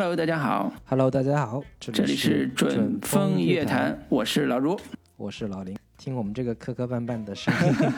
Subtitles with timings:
[0.00, 0.72] Hello，大家好。
[0.84, 4.78] Hello，大家好，这里是准风乐坛，我是老卢，
[5.16, 5.76] 我是老林。
[5.96, 7.52] 听我们这个磕磕绊绊的声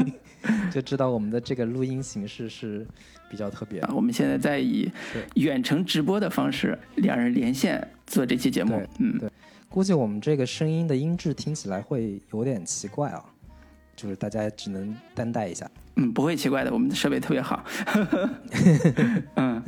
[0.09, 0.15] 音，
[0.73, 2.87] 就知道我们的这个录音形式是
[3.29, 3.95] 比较特别的。
[3.95, 4.91] 我们现在在以
[5.35, 8.83] 远程直播的方式，两人连线做这期节目。
[8.99, 9.31] 嗯，对。
[9.69, 13.23] 估计我们这个声音的音质听起来会有点奇怪啊，
[13.95, 15.71] 就是大家只能担待一下。
[15.97, 17.63] 嗯，不会奇怪的，我们的设备特别好。
[19.37, 19.63] 嗯，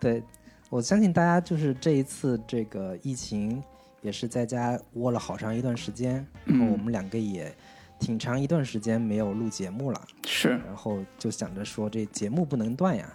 [0.00, 0.22] 对，
[0.68, 3.62] 我相信大家就是这一次这个疫情。
[4.00, 7.52] 也是在家窝了好长一段时间，然后我们两个也
[7.98, 13.12] 挺长一段时间没有录节目了，是，然后就想着说这节目不能断呀，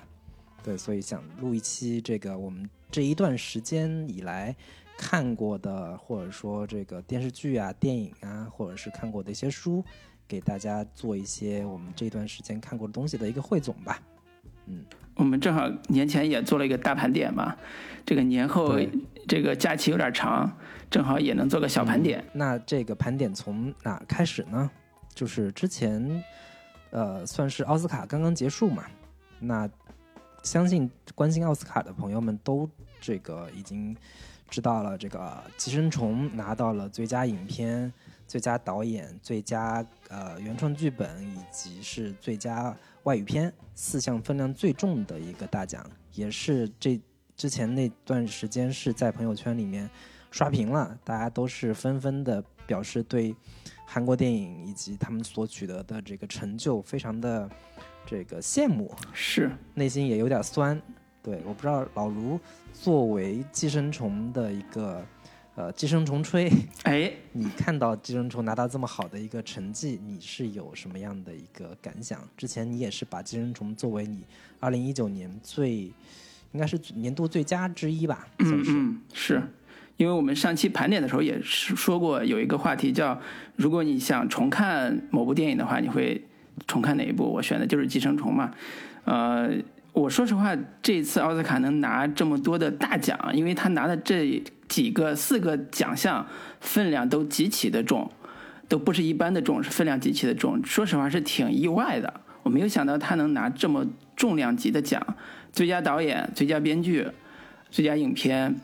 [0.61, 4.53] 对，所以想录一期这个我们这一段时间以来
[4.97, 9.81] 看过的，或者说这个电视剧啊、电影啊，或者是看过的一些书，
[10.27, 14.01] 给大家做一些我们这段时间看过的东西的一个汇总吧。
[14.65, 14.83] 嗯，
[15.15, 17.55] 我们正好年前也做了一个大盘点嘛，
[18.05, 18.79] 这个年后
[19.27, 20.51] 这个假期有点长，
[20.89, 22.19] 正好也能做个小盘点。
[22.19, 24.71] 嗯、那这个盘点从哪开始呢？
[25.13, 26.23] 就是之前，
[26.91, 28.83] 呃，算是奥斯卡刚刚结束嘛，
[29.39, 29.69] 那
[30.43, 32.69] 相信关心奥斯卡的朋友们都
[33.01, 33.95] 这个已经
[34.49, 35.19] 知道了，这个
[35.57, 37.91] 《寄生虫》拿到了最佳影片、
[38.27, 42.75] 最佳导演、最佳呃原创剧本以及是最佳。
[43.03, 46.99] 外语片四项分量最重的一个大奖，也是这
[47.35, 49.89] 之前那段时间是在朋友圈里面
[50.31, 53.35] 刷屏了，大家都是纷纷的表示对
[53.85, 57.49] 韩国电影以及他们所取得的这个成就非常的
[58.05, 60.81] 这个羡慕，是内心也有点酸。
[61.21, 62.39] 对，我不知道老卢
[62.71, 65.05] 作为寄生虫的一个。
[65.55, 66.51] 呃，寄生虫吹，
[66.81, 72.19] 哎， 你看到寄生虫拿到这么好的一个成绩，你是有什么样的一个感想？
[72.35, 74.25] 之前你也是把寄生虫作为你
[74.59, 75.91] 二零一九年最
[76.53, 78.27] 应该是年度最佳之一吧？
[78.39, 79.39] 嗯嗯，是
[79.97, 83.21] 因为我们上期盘点的时候也是说过，有一个话题叫
[83.55, 86.19] 如果你想重看某部电影的话，你会
[86.65, 87.25] 重看哪一部？
[87.25, 88.51] 我选的就是寄生虫嘛。
[89.05, 89.51] 呃，
[89.91, 94.41] 我说实话，这次奥斯卡能拿这么多的大奖，因为他拿的这。
[94.73, 96.25] 几个四个奖项
[96.59, 98.11] 分量都极其的重，
[98.67, 100.59] 都不是一般的重，是分量极其的重。
[100.65, 102.11] 说实话是挺意外的，
[102.41, 103.85] 我没有想到他能拿这么
[104.15, 104.99] 重量级的奖，
[105.51, 107.07] 最佳导演、最佳编剧、
[107.69, 108.55] 最佳影片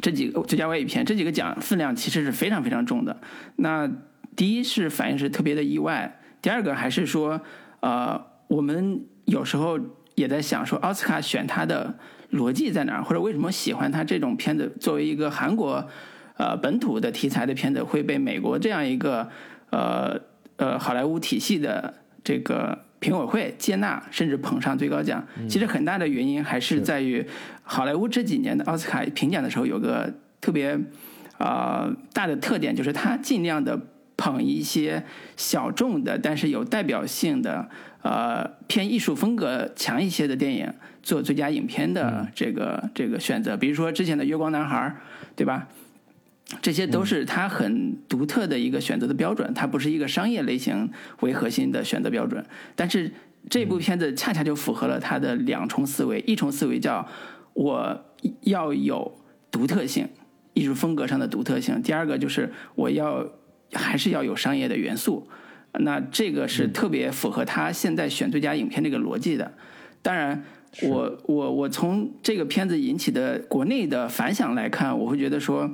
[0.00, 3.20] 这几个最佳外语片这几个奖分量其实是非常非常重的。
[3.56, 3.86] 那
[4.34, 7.38] 第一是反应是特别的意外，第二个还是说，
[7.80, 9.78] 呃，我们有时候
[10.14, 11.98] 也在想说奥斯卡选他的。
[12.32, 13.02] 逻辑在哪儿？
[13.02, 14.70] 或者为什么喜欢他这种片子？
[14.78, 15.88] 作为一个韩国，
[16.36, 19.28] 呃，本土的题材的片子，会被美国这样一个，
[19.70, 20.20] 呃
[20.56, 25.26] 呃，好莱坞体系的这个评委会接纳，甚至捧上最高奖？
[25.48, 27.26] 其实很大的原因还是在于，
[27.62, 30.78] 好莱坞这几年的奥斯卡评奖的时候，有个特别
[31.38, 33.80] 啊大的特点，就是他尽量的
[34.16, 35.04] 捧一些
[35.36, 37.68] 小众的，但是有代表性的，
[38.02, 40.72] 呃，偏艺术风格强一些的电影。
[41.00, 44.76] 做最佳影片的这个、嗯、这个选择，比如说之前的《月光男孩》，
[45.34, 45.66] 对吧？
[46.60, 52.44] 这些都是他很独特的一个选择的标准，它不是一个商业类型为核心的选择标准。
[52.76, 53.10] 但是
[53.48, 57.08] 这部片子恰恰就符合了他的两重思维：一重思维叫
[57.54, 58.04] 我
[58.42, 59.18] 要有
[59.50, 60.06] 独特性，
[60.52, 63.26] 艺术风格上的独特性；第二个就是我要
[63.72, 65.26] 还是要有商业的元素。
[65.78, 69.52] 那这个是特别符合他现在选最佳影片这个逻辑的。
[70.02, 70.42] 当然。
[70.82, 75.68] 我我我从这个片子引起的国内的反响来看，我会觉得说，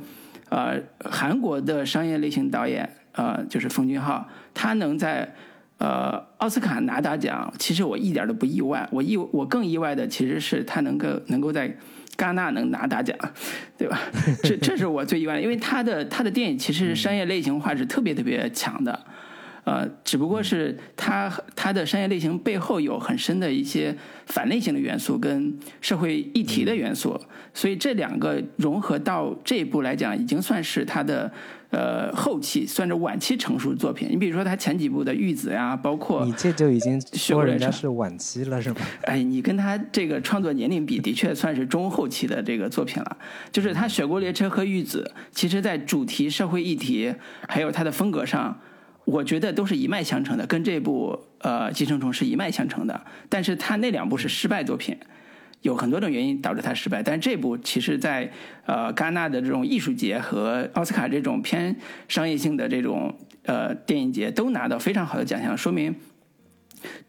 [0.51, 5.35] 呃，韩国的商业类型导演，呃，就是奉俊昊，他能在
[5.79, 8.89] 呃奥斯卡拿大奖，其实我一点都不意外。
[8.93, 11.77] 我意我更意外的其实是他能够能够在
[12.17, 13.19] 戛纳能拿大奖，
[13.77, 14.01] 对吧？
[14.45, 19.05] 这这是我最意外的，因为他的他的电影其实商业类型化是特别特别强的。
[19.65, 23.97] 呃，只不过是它它的商业类型背后有很深的一些
[24.27, 27.19] 反类型的元素跟社会议题的元素，
[27.55, 31.33] 所以这两个融合到这一步来讲，已经算是它的
[31.71, 34.09] 呃后期，算是晚期成熟作品。
[34.11, 38.83] 你比如说他前几部的《玉子》呀，包括你这就已经说人家是晚期了，是吧？
[39.05, 43.17] 哎，你跟他这个创作年龄比，的确算是中后期的这个作品了。
[43.51, 47.15] 就是他《雪国列车》和《玉子》，其实在主题、社会议题，
[47.49, 48.61] 还有他的风格上。
[49.05, 53.05] 我觉得都是一脉相承的，跟这部呃《寄生虫》是一脉相承的。
[53.29, 54.97] 但是他那两部是失败作品，
[55.61, 57.03] 有很多种原因导致他失败。
[57.03, 58.33] 但这部其实，在
[58.65, 61.77] 呃戛纳的这种艺术节和奥斯卡这种偏
[62.09, 63.15] 商业性的这种
[63.45, 65.95] 呃电影节都拿到非常好的奖项，说明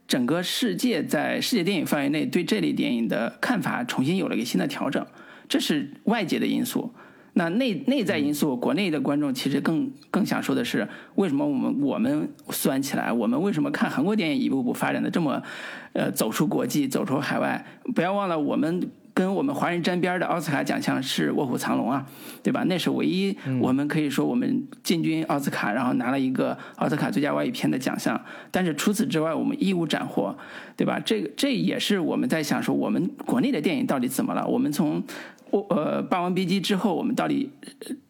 [0.05, 5.05] 整个世界在世界电影范围内对这类电影的看法重新有了一个新的调整。
[5.47, 6.93] 这是外界的因素。
[7.37, 13.11] 那内内在因素，国内的观众其实更更想说的是，为什么我们我们酸起来？
[13.11, 15.43] 我们为什么看韩国电影一步步发展的这么，
[15.91, 17.65] 呃，走出国际，走出海外？
[17.93, 22.05] 不要忘了，我们跟我们华人沾边的奥斯卡奖项是《卧虎藏龙》啊，
[22.41, 22.63] 对吧？
[22.67, 28.19] 那是唯一我们可以说我们进军奥斯卡，然后拿了一个奥斯卡最佳外语片的奖项。
[28.49, 30.33] 但是除此之外，我们一无斩获，
[30.77, 31.01] 对吧？
[31.03, 34.47] 这个这也是我们在想说，我们国内的电影到底怎么了？
[34.47, 35.03] 我们从
[35.51, 37.49] 我呃《霸王别姬》之后，我们到底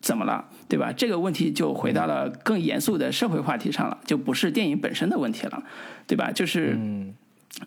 [0.01, 0.91] 怎么了，对吧？
[0.91, 5.63] 这个问题就回到了更严肃的社会话题上了，就不是电影本身的问题了，
[6.07, 6.31] 对吧？
[6.31, 6.77] 就是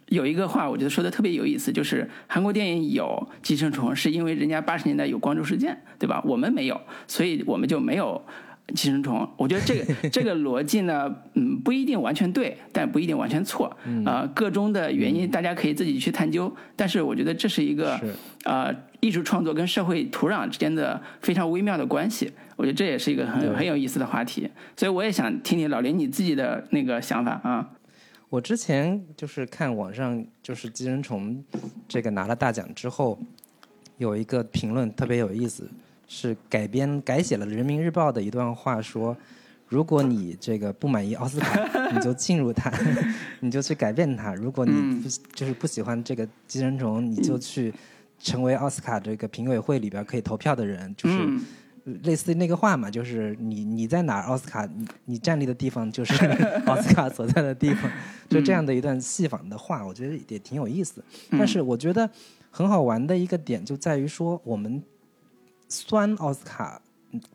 [0.09, 3.05] 有一个话，我觉得说的特别有意思，就是韩国电影有
[3.43, 6.23] 《寄生虫》，是因为人家八十年代有光州事件，对吧？
[6.25, 8.23] 我们没有，所以我们就没有。
[8.75, 13.75] 寄生虫，我觉得这个 这个逻辑呢，嗯，不一定完全对，但不一定完全错。
[14.05, 16.55] 啊，个中的原因大家可以自己去探究。
[16.77, 17.99] 但是我觉得这是一个
[18.45, 22.31] 呃艺术创作跟社会土壤之间的非常微妙的关系。
[22.57, 24.49] 我觉得这也是一个很很有意思的话题。
[24.77, 27.71] 所以我也想听听老林你自己的那个想法啊。
[28.29, 31.43] 我之前就是看网上就是寄生虫
[31.89, 33.19] 这个拿了大奖之后，
[33.97, 35.67] 有一个评论特别有意思。
[36.09, 39.15] 是改编改写了《人民日报》的一段话，说：
[39.69, 41.61] 如果你这个不满意奥斯卡，
[41.93, 42.73] 你就进入它，
[43.41, 44.73] 你就去改变它；如果你
[45.03, 47.73] 不就是不喜欢这个寄生虫，你就去
[48.19, 50.93] 成为奥斯卡这个评委会里边可以投票的人。
[50.97, 51.17] 就是
[52.03, 56.15] 类似那个话嘛，就是你你在哪儿，奥斯卡你你站立的地方就是
[56.65, 57.91] 奥斯卡所在的地方，
[58.31, 61.05] 就这样的一段戏仿的话，我觉得也挺有意思。
[61.33, 62.09] 但是我觉得
[62.51, 64.83] 很好玩的一个点就在于说我们。
[65.69, 66.81] 酸奥斯卡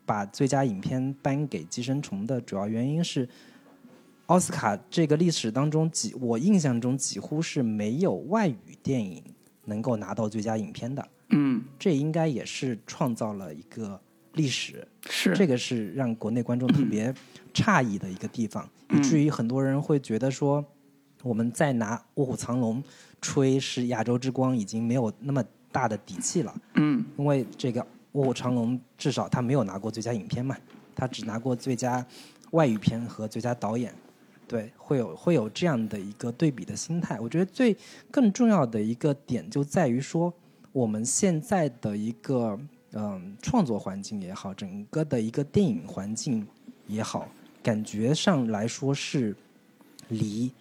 [0.04, 3.28] 把最佳影片颁给《寄生虫》的主要原因是，
[4.26, 9.22] 奥斯卡这个历史当中几我印象中几乎是没有外语电影
[9.64, 11.08] 能够拿到最佳影片的。
[11.30, 14.00] 嗯，这应该也是创造了一个
[14.32, 14.86] 历史。
[15.08, 17.12] 是这个是让国内观众特别
[17.54, 20.64] 诧异的一个地方，以至于很多人会觉得说，
[21.22, 22.82] 我们再拿《卧虎藏龙》
[23.20, 26.54] 吹是亚洲之光已经没有那么大的底气了。
[26.74, 27.84] 嗯，因为这个。
[28.14, 30.56] 卧虎藏龙至少他没有拿过最佳影片嘛，
[30.96, 32.04] 他只拿过最佳
[32.50, 33.92] 外语片和最佳导演，
[34.46, 37.18] 对，会有会有这样的一个对比的心态。
[37.18, 37.76] 我觉得最
[38.10, 40.32] 更重要的一个点就在于说，
[40.72, 42.58] 我们现在的一个
[42.92, 46.46] 嗯创作环境也好，整个的一个电影环境
[46.86, 47.28] 也好，
[47.62, 49.34] 感觉上来说是
[50.08, 50.52] 离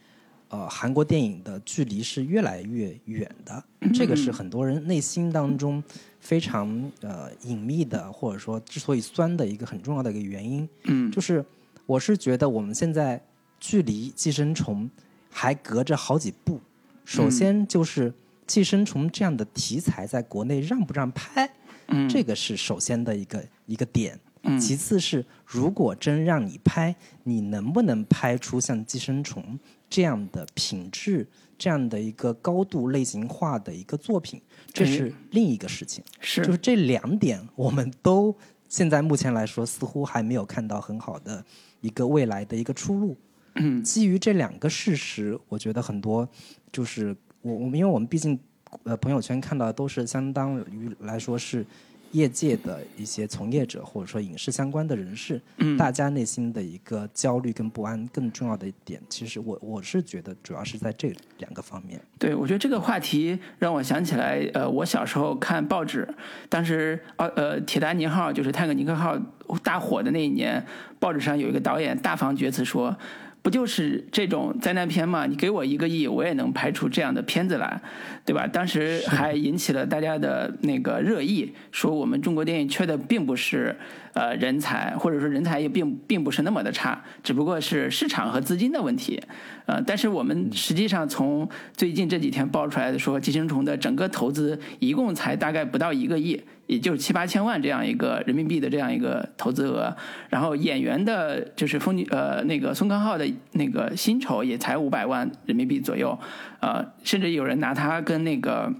[0.54, 5.84] 呃韩国电影的距离是越来越远的，这个是很多人内心当中。
[6.24, 11.44] 非常呃隐秘的，或者说之所以酸的一个很重要的一个原因，嗯，就是
[11.86, 13.22] 我是觉得我们现在
[13.60, 14.90] 距离寄生虫
[15.30, 16.62] 还隔着好几步。
[17.04, 18.14] 首先就是
[18.48, 21.52] 寄生虫这样的题材在国内让不让拍，
[21.88, 24.18] 嗯，这个是首先的一个一个点。
[24.44, 29.58] 嗯，其次是如果真让你拍，你能不能拍出像寄生虫
[29.90, 31.28] 这样的品质？
[31.56, 34.42] 这样的一个高度类型化的一个作品，
[34.74, 36.04] 这是另一个事情。
[36.20, 38.36] 是，就是这两点，我们都
[38.68, 41.46] 现在目前来说，似乎还没有看到很好的
[41.80, 43.16] 一个未来的一个出路。
[43.56, 46.28] 嗯，基于这两个事实，我觉得很多
[46.70, 48.38] 就是我我们，因为我们毕竟
[48.84, 51.66] 呃朋友圈看到的都是相当于来说是。
[52.14, 62.00] 业界的一些从业者，或者说影视相关的人士，嗯，大家内心的一个焦虑跟不安，更重要的一点，其实我我是觉得主要是在这两个方面。
[62.18, 66.08] 对，我觉得这个话题让我想起来，呃，我小时候看报纸，
[66.50, 69.18] 当时呃呃《铁达尼号》就是泰坦尼克号
[69.62, 70.66] 大火的那一年，
[71.00, 72.98] 报纸上有一个导演大放厥词说。
[73.44, 75.26] 不就是这种灾难片吗？
[75.28, 77.80] 你给我一个亿，我也能拍出这样的片子来，
[78.26, 78.48] 对吧？
[78.48, 83.76] 当时还引起了大家的那个热议，说我们中国电影缺的并不是
[84.14, 89.22] 呃人才，或者说人才也并并不是那么的差，只不过是市场和资金的问题。
[89.66, 96.42] 呃，但是我们实际上从最近这几天爆出来的说，寄生虫的整个投资一共才大概不到一个亿。
[96.66, 99.96] 也就是七八千万这样一个人民币的这样一个投资额，
[100.30, 106.18] 然后演员的，就是风呃那个宋康昊的那个薪酬也才五百万人民币左右，
[106.62, 108.74] 呃，甚至有人拿他跟那个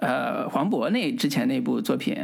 [0.00, 2.14] 呃黄渤那之前那部作品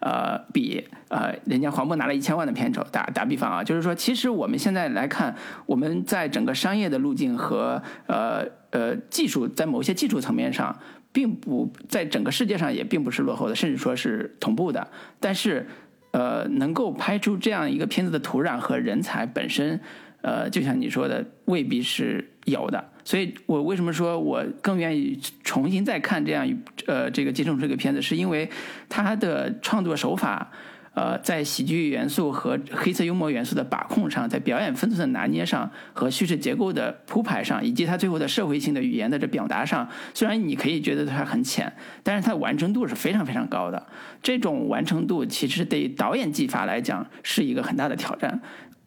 [0.00, 5.34] 呃比，呃，人家黄渤拿了一千万的片酬，打打比方啊，就是说，其实我们现在来看，
[5.66, 10.78] 我们在整个商业的路径和呃呃技术，在某些技术层面上。
[11.18, 14.86] 并不在整个世界上也并不是落后的，甚至说是同步的。
[15.18, 15.66] 但是，
[16.12, 19.80] 呃，能够拍出这样一个片子的土壤和人才本身，
[20.22, 22.92] 呃，就像你说的，未必是有的。
[23.02, 26.56] 所以我为什么说我更愿意重新再看这样一
[26.86, 28.48] 呃这个《寄生虫》这个片子，是因为
[28.88, 30.52] 它的创作手法。
[30.98, 43.86] 呃，在喜剧元素和黑色幽默元素的把控上，在表演分寸的拿捏上，和叙事结构的铺排上，以及它最后的社会性的语言的这表达上，虽然你可以觉得它很浅，但是它的完成度是非常非常高的。
[44.20, 48.40] 这种完成度其实对导演技法来讲是一个很大的挑战。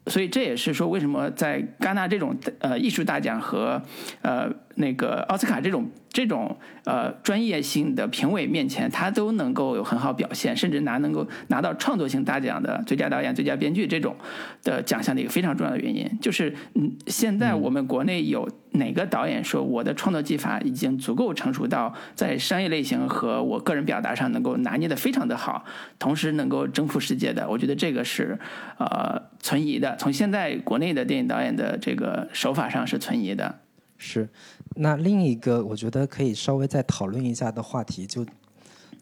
[0.07, 3.81] 所以这也是说，为什么在戛纳这种呃艺术大奖和
[4.21, 14.15] 呃那个奥斯卡这种这种呃专业性的评委面前，他都能够有很好表现，甚至拿能够拿到创作性大奖的最佳导演、最佳编剧这种
[14.63, 25.63] 的奖项的一个非常重要的原因，就是嗯，现在我们国内有哪个导演说我的创作技法已经足够成熟到在商业类型和我个人表达上能够拿捏的非常的好，
[25.99, 27.47] 同时能够征服世界的？
[27.47, 28.39] 我觉得这个是
[28.79, 29.95] 呃存疑的。
[29.97, 33.59] 从现在国内的电影导演的这个手法上是存疑的，
[33.97, 34.29] 是。
[34.75, 38.25] 那另一个我觉得可以稍微再讨论一下的话题，就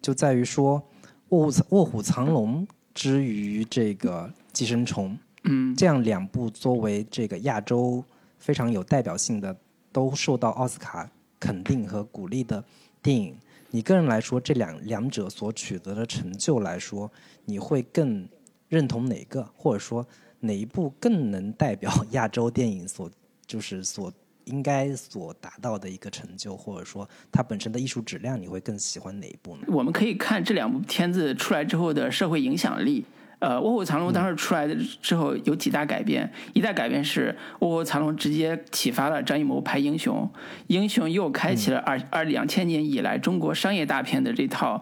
[0.02, 0.82] 就在于说
[1.30, 2.66] 《卧虎卧虎藏龙》
[2.96, 5.12] 之于这个《寄生虫》，
[5.44, 8.04] 嗯，这样两部作为这个亚洲
[8.40, 9.56] 非常有代表性的，
[9.92, 11.08] 都受到奥斯卡
[11.40, 12.64] 肯定和鼓励的
[13.02, 13.36] 电影，
[13.70, 17.12] 你个人来说，这两两者所取得的成就来说，
[17.46, 18.28] 你会更
[18.68, 20.06] 认同哪个，或者说？
[20.42, 23.10] 哪一部更能代表 亚洲电影所
[23.46, 24.12] 就是所
[24.46, 29.64] 应该所达到的一个成就，或者说它本身的艺术质量，你会更喜欢哪一部呢？
[29.68, 33.06] 我们可以看这两部片子出来之后的社会影响力。
[33.40, 37.34] 呃，《卧虎藏龙》当时出来的之后有几大改变，一大改变是
[37.66, 40.30] 《卧虎藏龙》直接启发了张艺谋拍《英雄》，
[40.68, 44.82] 《英雄》又开启了二二两千年以来中国商业大片的这套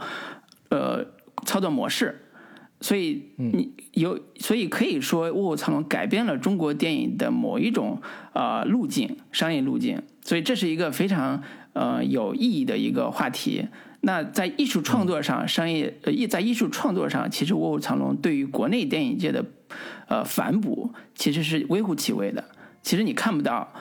[0.69, 1.05] 呃
[1.45, 2.23] 操作模式。
[2.79, 7.99] 所以你有，所以可以说《卧虎藏龙》改变了中国电影的某一种
[8.33, 10.03] 呃路径，商业路径。
[10.21, 11.41] 所以这是一个非常
[11.73, 13.65] 呃有意义的一个话题。
[14.01, 19.43] 那在艺术创作上，商业呃艺在艺术创作上，其实《卧虎藏龙》对于国内电影界的
[20.07, 22.43] 呃反哺其实是微乎其微的。
[22.83, 23.73] 其实你看不到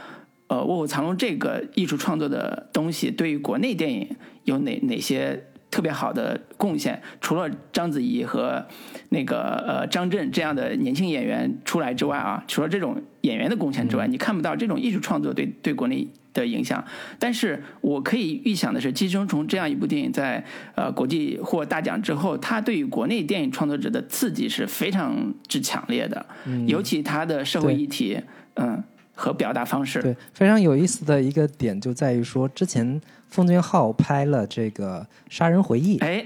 [0.47, 5.49] 呃《卧虎藏龙》这个艺术创作的东西对于国内电影有哪哪些。
[5.77, 8.67] 特别好的贡献，除了章子怡和
[9.11, 16.83] 那个呃张震这样的年轻演员出来之外啊，除了这种演员的贡献之外，你看不到这种艺术创作对对国内的影响。
[17.19, 20.43] 但是我可以预想的是，《寄生虫》这样一部电影在
[20.77, 26.25] 呃国际获大奖之后，它对于国内电影创作者的刺激是非常之强烈的，
[26.67, 28.19] 尤其它的社会议题，
[28.55, 28.83] 嗯。
[29.17, 30.01] 和表达方式。
[30.01, 36.25] 对非常有意思的一个点就在于说，之前奉俊昊拍了这个《杀人回忆》，哎，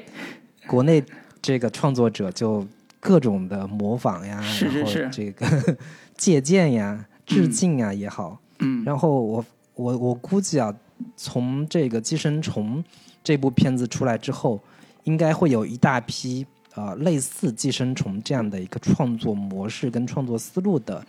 [0.66, 1.02] 国内
[1.40, 2.66] 这个创作者就
[2.98, 5.46] 各种的模仿呀，然后这个
[6.18, 9.44] 借鉴呀、致敬呀也好，嗯，然后我
[9.74, 10.74] 我我估计啊，
[11.16, 12.78] 从这个《寄生虫》
[13.24, 14.60] 这部片子出来之后，
[15.04, 16.44] 应该会有一大批
[16.74, 21.02] 呃类似《寄生虫》这样的一个创作模式跟创作思路的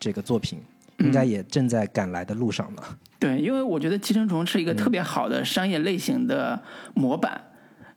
[0.00, 0.58] 这个作品。
[0.98, 2.82] 应该也正在赶来的路上呢。
[3.18, 6.62] 对，因为我觉得《寄生虫》是一个特别好的商业类型的
[6.94, 7.40] 模板，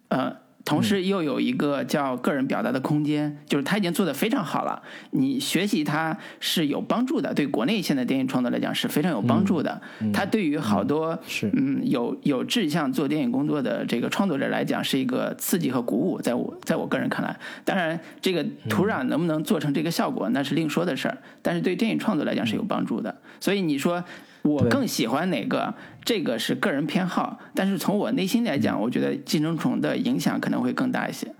[0.07, 0.35] 呃。
[0.63, 4.81] 同时又有一个叫个人表达的空间，就是他已经做的非常好了。
[5.11, 9.81] 你学习它是有帮助的，对国内现在电影创作来讲是非常有帮助的。
[10.13, 16.21] 它对于好多是嗯有有志向做电影工作的这个创作者来讲是一个刺激和鼓舞。
[16.21, 21.17] 在我在我个人看来，当然这个土壤能不能做成这个效果那是另说的事儿。
[21.41, 23.15] 但是对电影创作来讲是有帮助的。
[23.39, 24.03] 所以你说。
[24.43, 25.73] 我更喜欢哪个？
[26.03, 31.31] 这个是个人偏好，但是从我内心来讲，我觉得《寄生虫》的影响可能会更大一些。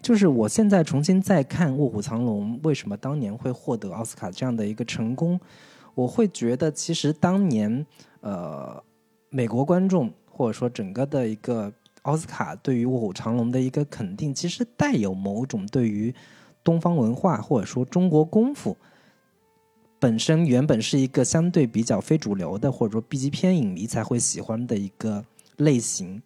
[0.00, 5.40] 就是我现在重新再看《卧虎藏龙》，为什么当年会获得奥斯卡这样的一个成功？
[5.94, 7.84] 我会觉得，其实当年
[8.20, 8.82] 呃，
[9.30, 16.14] 美国观众或者说整个的一个奥斯卡对于《卧虎藏龙》的一个肯定，其实带有某种对于
[16.62, 18.76] 东方文化或者说中国功夫。
[20.04, 25.24] 本身原本是一个相对比较非主流的，或者说 B 级片影迷才会喜欢的一个
[25.56, 26.20] 类型，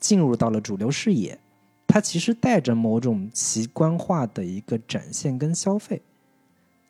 [0.00, 1.38] 进入到了主流视野，
[1.86, 6.00] 它其实带着某种奇观化的一个展现跟消费。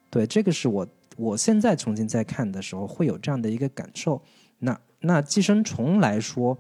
[0.09, 4.23] 对，这个是我我现在重新再看的时候会有这样的一个感受。
[4.61, 6.56] 那那寄生虫来说，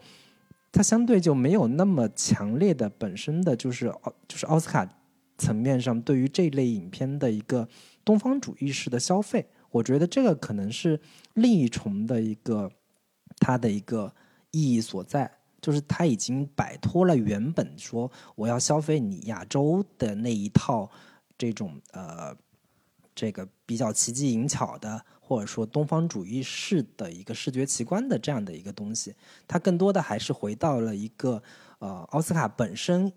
[0.72, 4.84] 它相对就没有那么强烈的本身的就是奥就是奥斯卡
[5.38, 7.68] 层面上对于这类影片的一个。
[8.04, 11.00] 东方主义式的消费，我觉得这个可能是
[11.34, 12.70] 另一重的一个
[13.38, 14.14] 它的一个
[14.50, 15.30] 意义所在，
[15.60, 20.90] 就是它已经摆脱了原本说我要消费你亚洲的那一套
[21.36, 22.36] 这种呃
[23.14, 29.14] 这个比较奇技淫巧的，或者说东方主义式的一个视觉奇观的这样的一个东西，
[29.48, 31.42] 它更多的还是回到了一个
[31.78, 33.12] 呃奥斯卡本身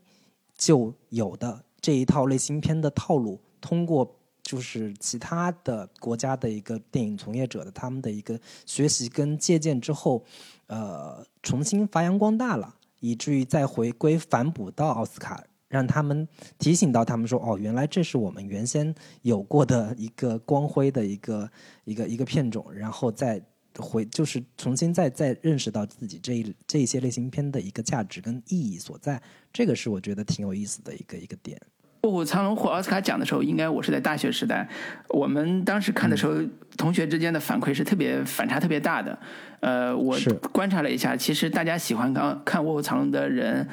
[0.56, 4.17] 就有的这一套类型片的套路，通过
[4.48, 10.24] 就是其他的国家的一个电影从业者的他们的一个学习跟借鉴之后，
[10.68, 16.26] 呃，重新发扬光大了，以至于再回归反哺到奥斯卡，让他们
[16.58, 21.52] 提醒到他们说，哦，原来这是我们原先有过的一个光辉的一个
[21.84, 23.44] 一个一个片种，然后再
[23.78, 31.60] 回就是重新再再认识到自己这一这一些类型片的一个价值跟意义所在，这个是我觉得挺有意思的一个一个点。
[32.02, 34.68] 卧虎藏龙获奥斯卡奖的时候，应该我是在大学时代。
[35.10, 36.36] 我们当时看的时候，
[36.78, 39.18] 同学之间的反馈是特别反差特别大的。
[39.60, 40.18] 呃，我
[40.52, 43.68] 观察了一下，其实大家喜欢看看卧虎藏龙的人，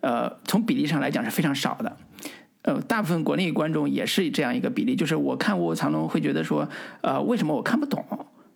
[0.00, 1.96] 呃，从比例上来讲是非常少的。
[2.62, 6.68] 呃，大部分国内观众也是这样一个比例，就是我看卧虎藏龙会觉得说，
[7.00, 8.04] 呃，为什么我看不懂？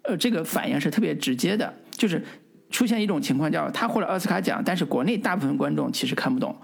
[0.03, 2.23] 呃，这个反应是特别直接的，就是
[2.71, 6.55] 出现一种情况叫他获了奥斯卡奖，但是国内大部分观众其实看不懂。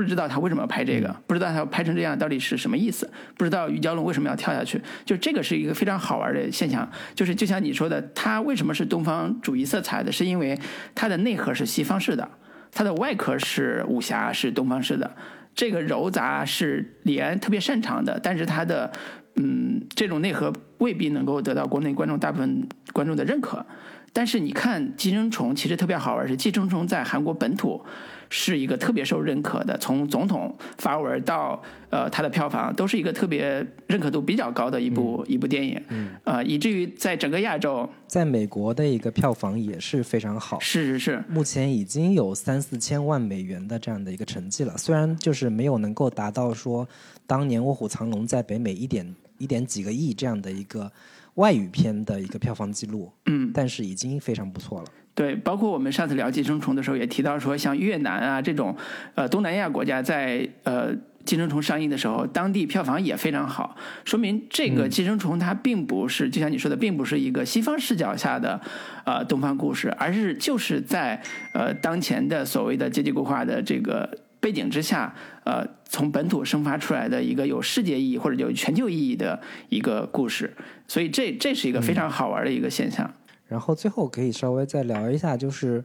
[0.00, 6.90] 不知道他为什么要拍这个，不知道他要拍成这样到底是什么意思，不知道于蛟龙为什么要跳下去，就这个是一个非常好玩的现象。
[7.14, 10.58] 就是就像你说的，它为什么是东方主义色彩的，是因为
[10.94, 12.26] 它的内核是西方式的，
[12.72, 15.14] 它的外壳是武侠是东方式的。
[15.54, 18.90] 这个糅杂是李安特别擅长的，但是他的
[19.36, 23.66] 嗯这种内核未必能够得到国内观众大部分观众的认可。
[24.12, 27.84] 但是你看《寄生虫》，其实特别好玩，是《寄生虫》在韩国本土。
[28.30, 31.60] 是一个特别受认可的，从总统发文到
[31.90, 35.82] 呃它的票房，都是一个特别认可度比较高的一部一部电影，
[36.24, 44.78] 呃，以至于在整个亚洲，在美国的一个票房也是非常好，是是是，目前已经有三四千万美元的这样的一个成绩了。
[44.78, 46.88] 虽然就是没有能够达到说
[47.26, 50.90] 当年《卧虎藏龙》在北美一点一点几个亿这样的一个
[51.34, 54.86] 外语片的一个票房记录，嗯，但是已经非常不错了。
[55.20, 58.74] 对，包括我们上次聊《寄生虫》的时候也提到说，像越南啊这种，
[59.14, 60.94] 呃东南亚国家在呃
[61.26, 68.58] 《寄生虫》上映的时候，当地票房也非常好，说明这个《寄生虫》它并不是就像你说的，并不是一个西方视角下的
[69.04, 74.08] 呃东方故事，而是就是在呃当前的所谓的阶级固化的这个
[74.40, 80.56] 背景之下，呃从本土生发出来的一个有世界意义或者有全球意义的一个故事，
[80.88, 83.12] 所以这这是一个非常好玩的一个现象。
[83.50, 85.84] 然后最后可以稍微再聊一下，就是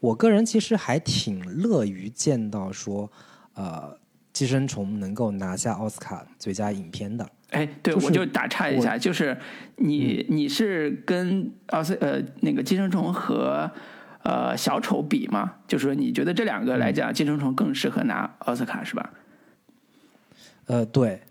[0.00, 3.10] 我个人其实还挺乐于见到说，
[3.54, 3.94] 呃，
[4.34, 7.26] 《寄生虫》能够拿下奥斯卡最佳影片的。
[7.52, 9.34] 哎，对，我就打岔一下，就是
[9.76, 13.70] 你你是跟奥斯呃那个《寄生虫》和
[14.22, 15.54] 呃小丑比吗？
[15.66, 19.10] 就是说你觉得这两个来讲，《寄生虫》更适合拿奥斯卡是吧？
[20.66, 21.22] 呃，对，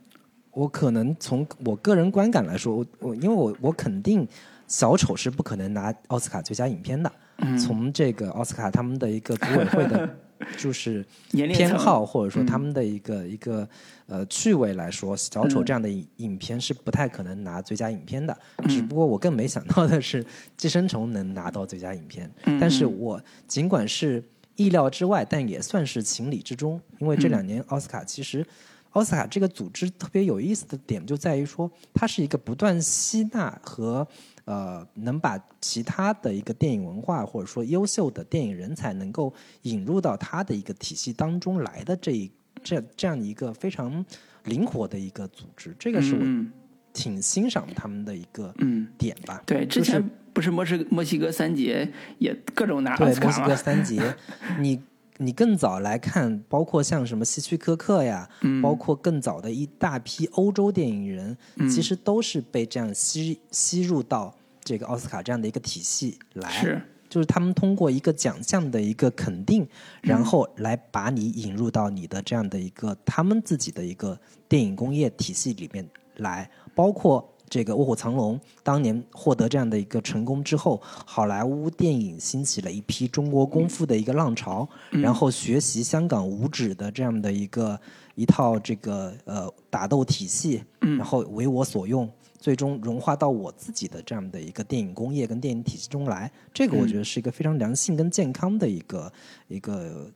[0.49, 4.27] 我可能从我个人观感来说，我我因为我我肯定。
[4.67, 7.12] 小丑是不可能拿奥斯卡最佳影片的。
[7.60, 10.10] 从这个奥斯卡他们的一个组委会的，
[10.58, 13.67] 就是 偏好或者说他们的一个一个
[14.08, 18.36] 呃趣味来说，小丑这样的影片是不太可能拿最佳影片的。
[18.69, 20.25] 只不过我更没想到的是，
[20.56, 22.32] 寄生虫能拿到最佳影片。
[22.60, 24.23] 但是我尽管是
[24.56, 28.45] 意料之外，但也算是情理之中，因为这两年奥斯卡其实。
[28.91, 34.08] 奥斯卡这个组织特别有意思的点就在于说，它是一个不断吸纳和
[34.45, 42.31] 呃能把其他的一个电影文化或者说优秀的电影人才能够引入到他的一个体系当中来的这一
[42.63, 44.05] 这这样一个非常
[44.45, 46.45] 灵活的一个组织，这个是我
[46.93, 48.53] 挺欣赏他们的一个
[48.97, 49.43] 点吧。
[49.45, 54.15] 对，之前不是墨西墨西哥三杰也各种拿奥斯卡墨西哥三杰，
[54.60, 54.81] 你。
[55.17, 58.30] 你更早来看，包括像什么希区柯克呀，
[58.62, 61.38] 包括更早的一大批欧洲电影人，
[61.69, 69.67] 其实都是被这样吸吸入到这个奥斯卡这样的一个体系来，是，就是他们通过一个奖项的一个肯定，
[70.01, 77.32] 然后来把你引入到你的这样的一个他们自己的一个电影工业体系里面来，包括。
[77.47, 87.79] 这个《卧虎藏龙》当年获得这样的一个成功之后，好莱坞电影兴起了一批中国功夫的一个浪潮，然后学习香港武指的这样的一个
[88.15, 96.31] 一套这个呃打斗体系，然后为我所用，最终融化到我自己的这样的一个电影工业跟电影体系中来。
[96.51, 99.13] 这个我觉得是一个非常良性跟健康的一个
[99.47, 100.10] 一个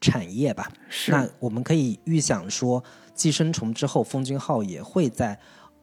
[0.00, 0.70] 产业吧。
[1.06, 2.82] 那我们可以预想说，
[3.14, 5.38] 《寄生虫》之后，奉俊昊也会在。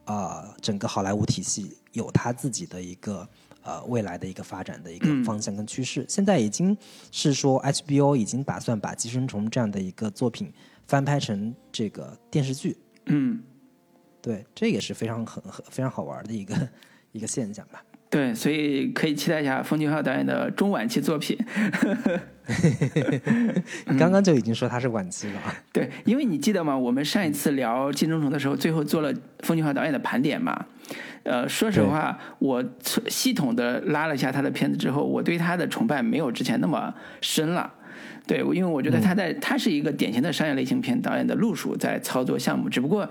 [0.06, 3.28] 呃，整个好莱坞体系有它自己的一个
[3.62, 6.06] 呃未来的一个发展的一个方向跟趋势。
[6.08, 6.76] 现在已经
[7.12, 10.52] 是说 HBO 已经打算把《寄生虫》这样的一个作品
[10.86, 12.76] 翻拍成这个电视剧。
[13.06, 13.42] 嗯，
[14.22, 16.68] 对，这也是非常很很非常好玩的一个
[17.12, 17.84] 一个现象吧。
[18.08, 21.36] 对，所以可以期待一下奉俊昊导演的中晚期作品。
[23.86, 25.52] 你刚刚就已经说他是晚期了啊。
[25.72, 26.78] 对，因为你记得吗？
[26.78, 30.64] 我们上一次聊《金钟虫》的时候，最后做了奉俊昊导演的盘点嘛。
[31.24, 32.64] 呃，说实话，我
[33.08, 37.72] 系统的拉了一下他的片子之后，我对他的崇拜没有之前那么深了。
[38.28, 43.08] 对，因为我觉得他在他是一个典型的商业类型片导演的路数在操作项目，只不过。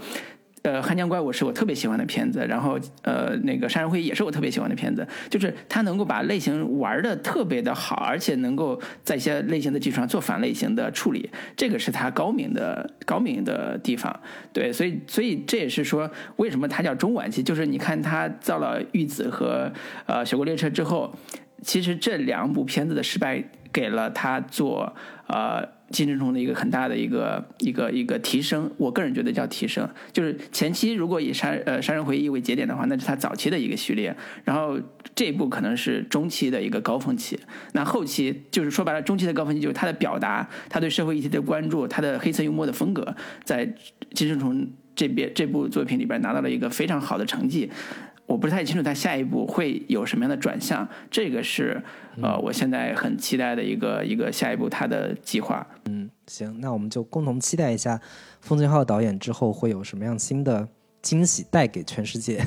[0.65, 14.19] 呃，汉江怪物是我特别喜欢的片子，然后呃，那个杀人会议也是我特别喜欢的片子，就是他能够把类型玩的特别的好，而且能够在一些类型的基础上做反类型的处理，这个是他高明的高明的地方。
[14.51, 19.71] 对，所以所以这也是说为什么他叫中晚期，就是你看他造了《玉子》和
[20.07, 21.13] 呃《雪国列车》之后，
[21.61, 23.43] 其实这两部片子的失败
[23.75, 24.95] 给了他做
[25.27, 25.75] 呃。
[25.91, 34.79] 金正虫的一个很大的一个一个一个提升，我个人觉得叫提升，就是前期如果以杀呃杀人回忆为节点的话，那是他早期的一个序列，然后
[35.13, 37.39] 这一部可能是中期的一个高峰期，
[37.73, 43.71] 那后期就是说白了，中期的高峰期就是他的表达，他对社会议题的关注，他的黑色幽默的风格，在
[44.11, 47.69] 金正虫这边这部作品里边拿到了一个非常好的成绩。
[48.27, 51.81] 我不是太清楚他下一步会有什么样的转向，这个是
[52.21, 55.65] 呃我现在很期待的一个一个下一步他的计划。
[55.85, 58.01] 嗯，行，那我们就共同期待一下
[58.41, 60.67] 奉俊昊导演之后会有什么样新的
[61.03, 62.43] 惊喜带给全世界。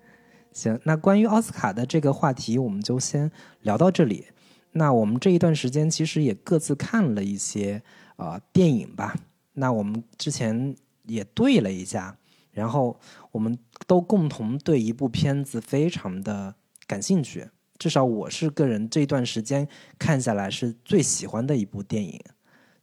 [0.52, 3.30] 行，那关于奥斯卡的这个话题我们就先
[3.62, 4.26] 聊到这里。
[4.72, 7.82] 那我们这一段时间其实也各自看了一些
[8.16, 9.14] 啊电影吧。
[9.54, 12.18] 那我们之前也对了一下。
[12.52, 16.54] 然后我们都共同对一部片子非常的
[16.86, 19.66] 感兴趣，至少我是个人这段时间
[19.98, 22.20] 看下来是最喜欢的一部电影，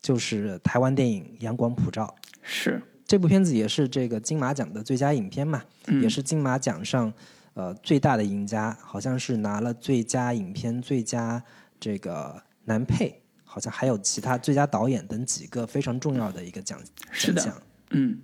[0.01, 2.15] 就是台湾电影《阳光普照》。
[2.41, 5.63] 是这部片子也是这个金马奖的最佳影片嘛，
[6.01, 7.12] 也是金马奖上
[7.53, 11.43] 呃最大的赢家，好像是拿了最佳影片、最佳
[11.79, 16.79] 这个男配，好像还有其他最佳导演等几个非常重要的一个奖
[17.17, 17.55] 奖项。
[17.91, 18.21] 嗯嗯。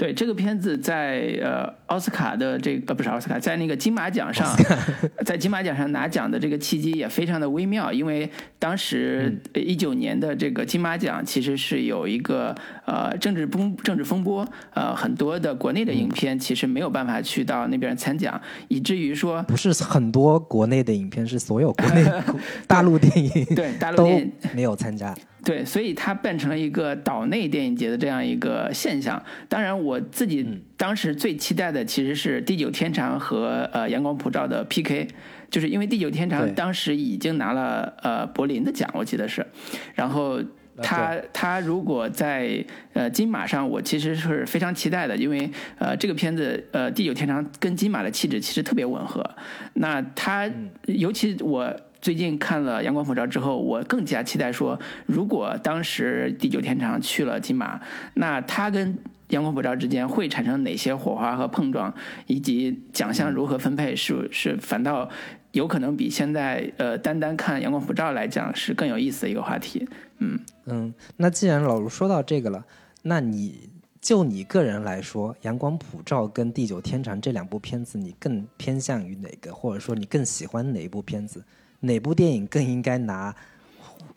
[0.00, 4.56] 对这个片子在呃奥斯卡的这个不是奥斯卡，在那个金马奖上，
[5.26, 12.54] 在金马奖上拿奖的这个契机也非常的微妙，因为当时一九年的这个金马奖其实是有一个
[12.86, 22.02] 呃政治风政治风波，呃很多的国内的影片其实没有办法去到那边参奖，以至于说不是很多国内的影片，是所有国内
[22.66, 25.14] 大陆电影对大陆电影没有参加。
[25.42, 29.22] 对，所以它变成了一个岛内电影节的这样一个现象。
[29.48, 35.08] 当然，我自己当时最期待的其实是《地久天长》和呃《阳光普照》的 PK，
[35.50, 39.46] 就是因为《地久天长》当时已经拿了呃柏林的奖，我记得是。
[39.94, 40.38] 然后
[40.82, 49.24] 他他如果在呃金马上，我其实是非常期待的，因为呃这个片子呃《地久天长》跟金马的气质其实特别吻合。
[49.72, 50.50] 那他
[50.84, 51.74] 尤其我。
[52.00, 57.80] 最近看了《阳光普照》之后，我更加期待说，如果当时《地久天长》去了金马，
[58.14, 58.94] 那它跟
[59.28, 61.92] 《阳光普照》之间会产生哪些火花和碰撞，
[62.26, 65.08] 以及奖项如何分配，是是反倒
[65.52, 69.86] 有可能比现在呃单单看《阳光普照》来讲是更有意思的一个话题。
[70.18, 72.64] 嗯嗯，那既然老卢说到这个了，
[73.02, 73.68] 那你
[74.00, 81.44] 就你个人来说，《阳光普照》跟《地久天长》这两部片子，你更偏向于哪个，或者说你更喜欢哪一部片子？
[81.80, 83.34] 哪部电影更应该拿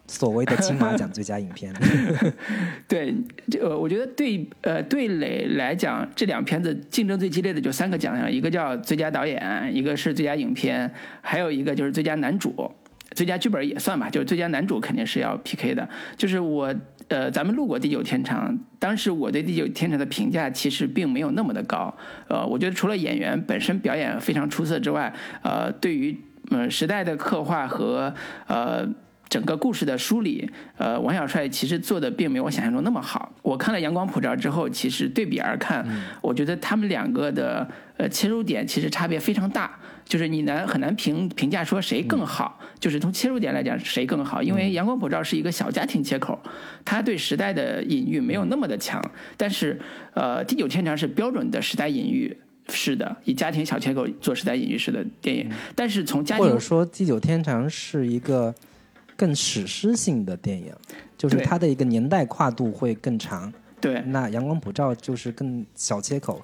[0.07, 1.73] 所谓的金马奖最佳影片？
[2.87, 3.15] 对，
[3.49, 12.69] 这我觉得对呃对磊来讲，这两片子竞争最激烈的就三个奖项，一个叫最佳导演，一个是最佳影片，还有一个就是最佳男主，
[13.11, 15.87] 最佳剧本也算吧，就是最佳男主肯定是要 PK 的。
[16.17, 16.75] 就是我
[17.07, 21.93] 呃，咱们录过《地久天长》，当时我对《地久天长》的评价其实并没有那么的高。
[22.27, 26.17] 呃，我觉得除了演员本身表演非常出色之外，呃，对于
[26.51, 28.13] 嗯，时代的刻画和
[28.47, 28.87] 呃
[29.29, 33.33] 整个故事的梳理，呃，王小帅其实做的并没有我想象中那么好。
[33.41, 35.83] 我看了《阳光普照》之后，其实对比而看，
[36.21, 44.43] 我觉得他们两个的呃切入点其实差别非常大，就是你难很难评评价说谁更好，就是从切入点来讲谁更好。
[44.43, 46.39] 因为《阳光普照》是一个小家庭切口，
[46.85, 49.01] 它对时代的隐喻没有那么的强，
[49.35, 49.79] 但是
[50.13, 52.37] 呃，《地久天长》是标准的时代隐喻。
[52.69, 58.53] 是的，以家庭小切口做时代隐喻式的电影，但是从家庭或者说《地久天长》是一个
[59.15, 60.73] 更史诗性的电影，
[61.17, 63.51] 就是它的一个年代跨度会更长。
[63.81, 66.41] 对，那《阳光普照》就是更小切口，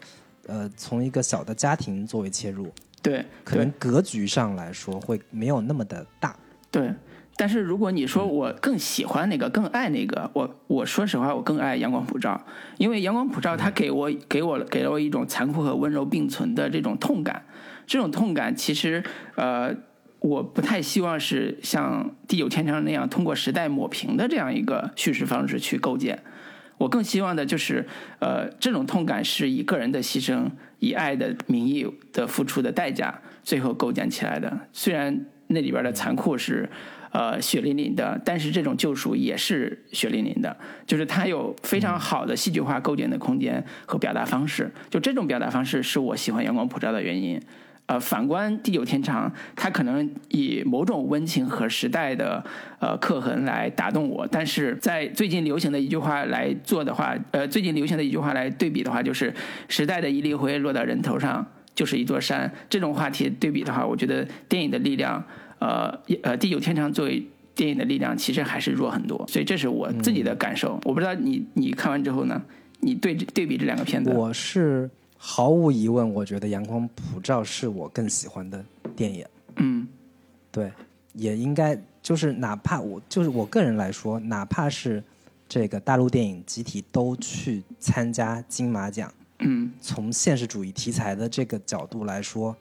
[0.47, 2.67] 呃，从一个小的家庭作为切入，
[3.01, 6.38] 对，可能格局上来说会没有那么的大。
[6.69, 6.91] 对。
[7.39, 12.32] 但是如果你说我更喜欢那个，更爱那个，我我说实话，我更爱《阳光普照》，
[12.78, 17.45] 因为《阳光普照》它给我给我给了我一种残酷和温柔并存的这种痛感，
[17.88, 19.02] 这种痛感其实
[19.36, 19.73] 呃，
[20.19, 26.21] 我不太希望是像《地久天长》那样通过时代抹平的这样一个叙事方式去构建，
[26.78, 27.88] 我更希望的就是
[28.19, 30.45] 呃，这种痛感是以个人的牺牲、
[30.80, 34.60] 以爱的名义的付出的代价，最后构建起来的。
[34.73, 36.69] 虽然那里边的残酷是。
[37.12, 44.72] 呃，血淋淋的，但是这种救赎也是血淋淋的，就是它有非常好的戏剧化构建的空间和表达方式。
[44.89, 47.41] 就这种表达方式是我喜欢《阳光普照》的原因。
[47.88, 52.43] 呃，反观《地久天长》，它可能以某种温情和时代的
[52.78, 59.34] 呃刻痕来打动我，但是在最近流行的一句话来做的话，呃，最近流行的一句话来对比的话，就是
[59.67, 61.43] “时代的一粒灰落到人头上
[61.74, 62.54] 就是一座山”。
[62.69, 65.26] 这种话题对比的话，我觉得电影的力量。
[65.60, 70.80] 呃，呃，地久天长作为电影的力量，其实还是弱很多，所以这是我自己的感受。
[70.86, 72.41] 我不知道你你看完之后呢，
[72.80, 78.63] 你对对比这两个片子，我是毫无疑问，我觉得《阳光普照》是我更喜欢的
[78.95, 79.26] 电影。
[79.58, 79.86] 嗯，
[80.50, 80.72] 对，
[81.13, 85.04] 也应该就是哪怕我就是我个人来说，哪怕是
[85.50, 92.56] 这个大陆电影集体都去参加金马奖，嗯，从现实主义题材的这个角度来说。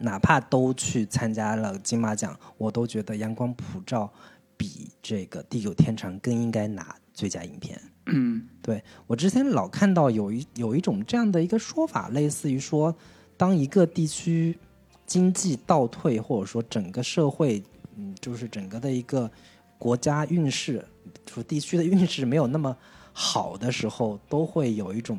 [0.00, 4.10] 哪怕都去参加了金马奖，我都觉得《阳光普照》
[4.56, 7.78] 比这个《地久天长》更应该拿最佳影片。
[8.06, 12.94] 嗯，对我之前老看到有一有一种这样的一个说法，类似于说，
[13.36, 14.58] 当一个地区
[15.06, 17.62] 经济倒退，或者说整个社会，
[17.96, 19.30] 嗯，就是整个的一个
[19.78, 20.84] 国家运势，
[21.30, 22.74] 说地区的运势没有那么
[23.12, 25.18] 好的时候，都会有一种。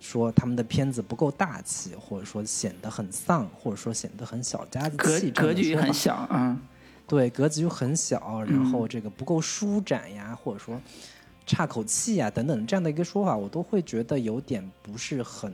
[0.00, 6.58] 说他们的片子不够大气，或者说显得很丧，或者说显得很小家子气，格局很小啊。
[7.06, 10.80] 对，格局很小，然后这个不够舒展呀，或者说
[11.44, 15.52] 差口气呀等等这样的一个说法，我都会觉得有点不是很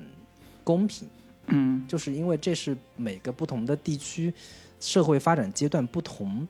[0.63, 1.09] 公平。
[1.47, 4.33] 嗯，就是因为这是每个不同的地区
[4.79, 6.47] 社会发展阶段不同，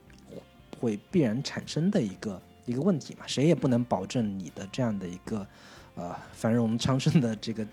[0.78, 3.26] 会必然产生的一个一个问题嘛。
[3.26, 5.46] 谁也不能保证你的这样的一个
[5.94, 7.66] 呃繁荣昌盛的这个。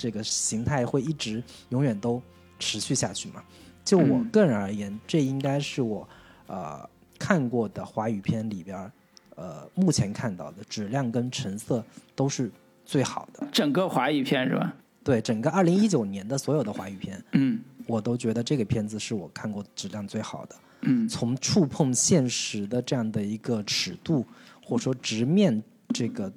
[0.00, 2.22] 这个形态会一直永远都
[2.58, 3.44] 持续下去嘛？
[3.84, 6.08] 就我个人而言，这应该是我
[6.46, 8.90] 呃看过的华语片里边
[9.36, 11.84] 呃目前看到的质量跟成色
[12.14, 12.50] 都是
[12.86, 13.46] 最好的。
[13.52, 14.74] 整个华语片是吧？
[15.04, 20.56] 对，整个二零一九年的所有的华语片，嗯，我都觉得这个片子是我看过质量最好的。
[20.80, 24.24] 嗯，从触碰现实的这样的一个尺度，
[24.64, 26.32] 或者说直面这个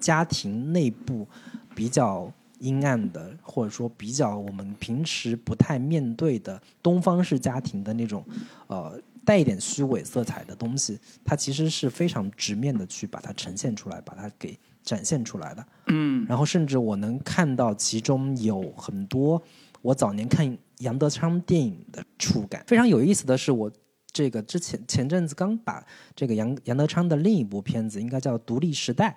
[0.00, 1.28] 家庭内部
[1.74, 2.32] 比较。
[2.58, 8.24] 阴暗的，或者说比较我们平时不太面对的东方式家庭的那种，
[8.68, 15.66] 呃，带一点虚伪色彩的东西，它其实是非常直面的去把它呈现出来，把它给展现出来的。
[15.88, 19.42] 嗯，然后甚至我能看到其中有很多
[19.82, 22.64] 我早年看杨德昌电影的触感。
[22.66, 23.70] 非常有意思的是，我
[24.12, 29.10] 这个之前前阵子刚把这个杨杨德昌的另一部片子，应该叫《独立时代》，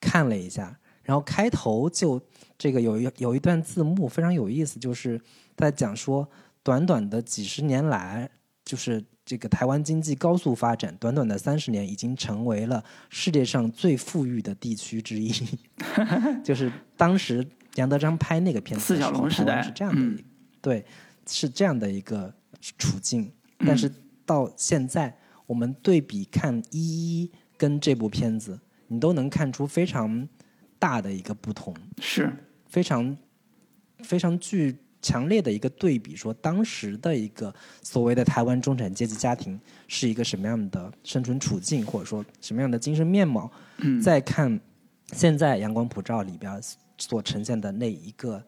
[0.00, 0.78] 看了一下。
[1.04, 2.20] 然后开头就
[2.56, 5.20] 这个有一有一段字幕非常有意思，就是
[5.54, 6.26] 在讲说，
[6.62, 8.28] 短短的几十年来，
[8.64, 15.30] 就是这个台湾经济高速发展，短短的三十年已经成为了世界上最富裕的地区之一。
[16.42, 20.22] 就是当时杨德章拍那个片子，四小龙时代是这样的，
[20.62, 20.86] 对，
[21.26, 22.32] 是这样的一个
[22.78, 23.30] 处境。
[23.58, 23.92] 但是
[24.24, 25.14] 到现在，
[25.46, 30.26] 我们对比看《一一》跟这部片子，你都能看出非常。
[30.84, 32.30] 大的一个不同是
[32.66, 33.16] 非常
[34.02, 43.50] 非常具强烈的一个对比，说当时的一个所谓的台湾中产阶级家庭是一个什么样的生存处境，或者说什么样的精神面貌。
[43.78, 44.60] 嗯，再看
[45.14, 46.60] 现在《阳光普照》里边
[46.98, 48.44] 所呈现的那一个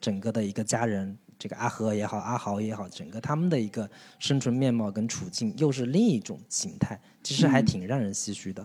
[0.00, 8.64] 整个的一个家人，这个阿和也好，阿豪也好，整个他们的一个生存面貌跟处境又是另一种形态，其实还挺让人唏嘘的。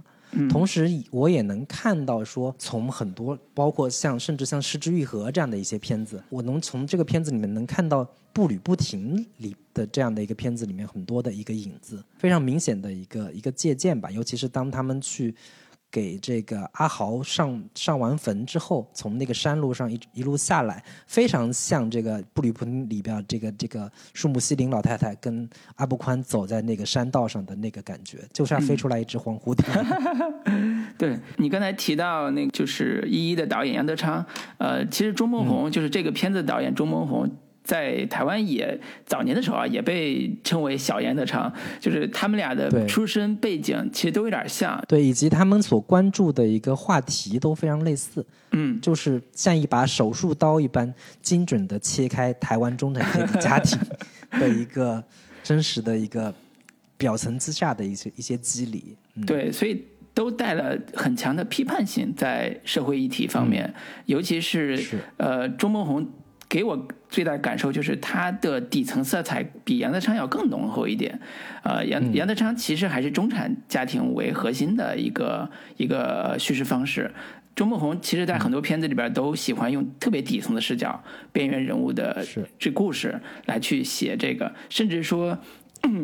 [0.50, 14.12] 同时，我也能看到说，从很多包括像甚至像《失之愈合》这样的一些片子，我能从这个片子里面能看到《步履不停》里的这样的一个片子里面很多的一个影子，非常明显的一个一个借鉴吧。
[14.12, 15.34] 尤其是当他们去。
[15.92, 29.66] 给这个阿豪上上完坟之后，从那个山路上一一路下来，非常像这个布吕普里边这个这个树木希林老太太跟阿布宽走在那个山道上的那个感觉，就像飞出来一只黄蝴蝶。
[30.98, 34.26] 对你刚才提到那个，就是一一的导演杨德昌，
[34.58, 37.30] 呃，其实钟孟宏就是这个片子导演钟孟宏，
[37.66, 44.82] 在台湾也早年的时候啊，也被称为小严德昌，就是他们俩的出身背景其实都有点像。
[44.88, 53.80] 对，以及他们所关注的一个话题都非常类似，嗯，就是像一把手术刀一般精准的切开台湾中产阶级家庭
[54.40, 55.04] 的一个
[55.44, 56.32] 真实的一个
[56.98, 58.96] 表层之下的一些一些机理。
[59.16, 63.74] 嗯，对，所以都带了很强的批判性在社会议题方面，
[64.06, 65.00] 尤其是是。
[65.18, 66.08] 呃，钟孟宏
[66.48, 71.20] 给我最大的感受就是他的底层色彩比杨德昌要更浓厚一点。
[71.64, 77.12] 呃，杨杨德昌其实还是中产家庭为核心的一个一个叙事方式。
[77.56, 82.22] 钟梦红其实，在很多片子里边都喜欢用特别底层的视角、边缘人物的
[82.60, 85.38] 这故事来去写这个，甚至说，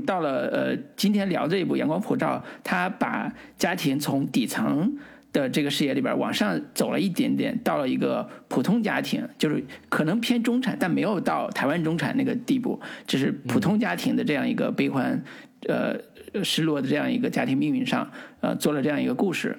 [0.06, 4.98] 到了呃今天聊这一部《阳光普照》，他把家庭从底层
[5.34, 15.24] 的这个视野里边往上走了一点点，到了一个普通家庭，就是可能偏中产，但没有到台湾中产那个地步，只是普通家庭的这样一个悲欢，
[15.68, 15.96] 呃
[16.44, 19.58] 失落的这样一个家庭命运上，呃做了这样一个故事。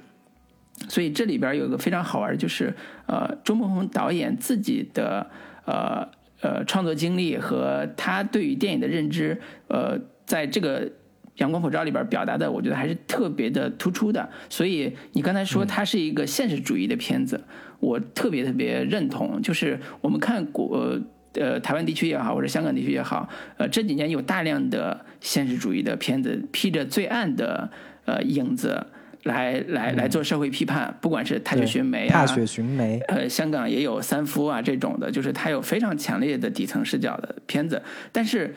[0.88, 2.74] 所以这里边有一个非常好玩，就是
[3.06, 5.30] 呃，钟孟宏导演自己的
[5.64, 6.08] 呃
[6.40, 10.86] 呃创作经历和他对于电影的认知，呃，在这个
[11.36, 14.28] 《阳光普照》里边表达的，我觉得还是特别的突出的。
[14.48, 17.42] 所以你刚才说它是一个现实主义的片子，
[17.80, 19.40] 我特别特别认同。
[19.42, 20.98] 就是我们看国
[21.34, 27.70] 呃台湾地区也好，或者香港地区也好，呃这几年有大量的现实主义的片子，披着最暗的
[28.04, 28.86] 呃影子。
[29.24, 37.80] 来来来做社会批判，不管是《踏雪寻梅》啊，踏雪寻梅，呃，香港也有三夫啊这种的，就是它有非常强烈的底层视角的片子。
[38.10, 38.52] 但是，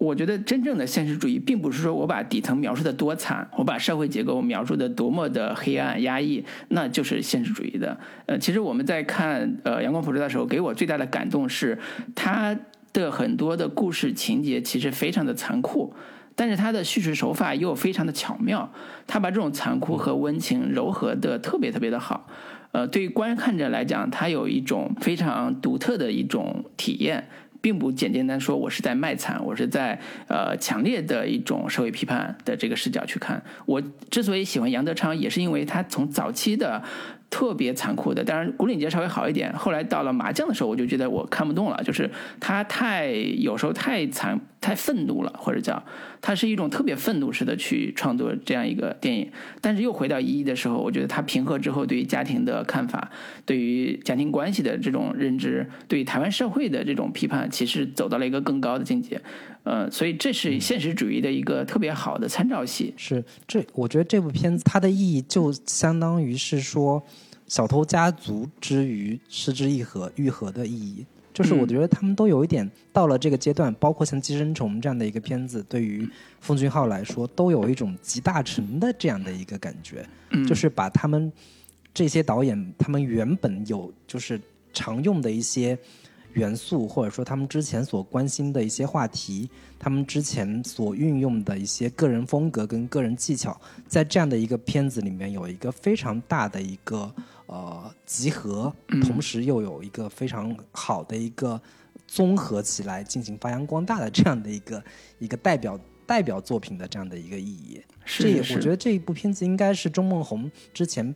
[0.00, 8.00] 我觉得真正的现实主义，并不是说我把底层描述的多惨，我把社会结构描述的多么的黑暗压抑，那就是现实主义的。
[8.24, 11.78] 呃，其实我们在看呃《阳光普照》的时候，给我最大的感动是
[12.14, 12.58] 它
[12.94, 15.92] 的很多的故事情节其实非常的残酷。
[16.34, 18.72] 但是他的叙事手法又非常的巧妙，
[19.06, 22.26] 他把这种残酷和温情糅合的特别特别的好。
[22.72, 27.28] 呃，对于观看者来讲，他有一种非常独特的一种体验，
[27.60, 33.42] 并不简简单说我是在卖惨，我是在呃强烈的一种社会批判的这个视角去看。
[33.66, 36.82] 我之所以喜欢杨德昌，也是因为他从早期的。
[37.30, 39.52] 特别残酷的，当然古岭街稍微好一点。
[39.56, 45.82] 后来到了麻将的时候，我就觉得我看不动了，就是他太有时候太残、太愤怒了，或者叫
[46.20, 49.30] 他是一种特别愤怒式的去创作这样一个电影。
[49.60, 53.10] 但是又回到一一的时候，我觉得他平和之后对于家庭的看法，
[53.46, 59.20] 对于家庭关系的这种认知，对台湾社会的这种批判，其实走到了一个更高的境界。
[59.62, 62.94] 呃，所以这是现实主义的一个特别好的参照系。
[62.96, 67.02] 是这，我觉得这部片子它的意义就相当于是说，
[67.46, 71.04] 小偷家族之于失之愈合愈合的意义。
[71.32, 76.08] 就是我觉得他们都有一点到了这个阶段，包括像《寄生虫》这样的一个片子，对于
[76.40, 80.06] 奉俊昊来说，都有一种集大成的这样的一个感觉。
[80.30, 81.32] 嗯，就是把他们
[81.94, 84.40] 这些导演他们原本有就是
[84.72, 85.78] 常用的一些。
[86.34, 97.12] 元素，或者说他们之前所关心的一些话题，他们之前所运用的一些个人风格跟个人技巧，在这样的一个片子里面有一个非常大的一个
[97.46, 101.60] 呃集合，同时又有一个非常好的一个
[102.06, 104.84] 综合起来进行发扬光大的这样的一个
[105.18, 107.80] 一个代表代表作品的这样的一个意义。
[108.04, 111.14] 是这也我觉得这一部片子应该是钟孟宏之前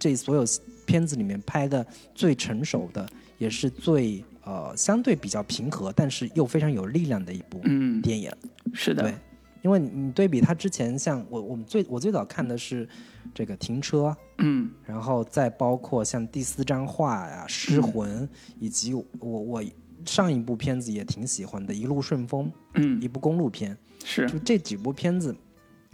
[0.00, 0.44] 这所有
[0.84, 4.24] 片子里面拍的最成熟的，也是最。
[4.48, 8.32] 呃，相对比较平和，但是又非常有力量的一部嗯电影。
[8.72, 9.14] 是的，对，
[9.60, 12.88] 因为你你对比他之前，像我我们最我最早看的是
[13.34, 18.26] 这个停车，嗯，然后再包括像第四张画呀、失魂，
[18.58, 19.62] 以及我我
[20.06, 23.76] 上一部片子也挺喜欢的《一路顺风》，嗯，一部公路片。
[24.02, 25.36] 是，就这几部片子，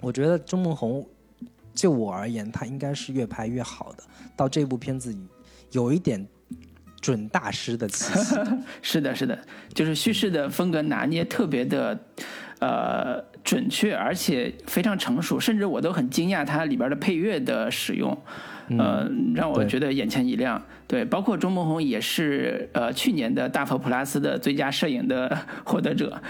[0.00, 1.04] 我觉得钟梦红
[1.74, 4.04] 就我而言，他应该是越拍越好的。
[4.36, 5.12] 到这部片子
[5.72, 6.24] 有一点。
[7.04, 8.34] 准大师的气息，
[8.80, 9.38] 是的，是的，
[9.74, 11.98] 就是叙事的风格拿捏特别的，
[12.60, 18.16] 呃，准确，而且非常成熟，甚至我都很惊讶它里边的配乐的使用，
[18.78, 20.60] 呃，让我觉得眼前一亮。
[20.86, 26.20] 对，包括钟孟宏也是呃去年的大佛普拉斯的最佳摄影的 获得者，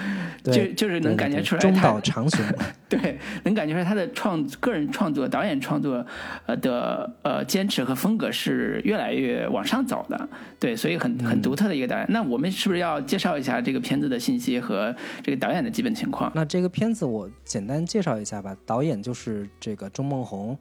[0.45, 2.41] 就就是能感觉出来中岛长雄，
[2.89, 6.07] 对，能感觉出来他的创个人创作、导演创作
[6.47, 10.29] 呃的呃坚持和风格是越来越往上走的，
[10.61, 12.07] 对，所以很很独特的一个导演。
[12.09, 16.31] 那我们是不是要介绍一下这个片子的信息和这个导演的基本情况？
[16.33, 20.57] 那这个片子我简单介绍一下吧，导演就是这个钟梦宏，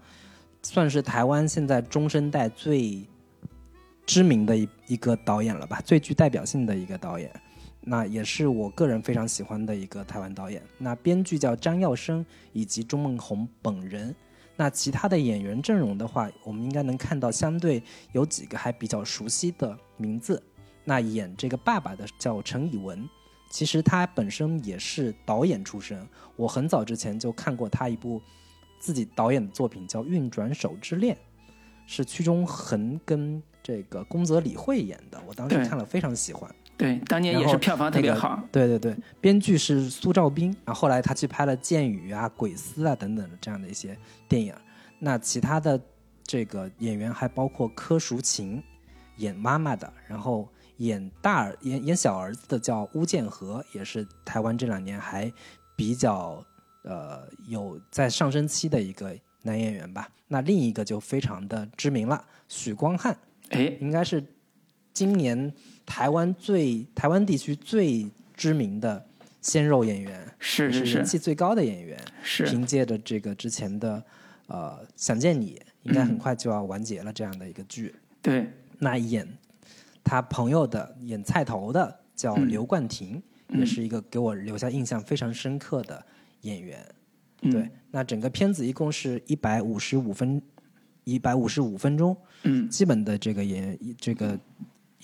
[0.64, 3.08] 算是台湾现在中生代最。
[4.06, 7.32] 知名的一一个导演了吧，最具代表性的一个导演。
[7.80, 10.62] 那也是我个人非常喜欢的一个台湾导演。
[10.78, 14.14] 那编剧叫张耀生以及钟孟宏本人。
[14.58, 20.44] 那其他的演员阵容的话，我们应该能看到相对有几个还比较熟悉的名字。
[20.84, 23.08] 那演这个爸爸的叫陈以文，
[23.50, 26.06] 其实他本身也是导演出身。
[26.36, 28.22] 我很早之前就看过他一部
[28.84, 31.16] 自己导演的作品，叫《运转手之恋》，
[31.88, 35.18] 是屈中恒跟这个宫泽理惠演的。
[35.26, 36.54] 我当时看了非常喜欢。
[36.76, 38.44] 对，当年也是票房特别好。
[38.52, 44.54] 对对对，编剧是苏兆斌，然后后来他去拍了《剑雨》啊、《鬼丝》啊等等的这样的一些电影。
[45.00, 45.80] 那其他的
[46.24, 48.62] 这个演员还包括柯淑琴，
[49.16, 55.32] 演妈妈的，然后演大儿演演小儿子的叫巫建和，也是台湾这两年还
[55.78, 56.44] 比较
[56.84, 60.08] 呃有在上升期的一个男演员吧。
[60.28, 63.18] 那另一个就非常的知名了，许光汉，
[63.50, 64.24] 哎，应该是
[64.94, 65.54] 今年。
[65.86, 69.06] 台湾最台湾地区最知名的
[69.42, 74.02] 鲜肉演员，是是是人气最高的演员，是凭借着这个之前的
[74.48, 77.94] 呃《想见你》，应该很快就要完结了这样的一个剧。
[78.22, 79.28] 对，那演
[80.06, 86.02] 他朋友的演菜头的叫刘冠廷，也是一个给我留下印象非常深刻的
[86.44, 86.80] 演员。
[87.52, 90.42] 对，那整个片子一共是一百五十五分，
[91.04, 92.16] 一百五十五分钟。
[92.44, 94.40] 嗯，基本的这个演这个。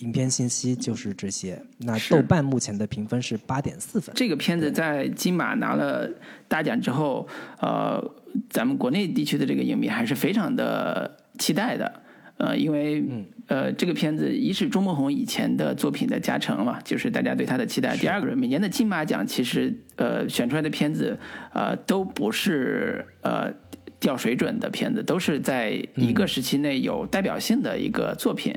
[0.00, 1.62] 影片信息就是这些。
[1.76, 4.14] 那豆瓣目前的评分是八点四分。
[4.16, 6.08] 这个片子在金马拿了
[6.48, 7.28] 大奖之后，
[7.60, 8.02] 呃，
[8.48, 12.02] 咱们国内地区的这个影迷还是非常的期待的。
[12.40, 13.04] 呃，因为
[13.48, 17.94] 呃，这个片子一是钟孟宏以前的作品的加成嘛，就是大家对他的期待。
[17.98, 21.18] 第二个，每年的金马奖其实呃选出来的片子
[21.52, 23.52] 呃都不是呃
[23.98, 28.54] 掉水准的片子，都是在一个时期内有代表性的一个作品。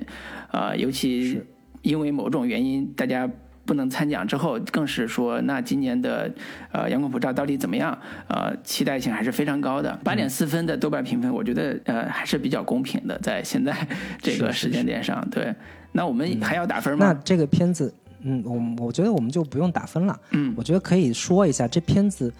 [0.51, 1.41] 呃，尤其
[1.81, 3.29] 因为某种原因，大家
[3.65, 6.29] 不能参奖之后，更是说，那今年的
[6.71, 7.97] 呃《阳光普照》到底怎么样？
[8.27, 9.97] 呃，期待性还是非常高的。
[10.03, 13.75] 八点四分的豆瓣评分，我觉得呃还是比较公平的，在现在
[14.21, 15.25] 这个时间点上。
[15.29, 15.53] 对，
[15.91, 17.05] 那我们还要打分吗？
[17.05, 20.19] 那这个片子，嗯，我我觉得我们就不用打分了。
[20.31, 22.33] 嗯，我觉得可以说一下这片子，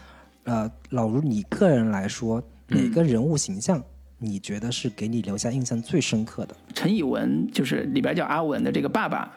[0.44, 3.82] 呃，老如你个人来说，哪个人物形象？
[4.20, 6.56] 你觉得是给你留下印象最深刻的？
[6.74, 9.34] 陈以文就是里边叫阿文的这个爸爸。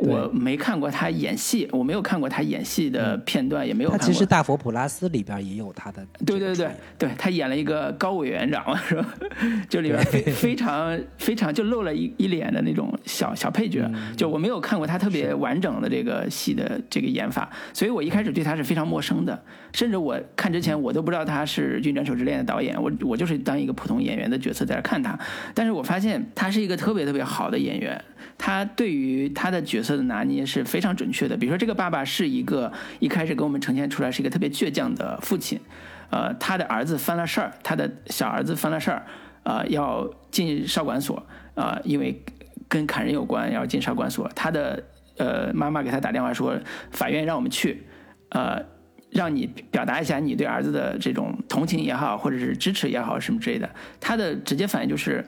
[0.00, 3.90] 我没看过他演戏，我没有看过他演戏的片段，也没有。
[3.90, 6.06] 他其实《大佛普拉斯》里边也有他的。
[6.24, 9.14] 对对对对，他演了一个高委员长， 是吧？
[9.68, 19.42] 就里边非非常非常就露了一一脸的那种小小配角，就我没有看过他特别完整的这个戏的这个演法，所以我一开始对他是非常陌生的，
[19.72, 25.18] 甚至我看之前我都不知道他是《运转手之恋》的导演，我我就是当一个普通演员的角色在那看他，
[25.54, 28.02] 但是我发现他是一个特别特别好的演员。
[28.36, 31.36] 他对于他的角色他的拿捏是非常准确的。
[31.36, 35.60] 比如说，这个爸爸是一个一开始给我们呈现出来是一个特别倔强的父亲，
[36.10, 39.04] 呃，他的儿子犯了事儿，他的小儿子犯了事儿，
[39.42, 42.22] 呃，要进少管所，呃，因为
[42.68, 44.30] 跟砍人有关，要进少管所。
[44.34, 44.82] 他的
[45.18, 46.56] 呃妈妈给他打电话说，
[46.92, 47.82] 法院让我们去，
[48.28, 48.62] 呃，
[49.10, 53.68] 让你表达一下你对儿子的这种同情也好，或者是支持也好，什么之类的。
[53.98, 55.24] 他的直接反应就是。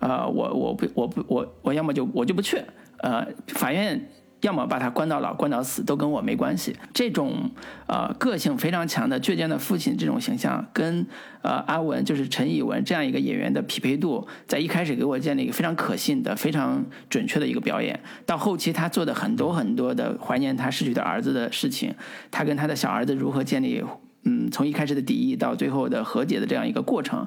[0.00, 2.56] 呃，我我不我不我我要么就我就不去，
[3.02, 4.08] 呃，法院
[4.42, 6.74] 要么把他关到老，关到死都跟我没关系。
[6.94, 7.50] 这种
[7.86, 11.06] 呃个性非常强的倔强的父亲这种形象，跟
[11.42, 18.00] 呃阿文就是陈以文这样一个演员的匹配度，在一开始给我建立一个非常可信的、非常准确的一个表演。
[18.24, 21.94] 到后期他做的很多很多的怀念他逝去的儿子的事情，
[22.30, 23.84] 他跟他的小儿子如何建立
[24.24, 27.26] 嗯从一开始的敌意到最后的和解的这样一个过程，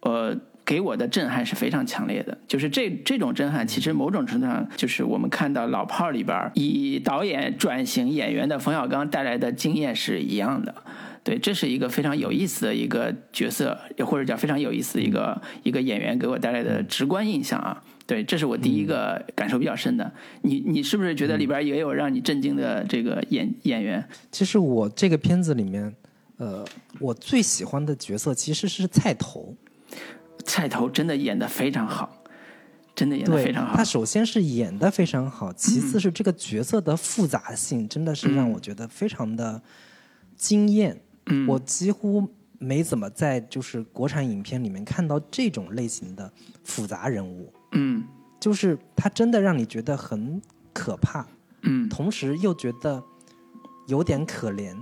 [0.00, 0.38] 呃。
[0.64, 10.74] 给我的震撼是非常强烈的，就是这这种震撼，其实某种程度上就是我们看到《老炮儿》里边以导演转型演员的冯小刚带来的经验是一样的。
[11.22, 17.82] 对，这是一个非常有意思的一个角色，也或者叫非常有意思的一个一个演员给我带来的直观印象啊。
[18.06, 20.12] 对，这是我第一个感受比较深的。
[20.42, 24.06] 你你是不是觉得里边也有让你震惊的这个演演员？
[24.30, 25.94] 其实我这个片子里面，
[26.36, 26.62] 呃，
[27.00, 29.56] 我最喜欢的角色其实是菜头。
[30.44, 32.22] 菜头真的演的非常好，
[32.94, 33.76] 真的演的非常好。
[33.76, 39.60] 他首先是演的非常好，其次是这个角色的复杂性真的是让我觉得非常的
[40.36, 41.00] 惊艳。
[41.26, 42.28] 嗯，我几乎
[42.58, 46.30] 没怎么在就是国产影片里面看到这种类型的
[46.62, 47.52] 复杂人物。
[47.72, 48.04] 嗯，
[48.38, 50.40] 就是他真的让你觉得很
[50.72, 51.26] 可怕。
[51.62, 53.02] 嗯，同时又觉得
[53.86, 54.76] 有点可怜，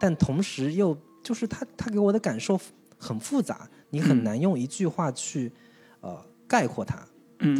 [0.00, 2.58] 但同时又就是他他给我的感受
[2.98, 3.68] 很复杂。
[3.92, 5.52] 你很难用一句话去，
[6.00, 6.18] 呃，
[6.48, 6.96] 概括他。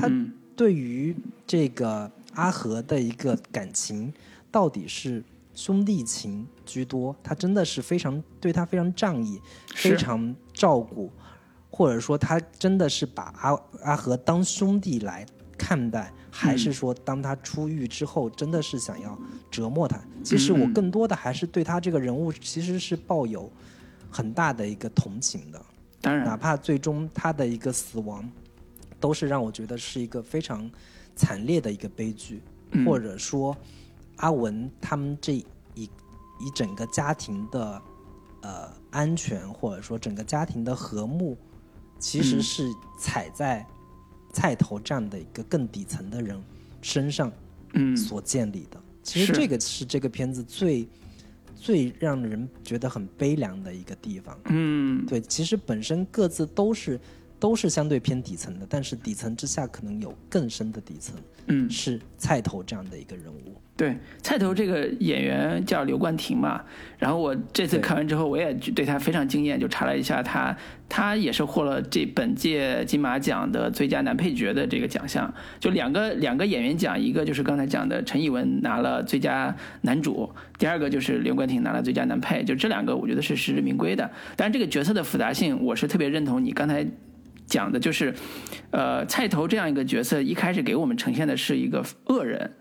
[0.01, 0.11] 他
[0.57, 1.15] 对于
[1.47, 4.11] 这个阿和的一个感情，
[4.51, 5.23] 到底是
[5.55, 9.39] 兄弟情居多，他真的是非常对他非常仗义，
[9.75, 11.11] 非常照顾，
[11.71, 15.27] 或者说他真的是把阿阿和当兄弟来
[15.59, 19.19] 看待，还是说当他出狱之后真的是想要
[19.51, 20.01] 折磨他？
[20.25, 23.53] 其实我更多的还是对他这个人物其实是抱有
[24.11, 25.63] 很大的一个同情的。
[26.03, 26.27] 当然。
[26.27, 28.31] 哪怕最终他的一个死亡，
[29.01, 30.71] 都是让我觉得是一个非常
[31.17, 32.43] 惨烈的一个悲剧，
[32.73, 32.85] 嗯。
[32.85, 33.57] 或者说
[34.17, 35.45] 阿文他们这一
[35.75, 37.81] 一整个家庭的
[38.43, 41.39] 呃安全，或者说整个家庭的和睦，
[41.99, 43.65] 其实嗯是踩在
[44.33, 46.43] 菜头这样的一个更底层的人
[46.81, 47.33] 身上
[47.75, 47.97] 嗯。
[47.97, 48.79] 所建立的。
[49.03, 50.89] 其实这个是这个片子最
[51.63, 54.37] 最让人觉得很悲凉的一个地方。
[54.47, 56.99] 嗯对，其实本身各自都是
[57.43, 61.17] 都是相对偏底层的，但是底层之下可能有更深的底层，
[61.49, 63.61] 嗯是菜头这样的一个人物。
[63.77, 66.63] 对，菜头这个演员叫刘冠廷嘛，
[67.01, 70.57] 然后我这次看完之后，我也对他非常惊艳，就查了一下他，
[70.89, 84.09] 他也是获了这本届金马奖的最佳男配角的这个奖项，就两个两个演员奖，一个就是刚才讲的陈以文拿了最佳男主，第二个就是刘冠廷拿了最佳男配，就这两个我觉得是实至名归的。
[84.37, 86.87] 当然，这个角色的复杂性，我是特别认同你刚才
[87.47, 88.15] 讲的，就是，
[88.71, 92.53] 呃，菜头这样一个角色，一开始给我们呈现的是一个恶人。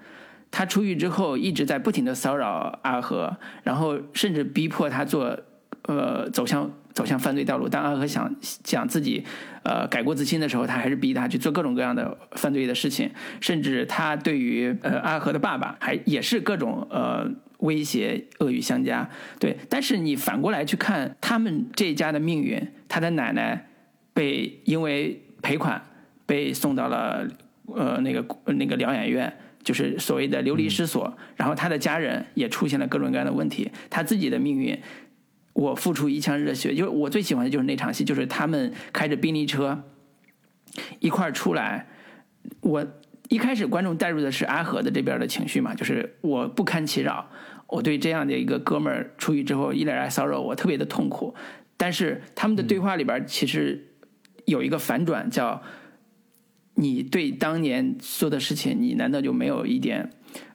[0.50, 5.40] 他出狱之后一直在不停的骚扰阿和，然后甚至逼迫他做
[5.84, 7.70] 呃走向走向犯罪道路。
[7.70, 9.24] 当阿和想想自己
[9.64, 13.10] 呃改过自新的时候，他还是逼他去做各种各样的犯罪的事情，
[13.40, 19.10] 甚至他对于呃阿和的爸爸还也是各种呃威胁恶语相加。
[19.40, 23.70] 对，但是你反过来去看他们这一家的命运，他的奶奶
[24.22, 25.82] 被因为赔款
[26.26, 27.28] 被送到了
[27.66, 29.34] 呃那个那个疗养院。
[29.64, 34.76] 就是所谓的流离失所，然后他的家人也出现了各种各样的问题，他自己的命运，
[35.54, 39.84] 我付出一腔热血，就是我最喜欢的就是那场戏，就是他们开着宾利车
[41.00, 41.88] 一块儿出来，
[42.62, 42.84] 我
[43.30, 47.30] 一开始观众带入的是阿和的这边的情绪嘛，就是我不堪其扰，
[47.68, 51.36] 我对这样的一个哥们儿出狱之后一来来骚扰我，特别的痛苦，
[51.78, 53.91] 但是他们的对话里边其实
[54.52, 55.62] 有一个反转，叫。
[56.76, 60.10] 你对当年做的事情，你难道就没有一点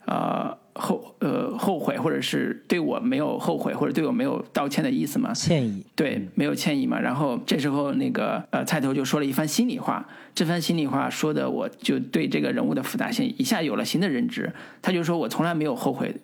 [0.07, 5.35] 呃后呃后悔，或者是对我没有后悔，或者对我没有道歉的意思吗？
[5.35, 6.99] 歉意，对，没有歉意嘛。
[6.99, 14.51] 然后这时候那个呃菜头就说了一番心里话，这番心里话说的，我就对这个人物的复杂性一下有了新的认知。
[14.81, 16.17] 他就说我从来没有后悔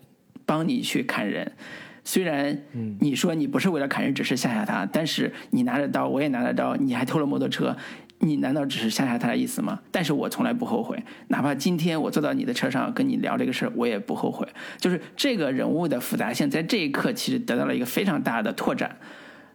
[0.46, 1.52] 帮你去砍人。
[2.05, 2.59] 虽然
[2.98, 7.76] 你说你不是为了砍人，只是吓吓他，但是你拿着刀，我也拿着刀，你还偷了摩托车，
[8.18, 9.80] 你难道只是吓吓他的意思吗？
[9.90, 14.46] 但是我从来不后悔，哪怕今天我坐到你的车上跟你聊这个事儿，我也不后悔。
[14.78, 18.96] 就是这个人物的复杂性，在这一刻其实得到了一个非常大的拓展，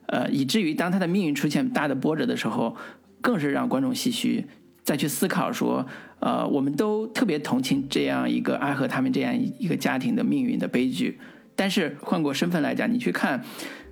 [0.06, 2.78] 呃，以至于当他的命运出现大的波折的时候，
[3.20, 4.46] 更是让观众唏嘘，
[4.84, 5.86] 再去思考说，
[6.22, 11.20] 呃，我们都特别同情这样一个爱和他们这样一个家庭的命运的悲剧。
[11.58, 13.44] 但是换过身份来讲，你去看，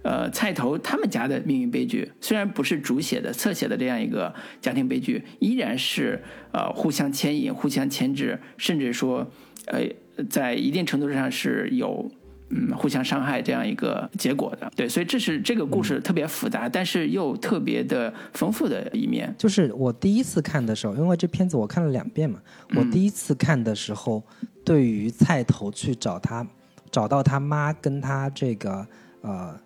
[0.03, 9.28] 呃，菜头他们家的命运悲剧，虽然不是主写的、侧写的这样一个家庭悲剧，依然是呃互相牵引、互相牵制，甚至说，
[9.66, 9.82] 呃，
[10.30, 12.09] 在一定程度上是有
[12.49, 14.72] 嗯互相伤害这样一个结果的。
[14.76, 19.34] 对，所以这是这个故事特别复杂，但是又特别的丰富的一面。
[19.39, 22.39] 就是我第一次看的时候，因为这片子我看了两遍嘛，
[22.76, 24.24] 我第一次看的时候，
[24.63, 26.47] 对于菜头去找他，
[26.91, 28.88] 找到他妈跟他这个
[29.21, 29.59] 呃，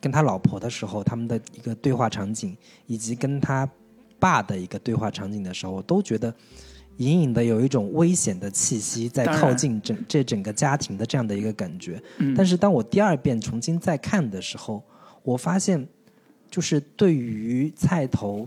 [0.00, 3.68] 跟他老婆的时候，他们的一个对话场景，以及跟他
[4.18, 6.34] 爸的一个对话场景的时候，我都觉得
[6.98, 12.02] 隐隐的有一种危险的气息在靠近整这整个家庭的这样的一个感觉。
[12.18, 14.82] 嗯但是当我第二遍重新再看的时候，
[15.22, 15.88] 我发现，
[16.50, 18.46] 就是对于菜头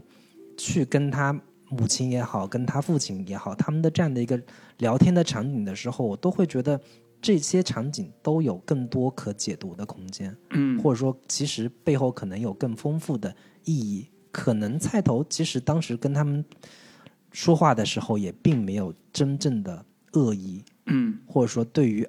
[0.58, 1.34] 去跟他
[1.70, 4.40] 母亲也好，跟他父亲也好，他们的这样的一个
[4.78, 6.80] 聊天的场景的时候，我都会觉得
[7.26, 14.08] 这些场景都有更多可解读的空间，嗯或者说其实背后可能有更丰富的意义。
[14.32, 16.46] 可能菜头其实当时跟他们
[17.32, 22.08] 说话的时候，也并没有真正的恶意，嗯或者说对于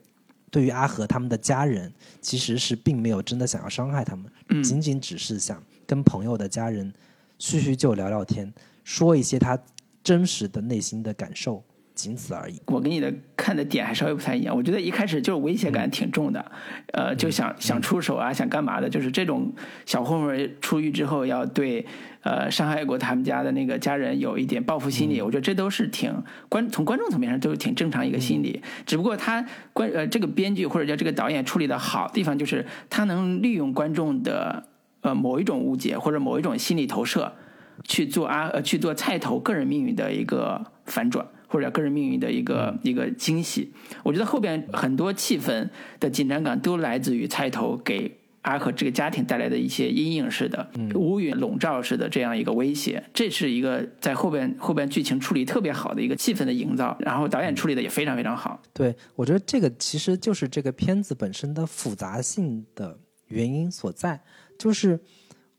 [0.51, 1.91] 对于阿和他们的家人，
[2.21, 6.93] 其实是并没有真的想要伤害他们，嗯仅仅只是想跟朋友的家人
[7.39, 8.53] 叙叙旧、聊聊天，
[8.85, 9.59] 说一些他
[10.05, 11.65] 真实的内心的感受。
[11.97, 12.61] 仅此而已。
[12.67, 16.53] 我跟你的看的点还稍微不太一样，我觉得一开始就是威胁感挺重的，
[16.93, 19.53] 呃，就想想出手啊，想干嘛的，就是这种
[19.87, 21.85] 小混混出狱之后要对
[22.21, 26.15] 呃伤害过他们家的那个家人有一点报复心理，我觉得这都是挺
[26.49, 34.63] 观从观众层面上都是挺正常一个心理，只不过他观呃这个编剧或者叫这个导演处理的好地方就是他能利用观众的
[35.01, 37.33] 呃某一种误解或者某一种心理投射。
[37.85, 43.73] 去做啊呃去做菜头个人命运的一个反转，或者个人命运的一个一个惊喜。
[44.03, 45.69] 我觉得后边很多气氛
[46.01, 48.11] 的紧张感都来自于菜头给
[48.43, 53.03] 阿和这个家庭带来的一些阴影式的、乌云笼罩式的这样一个威胁。
[53.13, 58.63] 这是一个在后边后边剧情处理特别好的一个气氛的营造，然后导演处理的也非常非常好。
[58.73, 64.21] 对，我觉得这个其实就是这个片子本身的复杂性的原因所在，
[64.59, 65.01] 就是。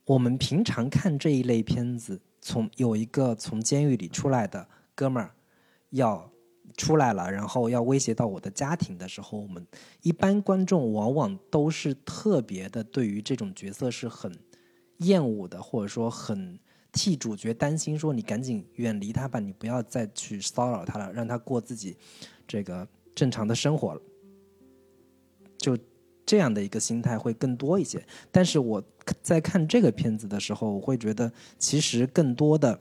[0.07, 4.65] 我们平常看这一类片子，从有一个从监狱里出来的
[4.95, 5.31] 哥们儿
[5.89, 6.29] 要
[6.75, 9.65] 出来了，然后要威胁到我的家庭的时候，我们
[10.01, 14.31] 一般观众往往都是特别的对于这种角色是很
[14.97, 16.59] 厌恶的，或者说很
[16.91, 21.97] 替主角担心，说你赶紧远离他吧，你不要再去骚扰他了，让他过自己
[22.47, 24.01] 这个正常的生活了。
[25.57, 25.77] 就。
[26.29, 28.83] 这样的一个心态会更多一些，但是我
[29.21, 32.77] 在看这个片子的时候，我会觉得其实更多的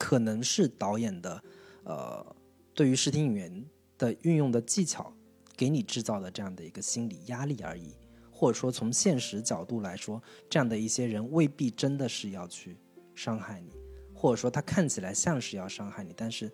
[0.00, 1.44] 可能是导演的
[1.84, 2.24] 呃
[2.72, 3.64] 对于视听语言
[3.98, 5.12] 的运用的技巧
[5.54, 7.94] 给你制造的这样的一个心理压力而已，
[8.32, 12.78] 或者说从现实角度来说，这样的一些人未必真的是要去
[13.14, 13.72] 伤害你，
[14.14, 16.50] 或者说他看起来像是要伤害你，但是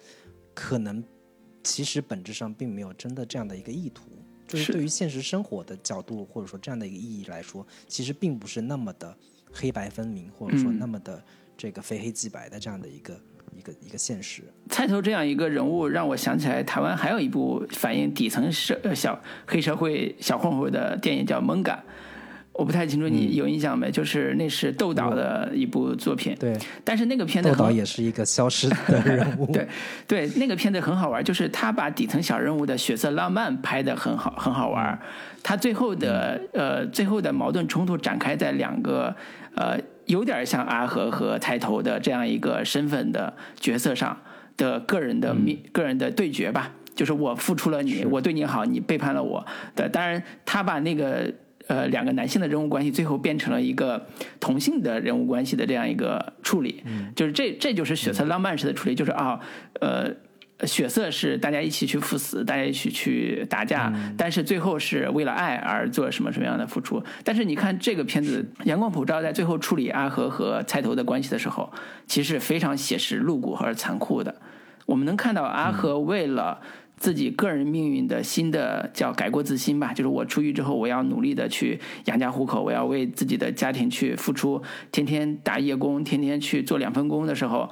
[0.53, 1.05] 可能
[1.62, 4.03] 其实本质上并没有真的这样的一个意图。
[4.49, 9.16] 就是对于现实生活的角度，或者说这样的一个意义来说，其实并不是那么的
[9.53, 11.24] 黑白分明，或者说那么的
[11.57, 13.20] 这个非黑即白的这样的一个
[13.57, 14.43] 一个一个现实。
[14.69, 21.75] 菜头这样一个人物，让我想起来台湾还有一部反映底层社小黑社会小混混的电影叫《蒙嘎》。
[22.53, 23.91] 我不太清楚你有印象没？
[23.91, 26.35] 就是那是窦导的一部作品。
[26.41, 29.45] 对，但是那个片子窦导也是一个消失的人物。
[29.53, 29.69] 对，
[30.09, 34.99] 对，那个片子很好玩，就是他把底层小人物的血色浪漫拍的很好，很好玩。
[35.43, 39.15] 他最后的呃，最后的矛盾冲突展开在两个
[39.55, 44.19] 呃，有点像阿和和菜头的这样一个身份的角色上
[44.57, 46.73] 的个人的命、个人的对决吧。
[46.95, 49.45] 就是我付出了你，我对你好，你背叛了我。
[49.75, 51.33] 的当然，他把那个。
[51.69, 54.07] 呃，两个男性的人物关系最后变成了一个
[54.39, 56.85] 同性的人物关系的这样一个处理，
[57.17, 59.41] 就是这这就是血色浪漫式的处理，就是啊，
[59.81, 60.09] 呃，
[60.65, 67.03] 血色是大家一起去赴死，大家一起去打架，但是最后是为了爱而做什么什么样的付出。
[67.25, 71.73] 但是你看这个片子，阳光普照在最后处理阿和和菜头的关系的时候，
[72.07, 74.35] 其实非常写实、露骨和残酷的。
[74.87, 76.61] 我们能看到阿和为了。
[76.99, 87.71] 自己个人命运的新的叫改过自新吧，就是我出狱之后，我要努力的去养家糊口，我要为自己的家庭去付出，天天打夜工，天天去做两份工的时候，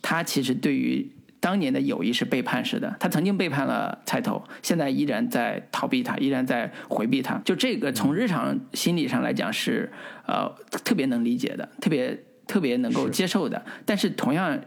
[0.00, 1.10] 他其实对于
[1.40, 2.94] 当年的友谊是背叛式的。
[3.00, 7.40] 他曾经背叛了菜头，现在依然在逃避他，依然在回避他。
[7.44, 9.90] 就这个从日常心理上来讲是
[10.26, 10.48] 呃
[10.84, 12.16] 特别能理解的，特别
[12.46, 13.64] 特别能够接受的。
[13.84, 14.60] 但是同样。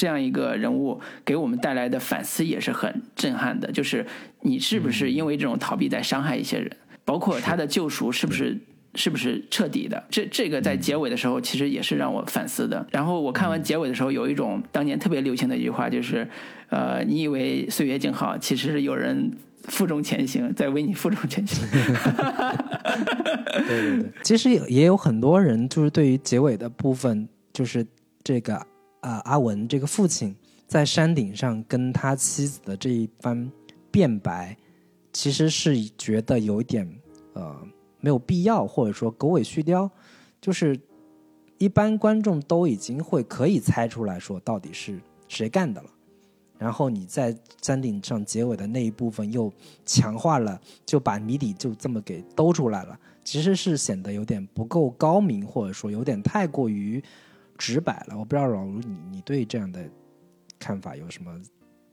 [0.00, 4.06] 这样一个人物给我们带来的反思也是很震撼的，就是
[4.42, 6.70] 你是不是因为这种逃避在伤害一些人，
[7.04, 8.56] 包括他的救赎是不是
[8.98, 10.04] 是不是彻底的？
[10.10, 12.84] 这这个在结尾的时候其实也是让我反思的。
[12.90, 16.28] 然后我看完结尾的时候，有一种当年特别流行的一句话，就是
[16.68, 19.32] 呃，你以为岁月静好，其实是有人
[19.62, 21.64] 负重前行，在为你负重前行。
[23.66, 27.86] 对对对，其实也也有很多人就是对于结尾的部分，就是
[28.24, 28.60] 这个。
[29.00, 30.34] 啊，阿文这个父亲
[30.66, 33.48] 在山顶上跟他妻子的这一番
[33.92, 34.56] 辩白，
[35.12, 36.84] 其实是觉得有一点
[37.34, 37.56] 呃
[38.00, 39.90] 没有必要，或者说狗尾续貂。
[40.40, 40.78] 就是
[41.58, 45.90] 一般观众都已经会可以猜出来说到底是谁干的了，
[46.58, 49.52] 然后你在山顶上结尾的那一部分又
[49.84, 57.02] 强化了，就把谜底就这么给兜出来了，其实是显得有点不够高明，或者说有点太过于。
[57.60, 59.84] 直白了，我不知道老卢，你你对这样的
[60.60, 61.36] 看法有什么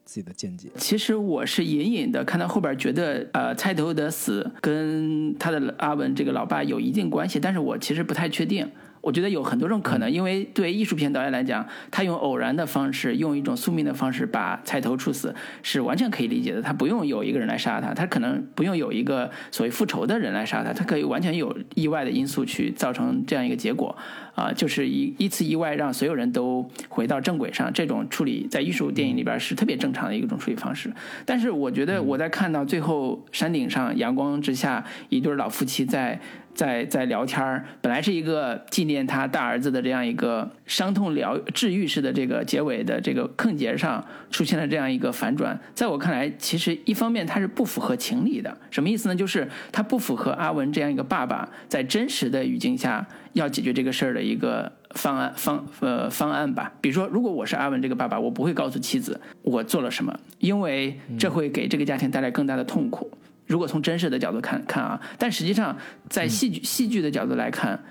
[0.05, 0.69] 自己的见解？
[0.77, 8.69] 其实我是隐隐的看到后边，觉得呃，菜头的死跟他的阿文这个老爸有一定关系，但是我其实不太确定。
[9.05, 16.59] 我觉得有很多种可能，因为对艺术片导演来讲，他用偶然的方式，用一种宿命的方式把菜头处死，是完全可以理解的。
[16.59, 23.95] 他不用有一个人来杀他，他可能不用有一个所谓复仇的人来杀他，他可以完全有意外的因素去造成这样一个结果。
[24.33, 30.91] 啊，就是一一次意外让所有人都回到正轨上，这种处理在艺术电影里边是特别正常的一种处理方式。
[31.25, 36.19] 但是我觉得我在看到最后山顶上阳光之下，一对老夫妻在。
[36.55, 45.59] 在在聊天儿，本来是一个纪念他大儿子的这样一个伤痛疗治愈式的这个结尾的这个坑节上，出现了这样一个反转。
[45.73, 49.15] 在我看来，其实一方面它是不符合情理的，什么意思呢？
[49.15, 56.71] 就是它不符合阿文这样一个爸爸在真实的语境下要解决这个事儿的一个方案方呃方案吧。
[56.79, 63.11] 比如说，如果我是阿文这个爸爸，我不会告诉妻子我做了什么，因为这会给这个家庭带来更大的痛苦。
[63.47, 65.77] 如果从真实的角度看看啊，但实际上
[66.09, 67.83] 在戏剧戏剧的角度来看，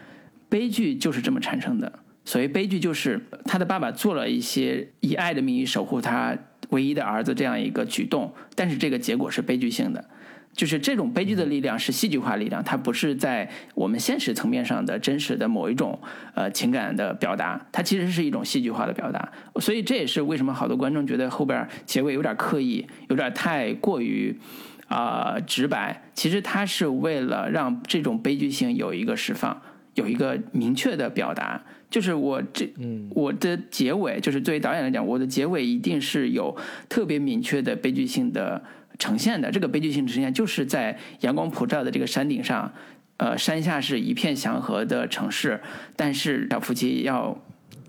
[0.48, 2.00] 悲剧就是这么产生的。
[2.24, 6.34] 所谓悲剧，就是他的爸爸做了一些以爱的名义守护他
[6.70, 10.02] 唯一的儿子这样一个举动，但是这个结果是悲剧性的。
[10.54, 16.00] 就是这种悲剧的力量是戏剧化力量，它不是在我们现实层面上的真实的某一种
[16.34, 19.32] 呃情感的表达，它其实是一种戏剧化的表达。
[19.60, 24.34] 所以这也是为什么好多观众觉得后边结尾有点刻意，有点太过于。
[24.88, 29.60] 啊，直白，其实他是为了让这种悲剧性有一个释放，
[29.94, 31.62] 有一个明确的表达。
[31.90, 32.72] 就是我这，
[33.10, 36.56] 我的结尾，就是作为导演来讲，我的结尾一定是有
[36.88, 38.62] 特别明确的悲剧性的
[38.98, 39.50] 呈现的。
[39.50, 42.72] 这个悲剧性呈现就是在阳光普照的这个山顶上，
[43.18, 45.60] 呃，山下是一片祥和的城市，
[45.96, 47.38] 但是小夫妻要。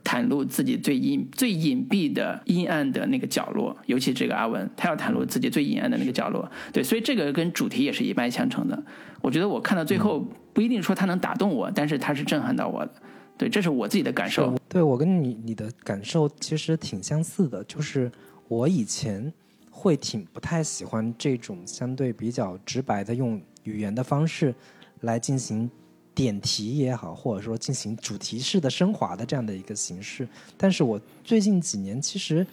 [0.05, 6.49] 袒露自己最隐最隐蔽的阴暗的那个角落，尤其这个阿文，他要袒露自己最阴暗的那个角落。
[6.71, 8.81] 对，所以这个跟主题也是一脉相承的。
[9.21, 12.93] 我觉得我看到最后不一定说他能打动我，但是他是震撼到我的。
[13.35, 14.55] 对，这是我自己的感受。
[14.69, 18.09] 对我跟你你的感受其实挺相似的，就是
[18.47, 19.33] 我以前
[19.71, 24.53] 会挺不太喜欢这种相对比较直白的用语言的方式
[25.01, 25.67] 来进行。
[26.15, 30.25] 点题也好，或者说进行主题式的升华的这样的一个形式，
[30.57, 32.47] 但是我最近几年其实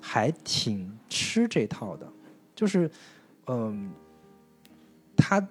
[0.00, 2.06] 还挺吃这套的，
[2.54, 2.88] 就是，
[3.48, 3.90] 嗯，
[5.16, 5.44] 他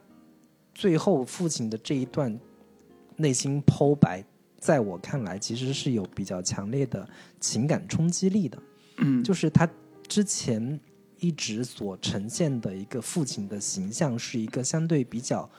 [0.74, 2.40] 最后父亲的这一段
[3.18, 4.24] 内心剖白，
[4.58, 7.06] 在我看来其实是有比较强烈的
[7.42, 8.58] 情感冲击力的，
[9.00, 9.70] 嗯，就是他
[10.08, 10.80] 之前
[11.20, 15.50] 一直所呈现的一个父亲的形象是一个相对比较。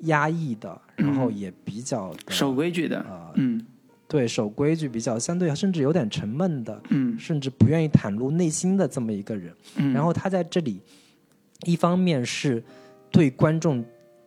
[0.00, 3.64] 压抑的，然后也比较守规矩的，呃，嗯，
[4.06, 9.54] 对，守规矩比较相对，甚至有点沉闷的，嗯，甚至不愿意袒露内心的这么一个人。
[9.76, 10.80] 嗯，然后他在这里，
[11.64, 12.62] 一方面是
[13.10, 13.84] 对观众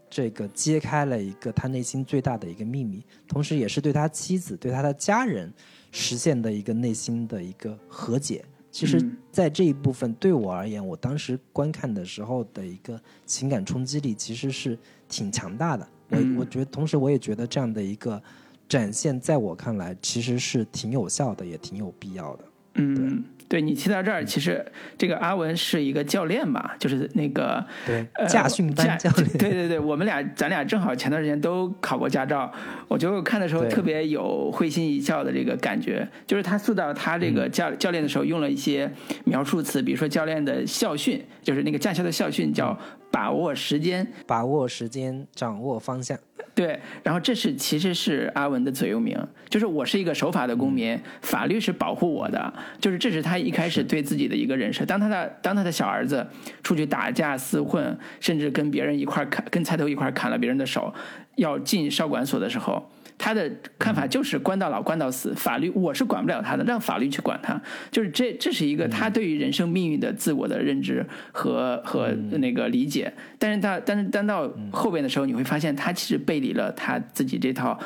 [0.10, 5.54] 这个揭开了一个他内心最大的一个秘密，同时也是对他妻子、对他的家人
[5.92, 8.44] 实现的一个内心的一个和解。
[8.72, 14.78] 其实，在这一部分对我而言，我当时观看的时候的一个情感冲击力其实是
[15.10, 15.86] 挺强大的。
[16.10, 18.22] 我我觉得，同时我也觉得这样的一个
[18.70, 22.44] 展现，在我看来其实是挺有效的，也挺有必要的。
[22.76, 23.24] 嗯。
[23.50, 24.64] 对你提到这儿，其实
[24.96, 29.28] 这个阿文是一个教练吧，就是那个对驾训班教练。
[29.40, 32.54] 对对对，我们俩咱俩正好前段时间都考过驾照，
[32.88, 36.08] 我觉得我看的时候特别有会心一笑的这个感觉。
[36.28, 38.88] 就是他塑造他这个教教练的时候，用了一些
[39.26, 41.20] 描述词，比如说教练的校训，
[41.50, 42.78] 就是那个驾校的校训叫
[43.10, 46.16] 把握时间，把握时间，掌握方向。
[46.54, 49.18] 对，然后这是其实是阿文的座右铭，
[49.50, 54.86] 就是我是一个守法的公民，法律是保护我的，就是这是他一开始对自己的一个人设。
[54.86, 56.24] 当他的当他的小儿子
[56.62, 60.94] 出去打架厮混，甚至跟别人一块砍，跟菜头一块砍了别人的手，
[61.38, 62.92] 要进少管所的时候。
[63.20, 67.62] 他的看法就是关到老关到死，法律我是管不了他的，让法律去管他。
[67.92, 73.14] 就是这这是一个他对于人生命运的自我的认知和和那个理解。
[73.38, 77.78] 但是他但是但到后边的时候，你会发现他其实背离了他自己这套，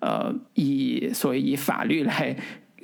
[0.00, 2.34] 呃，以所谓以法律来。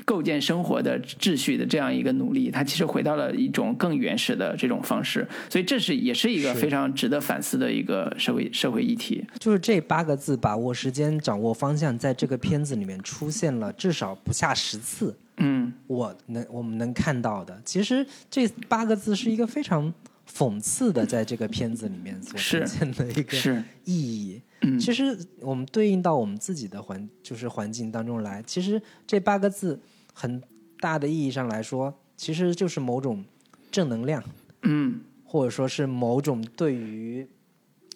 [0.05, 9.25] 构建生活的秩序的这样一个努力，它其实回到了一种更原始的这种方式，所以这是也是一个非常值得反思的一个社会社会议题。
[9.39, 15.17] 就是这八个字“把握时间，掌握方向”在这个片子里面出现了至少不下十次。
[15.39, 19.93] 嗯，我能我们能看到的，其实这八个字是一个非常
[20.31, 24.43] 讽刺的，在这个片子里面所呈现的一个意义。
[24.61, 29.81] 嗯，其实我们对应到我们自己的环就是环境当中来，其实这八个字。
[30.15, 30.43] 很
[30.81, 33.23] 大的意义上来说，其实就是某种
[33.71, 34.25] 正能量，
[34.63, 37.29] 嗯，或者说是某种对于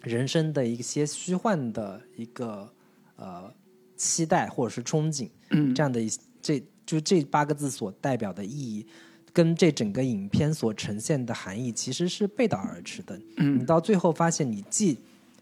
[0.03, 2.71] 人生的一些虚幻的一个
[3.17, 3.51] 呃
[3.97, 5.75] 期待或者是憧憬，嗯。
[5.75, 6.11] 这样的一
[6.43, 8.87] 这就这八个字所代表的意义，
[9.33, 13.21] 跟这整个影片所呈现的含义其实是背道而驰的。
[13.37, 13.61] 嗯。
[13.61, 14.99] 你到最后发现，你既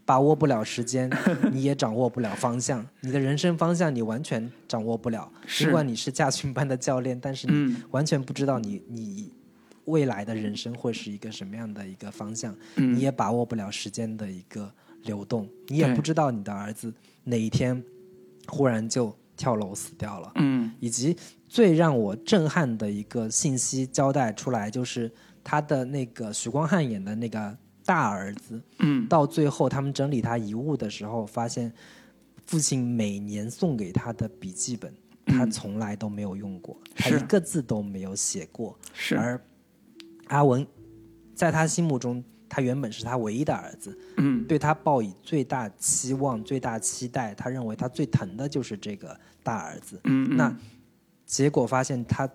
[0.07, 1.11] 把握不了时间，
[1.53, 5.31] 你也掌握不了方向，你的人生方向你完全掌握不了。
[5.49, 7.83] 尽管你是驾训班的教练，但是你嗯。
[7.91, 9.33] 完全不知道你你
[9.87, 12.95] 未来的人生会是一个什么样的一个方向，嗯。
[12.95, 16.95] 你也把握不了时间的一个流动，你也不知道你的儿子
[17.25, 17.83] 哪一天
[18.47, 20.31] 忽然就跳楼死掉了。
[20.37, 20.73] 嗯。
[20.79, 21.17] 以及
[21.49, 25.11] 最让我震撼的一个信息交代出来，就是
[25.43, 31.72] 他的那个许光汉演的那个大儿子，嗯到最后他们整理他遗物的时候，发现
[32.45, 34.93] 父亲每年送给他的笔记本，
[35.24, 38.76] 他从来都没有用过，他一个字都没有写过。
[38.93, 39.41] 是而
[40.26, 40.66] 阿文
[41.34, 47.34] 在他心目中，他原本是他唯一的儿子，嗯对他抱以最大期望、最大期待。
[47.34, 50.01] 他认为他最疼的就是这个大儿子。
[50.05, 50.57] 嗯嗯那
[51.24, 52.28] 结果发现他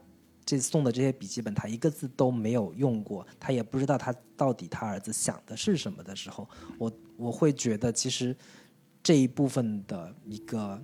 [0.43, 8.35] 这送的这些笔记本，他一个字都没有用过，他也不知道他到底他儿子想的是什么的时候，我我会觉得其实
[9.03, 10.81] 这一部分的一个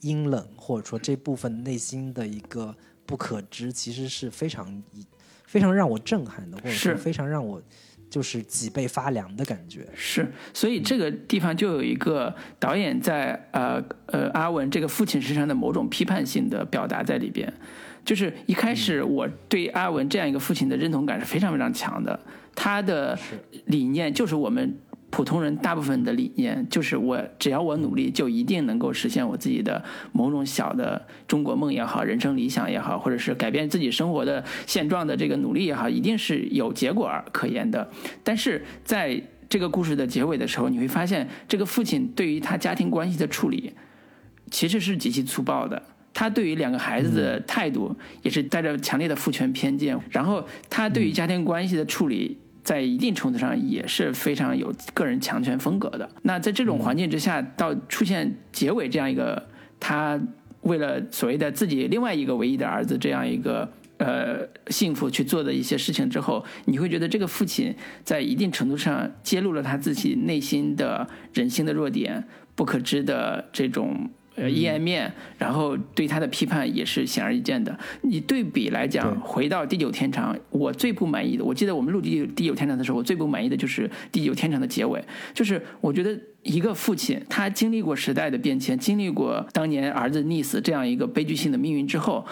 [0.00, 2.74] 阴冷，或者说这部分内心的一个
[3.06, 4.82] 不可知，其实是非常
[5.44, 7.62] 非常让我震撼的，或者说是非常让我
[8.10, 9.88] 就是脊背发凉的感觉。
[9.94, 17.52] 是，所以这个地方就有一个导演在呃呃阿文这个父亲身上的某种批判性的表达在里边。
[18.06, 22.18] 就是一开始我对阿文这样一个父亲的认同感是非常非常强的，
[22.54, 23.18] 他的
[23.66, 24.78] 理念就是我们
[25.10, 29.82] 普通人大部分的理念，就是我只要我努力，就一定能够实现我自己的
[30.12, 37.90] 某种小的中国梦也好，人生理想也好，或者是改变自己生活的现状的这个努力也好，一定是有结果可言的。
[38.22, 43.72] 但是在这个故事的结尾的时候，你会发现，这个父亲对于他家庭关系的处理，
[44.50, 45.82] 其实是极其粗暴的。
[46.18, 56.08] 他对于两个孩子的态度也是带着强烈的父权偏见，然后他对于家庭关系的处理，在一定程度上也是非常有个人强权风格的。
[56.22, 59.46] 那在这种环境之下，到出现结尾这样一个
[59.78, 60.18] 他
[60.62, 64.38] 为了所谓的自己另外一个唯一的儿子这样一个呃
[64.68, 74.08] 幸福去做的一些事情之后，你会觉得这个父亲在一定程度上揭露了他自己内心的人性的弱点、不可知的这种。
[74.36, 77.76] 呃，阴暗面，然后对他的批判也是显而易见的。
[78.02, 92.26] 你对比来讲，回到地久天长，我最不满意的，我记得我们录第第九天长的时候，我最不满意的就是地久天长的结尾，就是我觉得一个父亲，他经历过时代的变迁，经历过当年儿子溺死这样一个悲剧性的命运之后，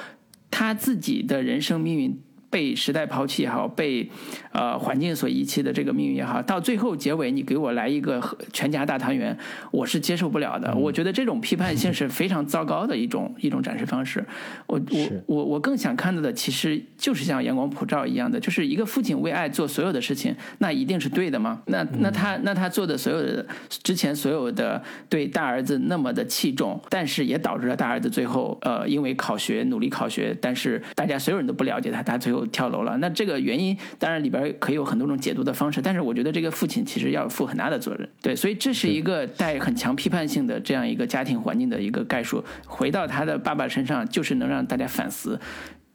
[0.51, 2.21] 他自己的人生命运
[2.55, 4.09] 被时代抛弃也好，被
[4.53, 9.37] 呃环境所遗弃的这个命运也好，到最后结尾你给我来一个和全家大团圆，
[9.73, 10.73] 我是接受不了的。
[10.77, 14.25] 我觉得这种批判性是非常糟糕的一种 一种展示方式。
[14.69, 21.61] 我我我我更想看到的其实就是像阳光普照一样的，就是一个父亲为爱做所有的事情，那一定是对的吗？
[21.67, 23.45] 那那他那他做的所有的
[23.83, 32.97] 之前所有的对大儿子那么的器重，但是也导致了大儿子最后呃因为考学努力考学，但是大家所有人都不了解他，他最后跳楼了。
[32.99, 38.09] 那这个原因当然里边可以有很多种解读的方式，但是我觉得这个父亲其实要负很大的责任。
[38.22, 42.45] 对，所以这是一个带很强批判性的这样一个家庭环境的一个概述。
[42.66, 45.38] 回到他的爸爸身上，就是能让大家反思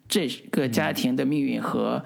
[0.08, 2.04] 这个家庭的命运和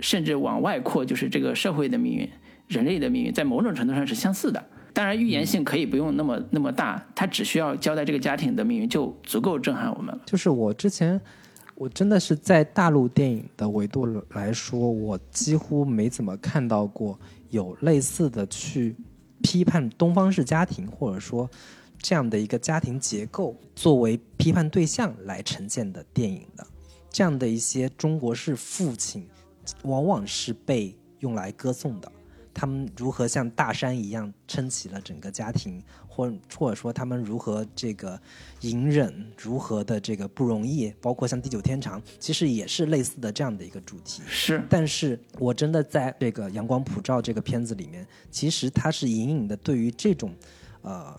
[0.00, 2.28] 甚至往外扩，就是这个社会的命运、
[2.68, 4.64] 人类的命运，在某种程度上是相似的。
[4.94, 10.20] 当然，预言性可以不用那么那么大，他只需要交代这个家庭的命运就足够震撼我们了。
[10.26, 11.18] 就是我之前，
[11.82, 17.18] 我真的是在大陆电影的维度来说，我几乎没怎么看到过
[17.50, 18.94] 有类似的去
[19.42, 21.50] 批判东方式家庭，或者说
[21.98, 26.64] 这样的一个家庭结构作为批判对象来呈现的电影的。
[27.10, 29.26] 这样的一些中国式父亲，
[29.82, 32.12] 往往是被用来歌颂的。
[32.54, 35.82] 他们如何像大山一样撑起了整个家庭，
[36.14, 38.20] 或或者说他们如何这个
[38.60, 44.22] 隐忍，如何的这个不容易，包括像《地久天长》，其实也是类似的这样的一个主题。
[44.26, 50.34] 是，但是我真的在这个《阳光普照》这个片子里面，其实它是隐隐的对于这种，
[50.82, 51.18] 呃，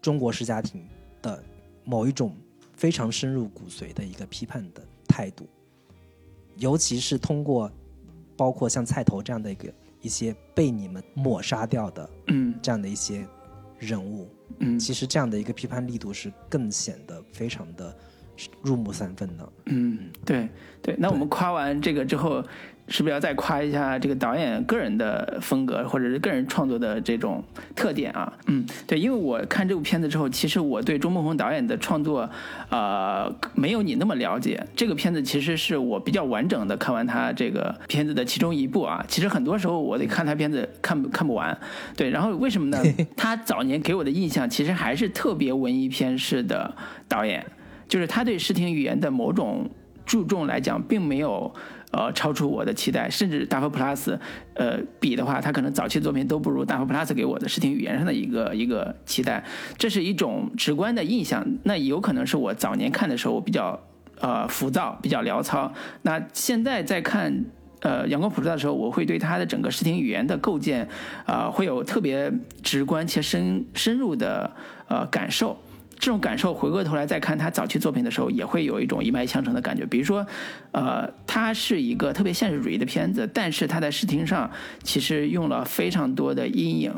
[0.00, 0.84] 中国式家庭
[1.22, 1.40] 的
[1.84, 2.34] 某一种
[2.74, 5.48] 非常深入骨髓的一个批判的态度，
[6.56, 7.70] 尤其是通过
[8.36, 12.52] 包括像菜头这样的一个一些被你们抹杀掉的嗯。
[12.60, 13.26] 这样的一些
[13.86, 14.28] 人物，
[14.60, 17.96] 嗯，其实这样的一个批判力度是更显得非常的
[18.62, 19.52] 入木三分的。
[19.66, 20.48] 嗯，对
[20.80, 20.96] 对。
[20.98, 22.44] 那我们夸完这个之后。
[22.88, 27.42] 是不是要再夸一下这个导演个人的风格，或者是个人创作的这种
[27.74, 28.30] 特点啊？
[28.46, 32.28] 嗯，对，因为我看这部片子之后，其实我对钟梦宏导演的创作，
[32.70, 34.66] 呃，没有你那么了解。
[34.76, 39.02] 这个片子其实是我比较完整的看完他这个片子的其中一部啊。
[39.08, 41.56] 其实很多时候我得看他片子看不看不完，
[41.96, 42.10] 对。
[42.10, 42.78] 然后为什么呢？
[43.16, 46.74] 他早年给我的印象其实还是特别文艺片式的
[47.08, 47.46] 导演，
[47.88, 49.70] 就是他对视听语言的某种
[50.04, 51.54] 注重来讲，并没有。
[51.92, 54.18] 呃，超出我的期待，甚至大佛 Plus，
[54.54, 59.44] 呃，比的话，他可能早期作品都不如大佛 Plus 给我的视听语言上的一个一个期待，
[59.76, 61.46] 这是一种直观的印象。
[61.64, 63.78] 那有可能是我早年看的时候比较
[64.20, 65.70] 呃浮躁，比较潦草。
[66.00, 67.44] 那现在在看
[67.80, 70.88] 呃阳光普照的时候，我会对他的整个视听语言的构建，
[71.26, 72.32] 啊，会有特别
[72.62, 74.50] 直观且深深入的
[74.88, 75.58] 呃感受。
[76.02, 79.86] 这种感受，回过头来再看他早期作品的时候，也会有一种一脉相承的感觉。
[79.86, 80.26] 比如说，
[80.72, 84.50] 呃，它是一个特别现实主义的片子，但是它在视听上
[84.82, 86.92] 其实用了非常多的阴影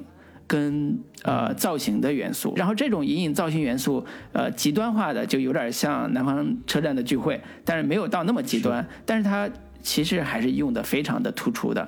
[0.46, 2.54] 跟呃造型的元素。
[2.56, 8.88] 然后这种阴影造型元素，呃，极端化的就有点像南方车站的聚会，但是没有到那么极端。
[9.04, 9.50] 但是它
[9.82, 11.86] 其实还是用的非常的突出的，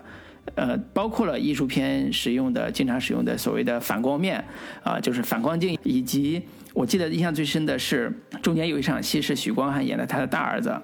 [0.55, 4.45] 呃，包括了艺术片使用的、经常使用的所谓的反光面
[4.85, 6.43] 啊，就是反光镜以及。
[6.77, 8.12] 我记得印象最深的是，
[8.43, 10.79] 中间有一场戏是许光汉演的他的大儿子，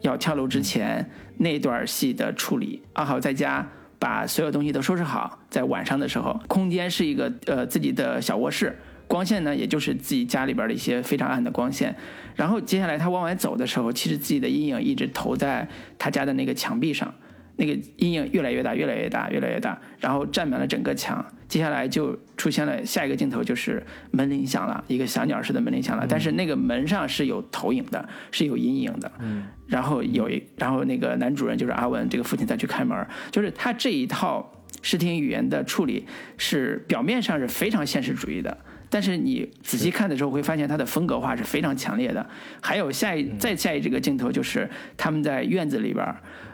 [0.00, 1.06] 要跳楼之前
[1.36, 2.82] 那段戏的处理。
[2.94, 3.68] 阿豪在家
[3.98, 8.74] 把所有东西都收拾好，在晚上的时候，空间是一个呃自己的小卧室，
[9.06, 11.94] 光线呢也就是自己家里边的一些非常暗的光线。
[12.34, 15.68] 然后接下来他往外走的时候，其实自己的阴影一直投在
[15.98, 17.12] 他家的那个墙壁上。
[17.56, 21.24] 那个阴影越来越大，越来越大，越来越大，然后占满了整个墙。
[21.48, 26.04] 接下来就出现了下一个镜头，就是门铃响了，一个小鸟似的门铃响了。
[26.08, 29.10] 但是那个门上是有投影的，是有阴影的。
[29.20, 29.44] 嗯。
[29.68, 34.52] 然后有一，然后那个男主人就是阿文这个父亲再去开门，就是他这一套
[34.82, 38.56] 视听语言的处理是表面上是非常现实主义的，
[38.90, 42.24] 但是你仔细看的时候会发现它的风格化是非常强烈的。
[42.60, 46.04] 还有下一再下一这个镜头就是他们在院子里边。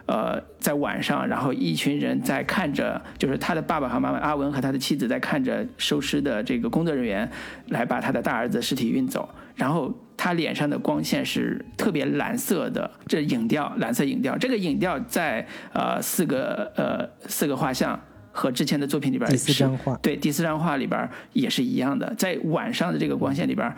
[0.07, 7.31] 呃，在晚上，然后一群人在看着，就是他的爸爸和妈妈阿文和他的妻子在看着收尸的这个工作人员
[7.69, 17.99] 来把他的大儿子尸体运走，然后他脸上的光线是特别蓝色的，这影调蓝色影调，这个影调在呃四个呃四个画像
[18.33, 23.73] 和之前的作品里边第四张画对第四张画里边也是一样的，在晚上的这个光线里边，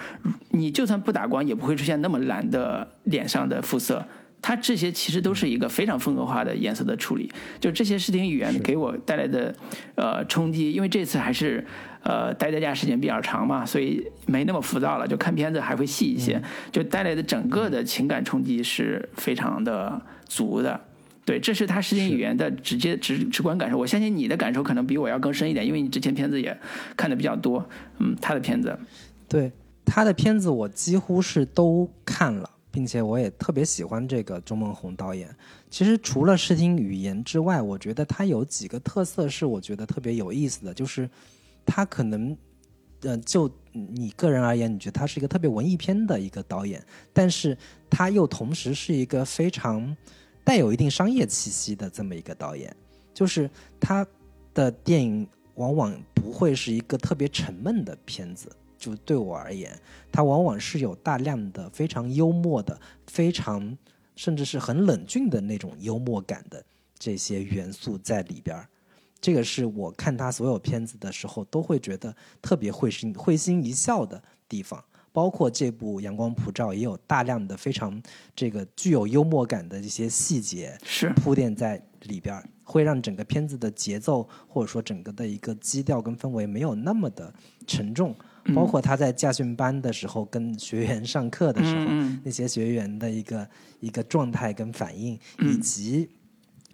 [0.50, 4.04] 你就算不打光也不会出现那么蓝的脸上的肤色。
[4.47, 9.55] 它这些其实都是一个非常风格化的颜色的处理，就这些视听语言给我带来的
[9.95, 11.66] 呃冲击，因为这次还是
[12.03, 20.78] 呃待在家时间比较长嘛，所以没那么浮躁了，就看片子还会细一些，就带来的整个的情感冲击是非常的足的。
[21.24, 23.78] 对，这是他视听语言的直接直直观感受。
[23.78, 26.55] 我相信你的感受可能比我要更深一点，因为你之前片子也
[26.99, 27.66] 看的比较多。
[27.99, 28.78] 嗯，他的片子，
[29.26, 29.51] 对
[29.86, 32.51] 他的片子我几乎是都看了。
[32.74, 35.32] 并且我也特别喜欢这个钟孟宏导演。
[35.70, 41.08] 其实除了视听语言之外，我觉得他有几个特色是我觉得特别有意思的，就是
[41.64, 42.36] 他可能，
[43.02, 47.56] 呃，就你个人而言，你觉得他是一个特别文艺片的一个导演，但是
[47.88, 49.96] 他又同时是一个非常
[50.42, 52.74] 带有一定商业气息的这么一个导演。
[53.14, 53.48] 就是
[53.78, 54.04] 他
[54.52, 58.50] 的电影往往不会是一个特别沉闷的片子。
[58.85, 59.78] 就对我而言，
[60.12, 63.76] 它往往是有大量的非常幽默的、非常
[64.16, 66.62] 甚至是很冷峻的那种幽默感的
[66.99, 68.68] 这些元素在里边儿。
[69.20, 74.85] 这个是我看他所有片子的时候都会觉得特别会心会心一笑的地方。
[75.12, 78.03] 包括这部《阳光普照》也有大量的非常
[78.35, 87.32] 这个具有幽默感的一些细节是铺垫在里边儿，会让整个片子的节奏或者说整个的一个基调跟氛围没有那么的
[87.64, 88.12] 沉重。
[88.53, 91.86] 包括他在驾训班的时候，跟学员上课的时候，
[92.24, 93.49] 那些学员的一个
[93.80, 96.09] 一个状态跟反应，以及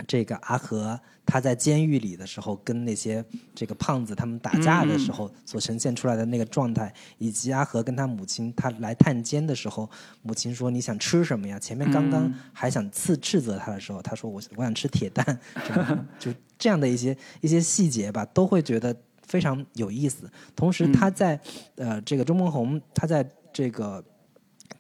[0.07, 9.89] 这个阿和他在监狱里的时候，跟那些这个胖子他们打架的时候所呈现出来的那个状态，以及阿和跟他母亲他来探监的时候，
[10.23, 11.59] 母亲说你想吃什么呀？
[11.59, 15.39] 前面刚刚还想斥斥责他的时候，他说我我想吃铁蛋，
[16.19, 18.97] 就这样的一些一些细节吧，都会觉得。
[19.31, 21.41] 非常有意思，同时他在
[21.77, 24.05] 呃这个钟孟宏他在这个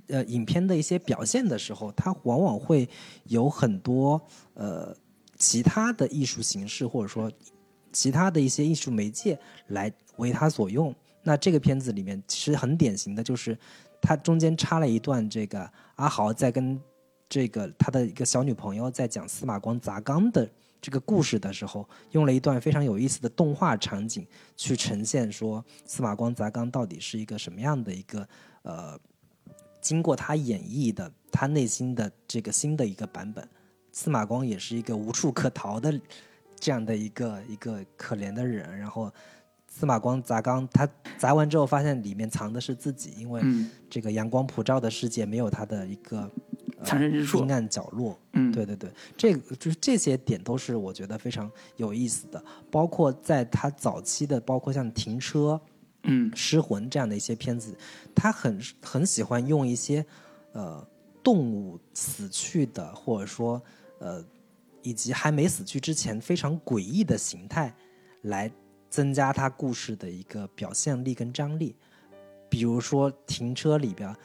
[0.08, 2.88] 呃影片的一些表现的时候，他往往会
[3.26, 4.20] 有很多
[4.54, 4.92] 呃
[5.36, 7.30] 其他的艺术形式或者说
[7.92, 9.38] 其他的一些艺术媒介
[9.68, 10.92] 来为他所用。
[11.22, 13.56] 那这个片子里面其实很典型的就是，
[14.02, 16.80] 他中间插了一段这个阿豪在跟
[17.28, 20.50] 这个他的一个小女朋友在讲司马光砸缸的
[20.80, 24.26] 这个故事的时候，用了一段非常有意思的动画场景
[24.56, 28.28] 去呈现说司马光砸缸到底是一个什么样的一个
[28.62, 28.98] 呃，
[29.80, 33.46] 经过他演绎的他内心的这个新的一个版本。
[33.92, 36.00] 司马光也是一个无处可逃的
[36.58, 39.12] 这样的一个一个可怜的人，然后
[39.66, 43.42] 司马光砸缸，他砸完之后发现里面藏的是自己，因为，
[43.88, 46.30] 这个阳光普照的世界没有他的一个、
[46.80, 48.18] 呃藏身之处阴暗角落。
[48.32, 55.60] 嗯，对对对，这个就是这些点都是我觉得非常有意思的，包括在他早期的，包括像停车、
[56.04, 57.76] 嗯失魂这样的一些片子，
[58.14, 60.04] 他很很喜欢用一些
[60.52, 60.84] 呃
[61.22, 63.62] 动物死去的，或者说
[63.98, 64.24] 呃
[64.82, 67.74] 以及还没死去之前非常诡异的形态，
[68.22, 68.50] 来
[68.88, 71.76] 增加他故事的一个表现力跟张力。
[72.48, 74.16] 比如说停车里边，嗯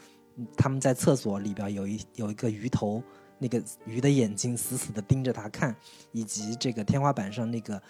[0.55, 3.01] 他们在厕所里边有一有一个鱼头，
[3.39, 5.75] 那个鱼的眼睛死死的盯着他看，
[6.11, 7.81] 以及这个天花板上那个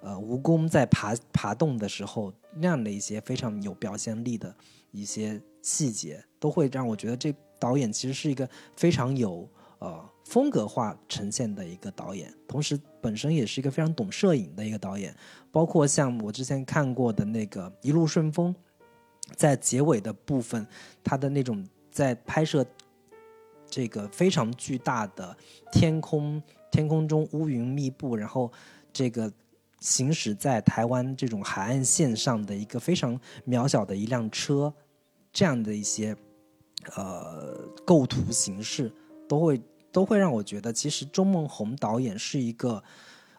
[0.00, 4.54] 呃蜈蚣在爬爬动的时候那样的一些非常有表现力的
[4.90, 9.48] 一些细节，都会让我觉得这导演其实是一个非常有
[9.78, 15.14] 呃风格化呈现的一个导演，同时本身也是一个非常懂摄影的一个导演。
[15.52, 18.54] 包括像我之前看过的那个《一路顺风》，
[19.36, 20.66] 在结尾的部分，
[21.04, 21.66] 他的那种
[22.00, 22.64] 在拍摄
[23.68, 25.36] 这个非常巨大的
[25.70, 26.42] 天空，
[26.72, 28.50] 天空中乌云密布，然后
[28.90, 29.30] 这个
[29.80, 34.72] 行驶在台湾这种海岸线上的一个非常渺小的一辆车，
[35.30, 36.16] 这样的一些
[36.96, 38.90] 呃构图形式，
[39.28, 39.60] 都会
[39.92, 42.82] 都会让我觉得，其实周梦红导演是一个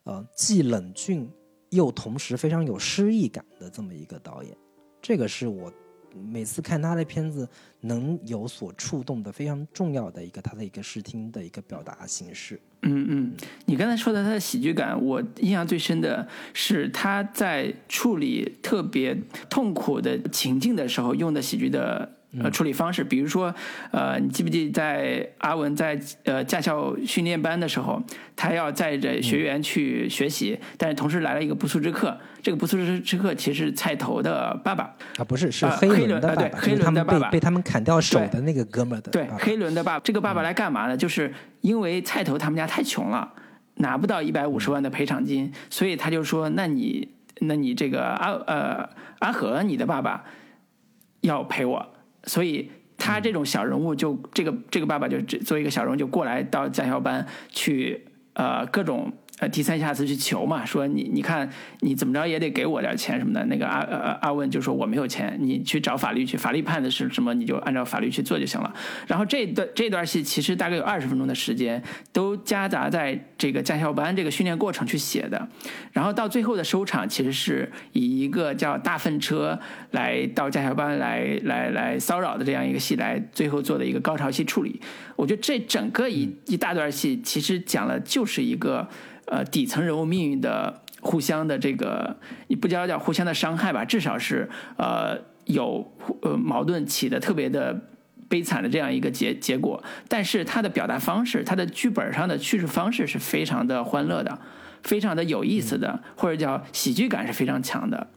[0.04, 1.28] 呃既冷峻
[1.72, 4.56] 又同时非常有诗意感的这么一个导演，
[5.02, 5.74] 这个是我
[6.32, 7.48] 每次看他的片子
[7.82, 12.60] 能有所触动的非常重要的一个他的一个视听的一个表达形式。
[12.84, 13.34] 嗯嗯，
[13.66, 19.16] 你刚才说的他的喜剧感，我印象最深的是他在处理特别
[19.50, 23.54] 痛苦的情境的时候用的喜剧的呃处理方式，比如说
[23.92, 28.02] 呃，你记不记得在阿文在呃驾校训练班的时候，
[28.36, 40.96] 他要载着学员去学习，但是同时来了一个不速之客，这个不速之之客其实是菜头的爸爸，啊，不是，是啊黑黑伦的爸爸，对黑伦的爸爸被被他们砍掉手对的那个哥们儿的对爸，爸黑伦的爸，这个爸爸来干嘛呢？
[40.96, 43.34] 就是因为菜头他们家太穷了，
[43.76, 47.10] 拿不到一百五十万的赔偿金，所以他就说：“那你，
[47.42, 50.24] 那你这个阿呃阿和，你的爸爸
[51.22, 59.12] 要赔我。”所以他这种小人物就这个这个爸爸就只作为一个小人物就过来到驾校班去呃各种。
[59.42, 63.44] 呃，低三下四去求嘛，说你你看你怎么着也得给我点钱什么的。
[63.48, 68.72] 那个阿阿阿问就说我没有钱，你去找法律去，法律判的是什么你就按照法律去做就行了。
[69.08, 71.82] 然后这段这段戏其实大概有二十分钟的时间，
[72.14, 75.50] 都夹杂在这个驾校班这个训练过程去写的。
[75.92, 84.80] 然后到最后的收场，其实是以一个叫大粪车来到驾校班来来来骚扰的这样一个戏来最后做的一个高潮戏处理。
[85.16, 88.88] 我觉得这整个一一大段戏其实讲了就是一个。
[89.26, 92.18] 呃底层人物命运的互相的这个，
[92.48, 95.92] 你不叫叫互相的伤害吧，至少是呃有
[96.22, 97.82] 呃矛盾起的特别的
[98.30, 99.84] 悲惨的这样一个结结果。
[100.08, 104.40] 但是他的表达方式，他的剧本上的叙事方式是非常的欢乐的，
[104.84, 108.08] 非常的有意思的，或者叫喜剧感是非常强的。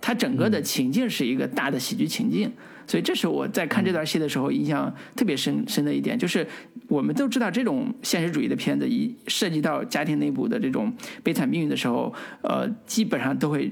[0.00, 2.52] 它整个的情境是一个大的喜剧情境，
[2.86, 6.46] 所以这是我在看这段戏的时候印象特别深深的一点，就是
[6.88, 13.70] 我们都知道这种现实主义的片子一涉及到家庭内部的这种悲惨命运的时候，呃，基本上都会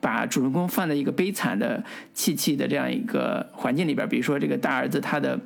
[0.00, 1.82] 把主人公放在一个悲惨的
[2.14, 5.38] 凄凄的这样一个环境里边，比如说这个大儿子他的。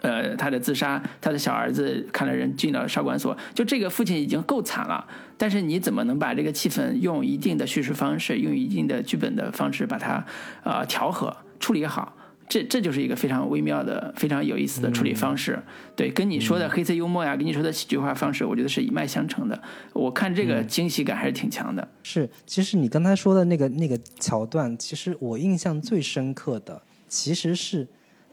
[0.00, 5.06] 呃，他的自杀，他的小儿子看了人进了少管所，就这个父亲已经够惨了，
[5.36, 10.24] 但是你怎么能把这个气氛用一定的叙事方式，用一定的剧本的方式把它
[10.62, 12.16] 呃调和处理好？
[12.48, 15.58] 这这就是一个非常微妙的、非常有意思的处理方式。
[15.96, 19.60] 对，跟你说的黑色幽默呀，跟你说的喜剧化方式，我觉得是一脉相承的。
[19.92, 21.86] 我看这个惊喜感还是挺强的。
[22.02, 27.88] 是，其实你刚才说的那个那个桥段，其实我印象最深刻的，其实是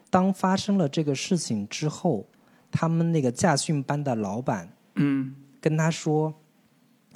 [0.09, 2.27] 当发生了这个事情之后，
[2.69, 6.33] 他们那个驾训班的老板嗯跟他说，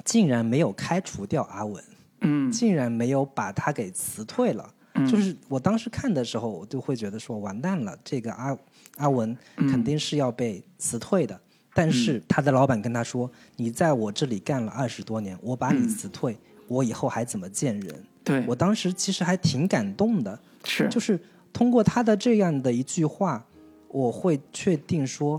[0.04, 1.84] 竟然没有开除掉阿文，
[2.22, 4.72] 嗯竟然没有把他给辞退了。
[4.96, 5.06] 嗯。
[5.06, 8.56] 就是我当时看的时候，我就会觉得说，完蛋了，这个阿
[8.96, 9.68] 阿文嗯。
[9.68, 11.38] 肯定是要被辞退的。
[11.74, 16.34] 但是他的老板跟他说：“你在我这里干了二十多年，我把你辞退，
[16.68, 20.88] 我以后还怎么见人？”对，我当时其实还挺感动的，是。
[20.88, 21.20] 就是
[21.52, 23.44] 通过他的这样的一句话，
[23.88, 25.38] 我会确定说，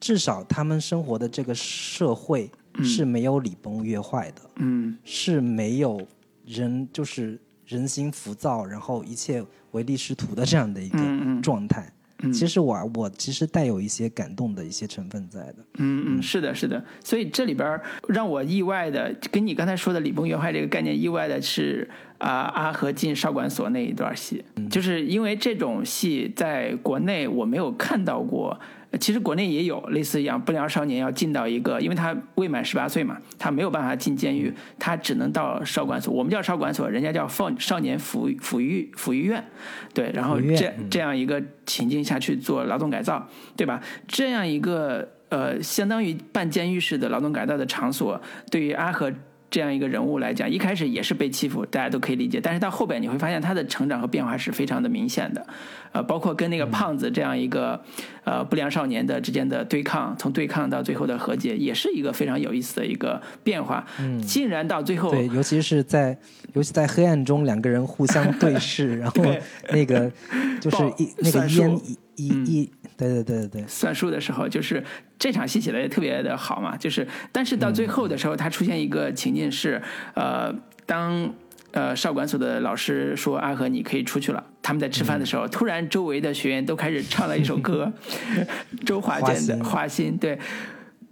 [0.00, 2.50] 至少他们生活的这个社会
[2.82, 4.96] 是没有礼崩乐坏的，嗯。
[5.04, 6.00] 是没有
[6.46, 7.38] 人就是
[7.68, 10.98] 人心浮躁，然后一切唯利是图的这样的一个
[11.40, 11.82] 状态。
[11.82, 11.92] 嗯
[12.32, 15.56] 其实我我其实带有一些感动的一些成分在的。
[15.74, 16.84] 嗯嗯，是的，是的。
[17.04, 21.88] 所以这里边让我意外的，跟你刚才说的礼崩乐坏这个概念意外的是
[22.18, 28.58] 啊、阿和进少管所那一段戏，就是因为这种戏在国内我没有看到过。
[28.98, 36.12] 其实国内也有类似一样，不良少年要进到一个，因为他未满十八岁嘛，他没有办法进监狱，他只能到少管所。
[36.12, 39.44] 我们叫少管所，人家叫少少年抚抚育抚育院，
[39.92, 43.80] 对，然后这嗯这样一个情境下去做劳动改造，对吧？
[44.06, 48.18] 这样一个呃，相当于半监狱式的劳动改造的场所，
[48.50, 49.12] 对于阿和
[49.50, 52.40] 这样一个人物来讲，一开始也是被欺负，大家都可以理解。
[52.40, 55.46] 但是到后边你会发现他的成长和变化是非常的明显的，
[55.92, 57.82] 呃，包括跟那个胖子这样一个
[58.24, 63.86] 呃不良少年的之间的对抗，从对抗到最后的和解，也是一个非常有意思的一个变化。
[63.98, 64.20] 嗯。
[64.20, 66.18] 竟然到最后，对，尤其是在
[66.52, 69.42] 尤其在黑暗中，两个人互相对视，然后对。
[69.70, 70.12] 那个
[70.60, 73.62] 就是一那个烟一一一，对对对对。
[73.62, 74.84] 对，算数的时候，就是
[75.18, 79.82] 这场戏写的也特别的好嘛，就是但是到最后的时候，他出现一个情境是，
[80.14, 80.54] 呃，
[80.86, 81.30] 当
[81.72, 87.92] 呃少管所的老师说阿和你可以出去了，他们在吃饭的时候，突然周围的学员都开始唱了一首歌，
[88.86, 90.38] 周华健的《花心》，对。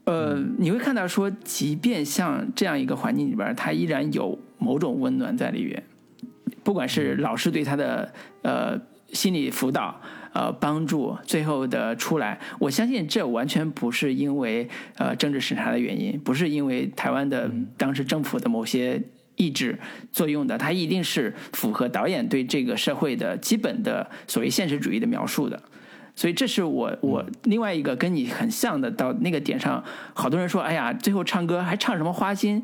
[0.04, 5.82] 呃，你会看到说，即便像这样一个环境里边，他依然有某种温暖在里边。
[6.62, 8.12] 不管是老师对他的
[8.42, 8.80] 呃
[9.12, 10.00] 心理辅导、
[10.36, 14.68] 呃帮助，最后的出来，我相信这完全不是因为
[14.98, 19.02] 呃政治审查的原因，不是因为台湾的当时政府的某些
[19.36, 19.78] 意志
[20.12, 25.58] 作用的，它一定是符合导演对这个社会的基本的所谓现实主义的描述的。
[26.14, 29.82] 所以这是我我另外一个跟你很像的，到那个点上，
[30.14, 32.62] 好多人说，哎呀，最后唱歌还唱什么花心，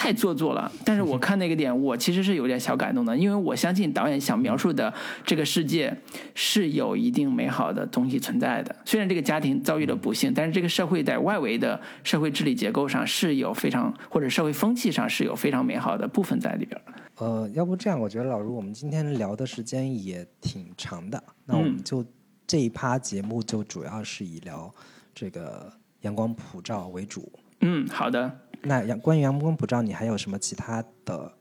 [0.00, 0.72] 太做作了。
[0.82, 4.90] 但是我看那个点，我其实是有点小感动的，因为我相信导演想描述的
[5.26, 5.94] 这个世界
[6.34, 8.74] 是有一定美好的东西存在的。
[8.86, 16.92] 虽然这个家庭遭遇了不幸，但是这个社会在外围的社会治理结构上是有非常或者社会风气上是有非常美好的部分在里边的。
[17.18, 22.02] 呃，要不这样，我觉得老卢，我们今天聊的时间也挺长的，那我们嗯就
[22.46, 24.74] 这一趴节目就主要是以聊
[25.14, 25.70] 这个
[26.00, 27.30] 阳光普照为主。
[27.60, 28.40] 嗯，好的。
[28.62, 31.32] 那阳关于阳光普照，你还有什么其他的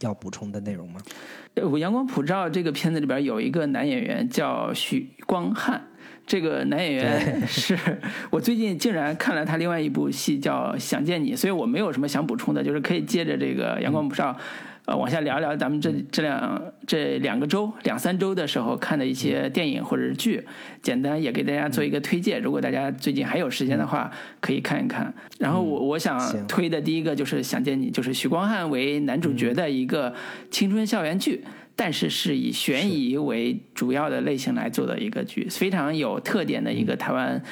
[0.00, 1.00] 要补充的内容吗？
[1.54, 5.88] 呃我《阳光普照》这个片子里边有一个男演员叫许光汉，
[6.26, 7.76] 这个男演员 是
[8.30, 14.32] 我最近竟然看了他另外一部戏叫《想见你》，所以我没有什么想补充的，就是可以接着这个《阳光普照》。
[14.90, 20.44] 呃，往下聊一聊咱们这这两这两个周两三周的时候看的一些电影或者是剧，
[20.82, 22.42] 简单也给大家做一个推荐。
[22.42, 24.10] 如果大家最近还有时间的话，
[24.40, 25.14] 可以看一看。
[25.38, 26.18] 然后我我想
[26.48, 30.12] 推的第一个就是《想见你》，就是许光汉为男主角的一个
[30.50, 31.44] 青春校园剧。
[31.76, 37.42] 但是是以悬疑为主要的类型来做的一个剧，非常有特点的一个台湾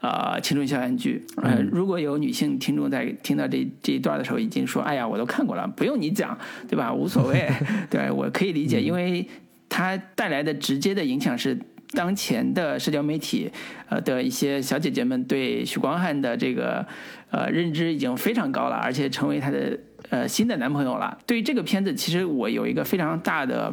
[0.00, 1.24] 呃青春校园剧。
[1.36, 6.38] 呃，如果有女性听众在听到这这一段的时候，已经说：“哎呀，我都看过了，不用你讲，
[6.68, 6.92] 对吧？
[6.92, 7.48] 无所谓。
[7.90, 9.26] ”对我可以理解，因为
[9.68, 11.58] 它带来的直接的影响是。
[11.92, 13.50] 当前的社交媒体，
[13.88, 16.86] 呃的一些小姐姐们对许光汉的这个
[17.30, 19.74] 呃认知已经非常高了，而且成为他的
[20.10, 21.16] 呃新的男朋友了。
[21.26, 23.72] 对于这个片子，其实我有一个非常大的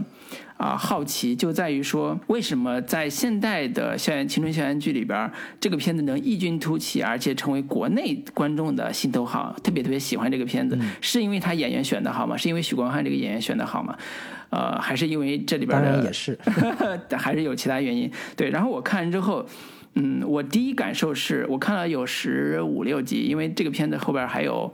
[0.57, 5.29] 啊、好奇，就在于说，为什么在现代的校园青春校园剧里边，
[5.59, 12.37] 这个片子能异军突起，而且成为国内观众的心头好，特别特别喜欢这个片子，是因为他演员选的好吗？
[12.37, 13.97] 是因为许光汉这个演员选的好吗？
[14.51, 16.37] 呃，还是因为这里边的也是，
[17.17, 18.09] 还是有其他原因。
[18.37, 19.45] 对，然后我看完之后，
[19.95, 24.73] 嗯，我第一感受是我看了有十五六集，因为这个片子后边还有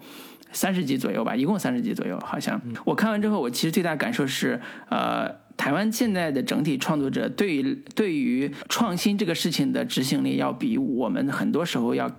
[0.51, 2.59] 三十集左右吧，一共三十集左右，好像。
[2.85, 4.59] 我看完之后，我其实最大感受是，
[4.89, 12.11] 呃，台湾现在的整体创作者对于对于创新这个事情的执行力，要比我们很多时候要。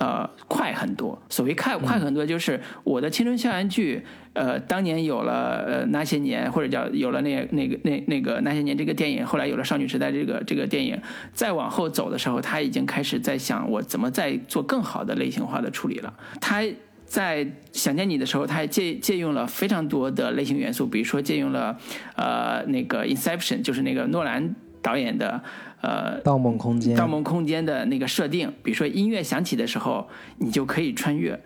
[0.00, 1.20] 呃，快很多。
[1.28, 4.00] 所谓快快很多，就是我的青春校园剧，
[4.32, 10.96] 呃，当年有了呃那些年，或者叫有了那那个那那个那些年这个电影，后来有了少女时代这个这个电影，
[11.32, 16.14] 再往后走的时候，他已经开始在想我怎么再做更好的类型化的处理了。
[16.40, 16.62] 他
[17.08, 21.76] 在想见你的时候，他还借借用了非常多的类型元素，比如说借用了
[22.16, 25.42] 呃那个 Inception，就是那个诺兰导演的
[25.80, 30.06] 呃《盗梦空间》《盗梦空间》的那个设定，比如说音乐响起的时候，
[30.36, 31.40] 你就可以穿越。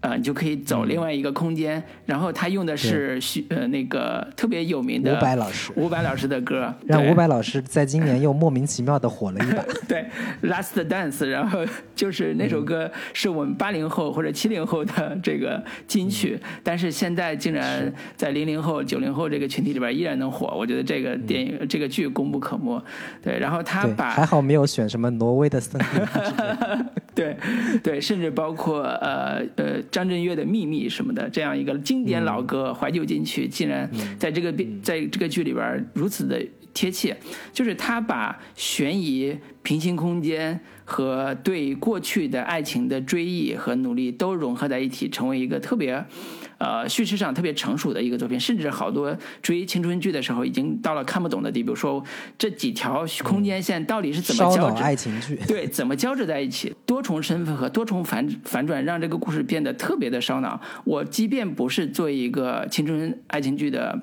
[0.00, 1.82] 呃，你就可以走另外一个空间。
[2.06, 9.64] 然后他用的是许呃那个特别有名的伍佰老师，伍佰老师的歌，对让伍佰老师在今年又莫名其妙的火了一把。
[9.88, 10.06] 对
[10.42, 11.60] ，Last Dance，然后
[11.94, 22.82] 就是那首歌是我们八零后或者七零后的这个金曲，但是现在竟然在零零后、九零后这个群体里边依然能火，我觉得这个电影、这个剧功不可没。
[23.22, 25.86] 对，然后他，把还好没有选什么挪威的森林。
[27.18, 27.36] 对
[27.82, 36.40] 对，甚至包括呃呃张震岳的《秘密》什么的，这样一个经典老歌、怀旧金曲，竟然在这个变在这个剧里边如此的
[36.72, 37.16] 贴切，
[37.52, 46.04] 就是他把悬疑、平行空间和对过去的爱情的追忆和努力都融合在一起，成为一个特别。
[46.58, 51.74] 呃，叙事上特别成熟的一个作品，甚至好多追青春剧的时候，已经到了看不懂的地步。
[51.74, 52.04] 说
[52.36, 54.82] 这几条空间线到底是怎么交织？
[54.82, 56.74] 爱情剧， 对，怎么交织在一起？
[56.84, 60.60] 多重身份和多重反反转，让这个故事变得特别的烧脑。
[60.84, 63.96] 我即便不是作为一个青春爱情剧的，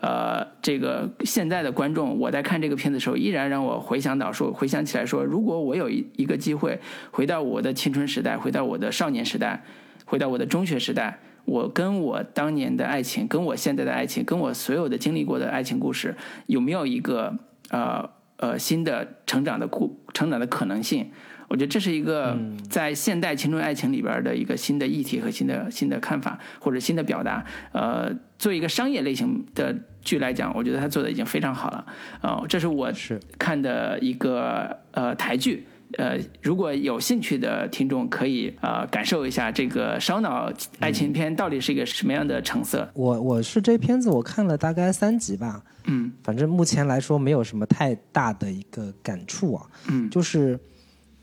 [0.00, 6.78] 呃，这个现在的观众，我在看这个片子的时候，依然让我回想到说，回想起来说，如果我有一一个机会
[7.10, 9.64] 回到我的青春时代，回到我的少年时代，
[10.04, 11.18] 回到我的中学时代。
[11.44, 16.14] 我跟我当年的爱情，跟我现在的爱情，跟我所有的经历过的爱情故事，
[16.46, 17.36] 有没有一个
[17.70, 21.10] 呃呃新的成长的故成长的可能性？
[21.48, 22.38] 我觉得这是一个
[22.70, 27.44] 在现代青春爱情里边的一个新的议题和新的新的看法或者新的表达。
[27.72, 31.86] 呃，作为一个商业类型的剧来讲，我觉得他做的已经非常好了。
[32.22, 35.66] 呃，这是我是看的一个呃台剧。
[35.98, 42.88] 呃，如果有兴趣的听众可以呃感受一下这个烧脑爱情片到底是一个什么样的成色。
[42.94, 50.58] 我我是这片子我看了大概三集吧，嗯反正目前来说没有什么太大的一个感触啊，嗯就是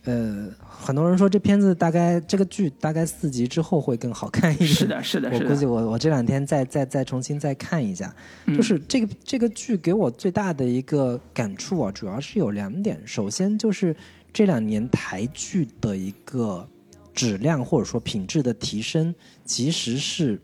[0.05, 5.65] 呃，很多人说这片子大概这个剧大概四集之后会更好看一点，是的，是的，是我估计。
[5.65, 8.15] 我我这两天再再再重新再看一下，
[8.45, 12.97] 嗯就是这个这个剧给我最大的一个感触啊，主要是有两点。
[13.05, 13.93] 首先就是
[14.31, 16.67] 这两年台剧的一个
[17.13, 20.39] 质量或者说品质的提升，其实是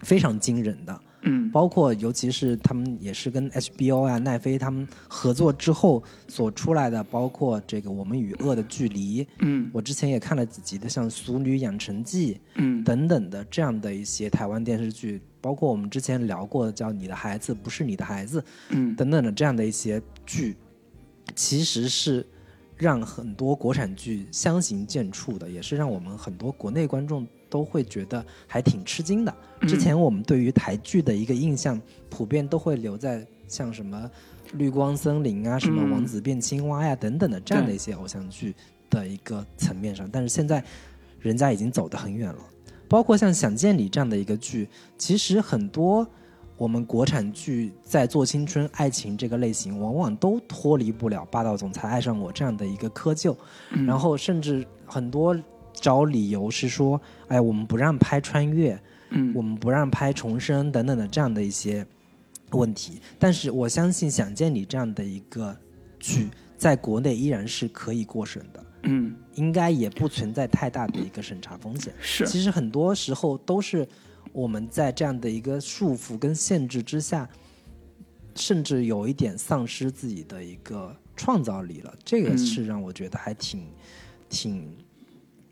[0.00, 1.00] 非常惊人的。
[1.22, 1.50] 嗯。
[1.50, 9.70] 包括尤其是他们也是跟 HBO 啊、奈飞他们合作之后所出来的，包括这个《我们与恶的距离》，嗯。
[9.72, 12.82] 我之前也看了几集的，像《俗女养成记》，嗯。
[12.82, 18.40] 等等的这样的一些台湾电视剧，包括我们之前聊过的叫《你的孩子不是你的孩子》
[18.70, 18.94] 嗯。
[18.96, 20.56] 等等的这样的一些剧，
[21.36, 22.26] 其实是
[22.82, 29.32] 让很多国产剧相形见绌的，也是让我们很多国内观众都会觉得还挺吃惊的。
[29.60, 31.80] 之前我们对于台剧的一个印象，
[32.10, 34.10] 普遍都会留在像什么
[34.56, 38.52] 《绿光森林》啊、什么《王子变青蛙》呀等等的这样的一些偶像剧
[38.90, 40.64] 的一个层面上，但是现在
[41.20, 42.40] 人家已经走得很远了。
[42.88, 44.68] 包括像《想见你》这样的一个剧，
[44.98, 46.04] 其实很多
[46.62, 53.34] 我们国产剧在做青春爱情这个类型，往往都脱离不了霸道总裁爱上我这样的一个窠臼，
[53.84, 55.36] 然后甚至很多
[55.72, 58.80] 找理由是说，哎，我们不让拍穿越，
[59.10, 59.32] 嗯。
[59.34, 61.84] 我们不让拍重生等等的这样的一些
[62.52, 63.00] 问题。
[63.18, 65.56] 但是我相信《想见你》这样的一个
[65.98, 71.92] 剧，在国内依然是可以过审的，嗯，应该也不存在太大的一个审查风险。
[72.00, 72.24] 是。
[72.24, 73.84] 其实很多时候都是
[74.32, 77.28] 我们在这样的一个束缚跟限制之下，
[78.34, 81.94] 甚至有一点丧失自己的一个创造力了。
[82.04, 83.66] 这个嗯是让我觉得还挺、
[84.28, 84.74] 挺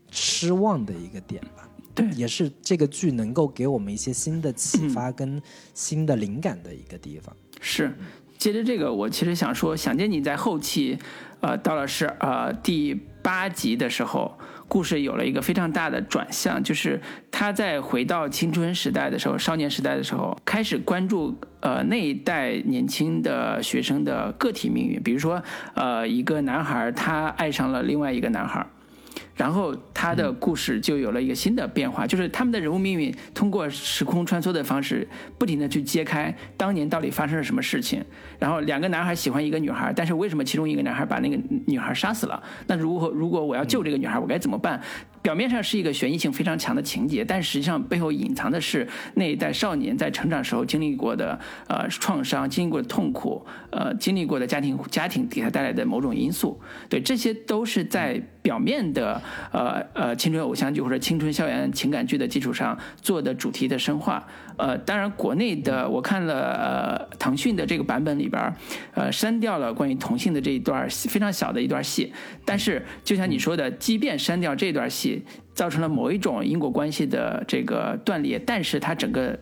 [0.09, 1.69] 失望的一个点吧。
[1.93, 5.41] 对也是这个剧能够给我们一些新的启发 跟
[5.73, 7.35] 新的灵感的一个地方。
[7.59, 7.93] 是。
[8.37, 10.97] 接着这个，我其实想说，《想见你》在后期，
[11.41, 12.91] 呃，到了是呃第
[13.21, 14.35] 八集的时候，
[14.73, 16.97] 故事有了一个非常大的转向，就是
[17.29, 25.43] 他在回到青春时代的时候，少年时代的时候，开始关注呃那一代年轻的学生的个体命运，比如说
[25.73, 28.65] 呃一个男孩他爱上了另外一个男孩。
[29.41, 35.07] 然后他的故事就有了一个新的变化，就是他们的人物命运通过时空穿梭的方式，
[35.39, 38.05] 不停的去揭开当年到底发生了什么事情。
[38.37, 41.35] 然后两个男孩喜欢一个女孩，但是为什么其中一个男孩把那个
[41.65, 42.43] 女孩杀死了？
[42.67, 44.79] 那如何如果我要救这个女孩，我该怎么办？
[45.21, 56.59] 表面上是一个悬疑性非常强的情节，但实际上背后隐藏的是那一代少年在成长时候经历过的呃创伤、经历过的痛苦、呃经历过的家庭家庭给他带来的某种因素。
[56.89, 59.21] 对，这些都是在表面的
[59.51, 64.25] 呃呃青春偶像剧或者青春校园情感剧的基础上做的主题的深化。
[64.57, 68.53] 呃，当然国内的我看了呃腾讯的这个版本里边儿，
[68.93, 72.11] 呃删掉了关于同性的这一段儿非常小的一段戏，
[72.43, 75.10] 但是就像你说的，即便删掉这段戏。
[75.53, 79.39] 造成了某一种因果关系的这个断裂，但是它整个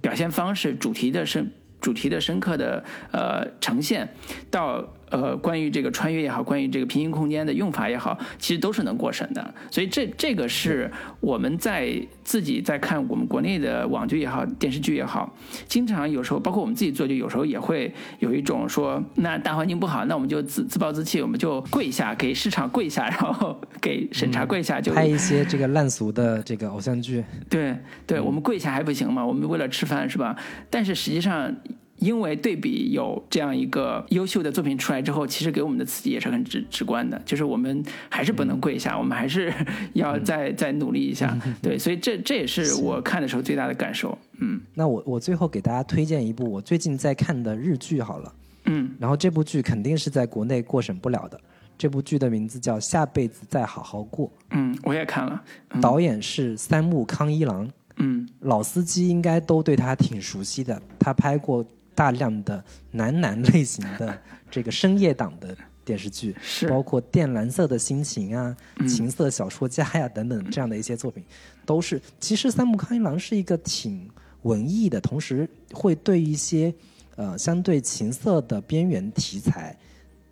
[0.00, 4.08] 表现方式、主题的深、主题的深刻的呃呈现
[4.50, 4.94] 到。
[5.10, 9.54] 呃，关于这个穿越也好，关于这个平行空间的用法也好，其实都是能过审的。
[9.70, 15.34] 所以这这个是我们在自己在看我们国内的网剧也好，电视剧也好，
[15.66, 27.24] 经常有时候包括我们自己做剧，有时候也会有一种说，那大环境不好，那我们就自自暴自弃，我们就跪下给市场跪下，然后 给审查跪下，就拍一些这个烂俗的这个偶像剧。
[27.48, 27.76] 对，
[28.06, 29.26] 对我们跪下还不行吗？
[29.26, 30.36] 我们为了吃饭是吧？
[30.70, 31.52] 但是实际上。
[32.00, 39.52] 因为对比有这样一个优秀的作品出来之后，其实给我们的刺激也是很直直观的，就是我们还是不能跪下，我们还是
[39.92, 41.38] 要再再努力一下。
[41.62, 44.16] 对，所以这这也是我看的时候最大的感受。
[44.40, 48.34] 嗯，那我我最后给大家推荐一部我最近在看的日剧好了。
[48.64, 51.38] 嗯，然后这部剧肯定是在国内过审不了的。
[51.76, 54.26] 这部剧的名字叫《下辈子再好好过》。
[54.50, 55.42] 嗯，我也看了。
[55.80, 57.70] 导演是三木康一郎。
[57.96, 61.62] 嗯，老司机应该都对他挺熟悉的，他拍过。
[62.00, 64.18] 大量的男男类型的
[64.50, 65.54] 这个深夜档的
[65.84, 68.56] 电视剧，是包括《靛蓝色的心情》啊，
[68.88, 71.22] 《情色小说家》呀等等这样的一些作品，
[71.66, 74.08] 都是其实三木康一郎是一个挺
[74.44, 76.72] 文艺的，同时会对一些
[77.16, 79.76] 呃相对情色的边缘题材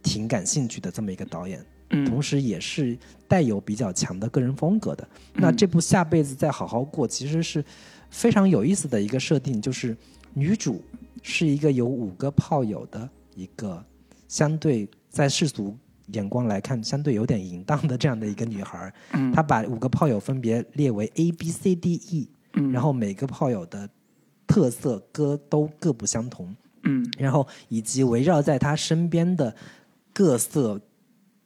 [0.02, 1.62] 挺感兴趣的这么一个导演，
[2.06, 2.96] 同时也是
[3.28, 5.06] 带有比较强的个人风格的。
[5.34, 7.62] 那这部《下辈子再好好过》其实是
[8.08, 9.94] 非常有意思的一个设定，就是
[10.32, 10.82] 女主。
[11.22, 13.84] 是一个有五个炮友的一个
[14.26, 15.76] 相对在世俗
[16.08, 23.88] 眼光来看相对有点淫荡的这样的一个女孩嗯，她把五个炮友分别列为 A B C D E，嗯，然后每个炮友的
[24.46, 26.54] 特色歌都各不相同，
[26.84, 29.54] 嗯，然后以及围绕在她身边的
[30.12, 30.80] 各色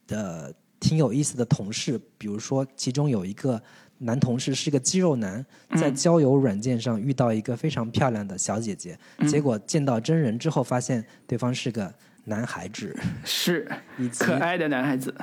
[0.07, 3.63] 的挺有意思的同事，比如说其中有一个。
[4.03, 5.45] 男同事是个肌肉男，
[5.77, 8.99] 在交友软件上遇到一个非常漂亮的小姐姐，
[9.29, 11.93] 结果见到真人之后发现对方是个
[12.25, 13.69] 男孩子，是
[14.19, 15.15] 可爱的男孩子，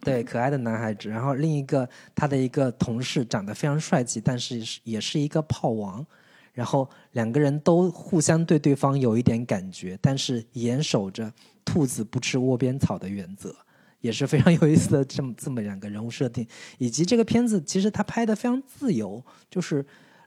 [0.00, 1.08] 对可爱的男孩子。
[1.08, 6.04] 然后另一个他的一个同事长得非常帅气，但是也是一个炮王，
[6.52, 11.32] 然后两个人都互相对对方有一点感觉，但是严守着
[11.64, 13.54] 兔子不吃窝边草的原则。
[14.00, 16.46] 也是非常有意思的这么这么两个人物设定，
[16.78, 19.84] 以及这个片子其实他拍的非常自由，就是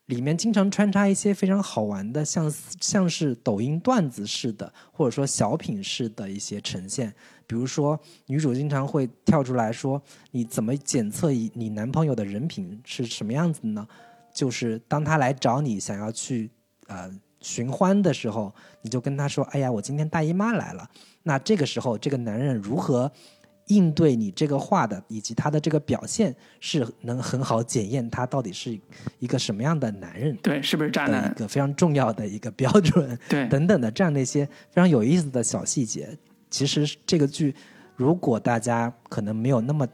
[0.08, 2.52] 里面经常穿插一些非常好玩的，像
[2.82, 7.14] 像是抖音段子似的，或者说小品式的一些呈现。
[7.46, 10.02] 比如说女主经常会跳出来说
[10.32, 13.88] ：“你怎么检测你你男朋友的人品是什么样子呢？
[14.34, 16.50] 就是当他来找你想要去
[16.88, 17.10] 呃
[17.42, 20.90] 寻欢的时候，你就跟他说：‘哎呀，我今天大姨妈来了。’
[21.24, 23.12] 那这个时候这个男人如何？”
[23.70, 28.80] 应对你这个话的，以及他的这个表现，是能很好检验他到底是
[29.20, 31.32] 一个什么样的男人，对，是不是渣男？
[31.32, 36.18] 一个非常重要的一个标准，对，等等的这样的一些非常有意思的小细节。
[36.50, 37.54] 其实这个剧，
[37.96, 39.88] 如果大家可能没有那么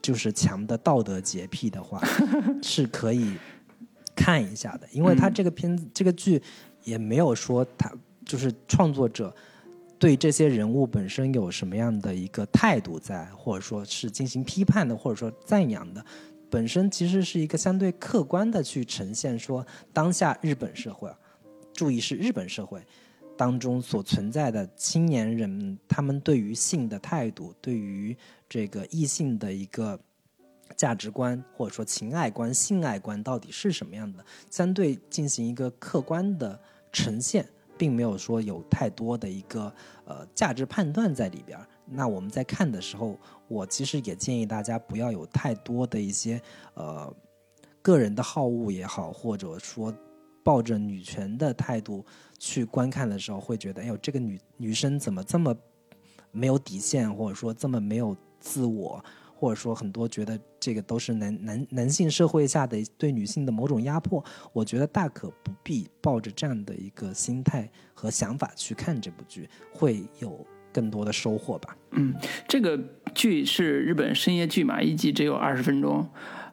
[0.00, 2.00] 就是强的道德洁癖的话，
[2.62, 3.36] 是可以
[4.14, 6.40] 看一下的，因为他这个片子这个剧
[6.84, 7.92] 也没有说他
[8.24, 9.34] 就是创作者。
[9.98, 16.04] 对这些人物本身有什么样的一个态度在，或者说是进行批判的，或者说赞扬的，
[16.48, 21.10] 本身其实是一个相对客观的去呈现说当下日本社会，
[21.72, 22.80] 注意是日本社会
[23.36, 28.16] 当中所存在的青年人他们对于性的态度，对于
[28.48, 29.98] 这个异性的一个
[30.76, 36.60] 价值观，或者说情爱观、性爱观到底是什么样的，相对进行一个客观的
[36.92, 37.44] 呈现。
[37.78, 39.72] 并没有说有太多的一个
[40.04, 46.38] 呃价值判断在里边那我们在看的时候，我其实也建议大家不要有太多的一些
[46.74, 47.10] 呃
[47.80, 49.94] 个人的好恶也好，或者说
[50.42, 52.04] 抱着女权的态度
[52.38, 55.56] 去观看的时候，会觉得哎呦这个女女生怎么这么
[56.30, 59.02] 没有底线，或者说这么没有自我。
[59.38, 71.76] 或者说，很多觉得这个都是男男男性社会下的对女性的某种压迫，我觉得大可不必抱着这样的一个心态和想法去看这部剧，会有更多的收获吧。
[71.92, 72.12] 嗯，
[72.48, 72.76] 这个
[73.14, 76.04] 剧是日本深夜剧嘛，一集只有二十分钟，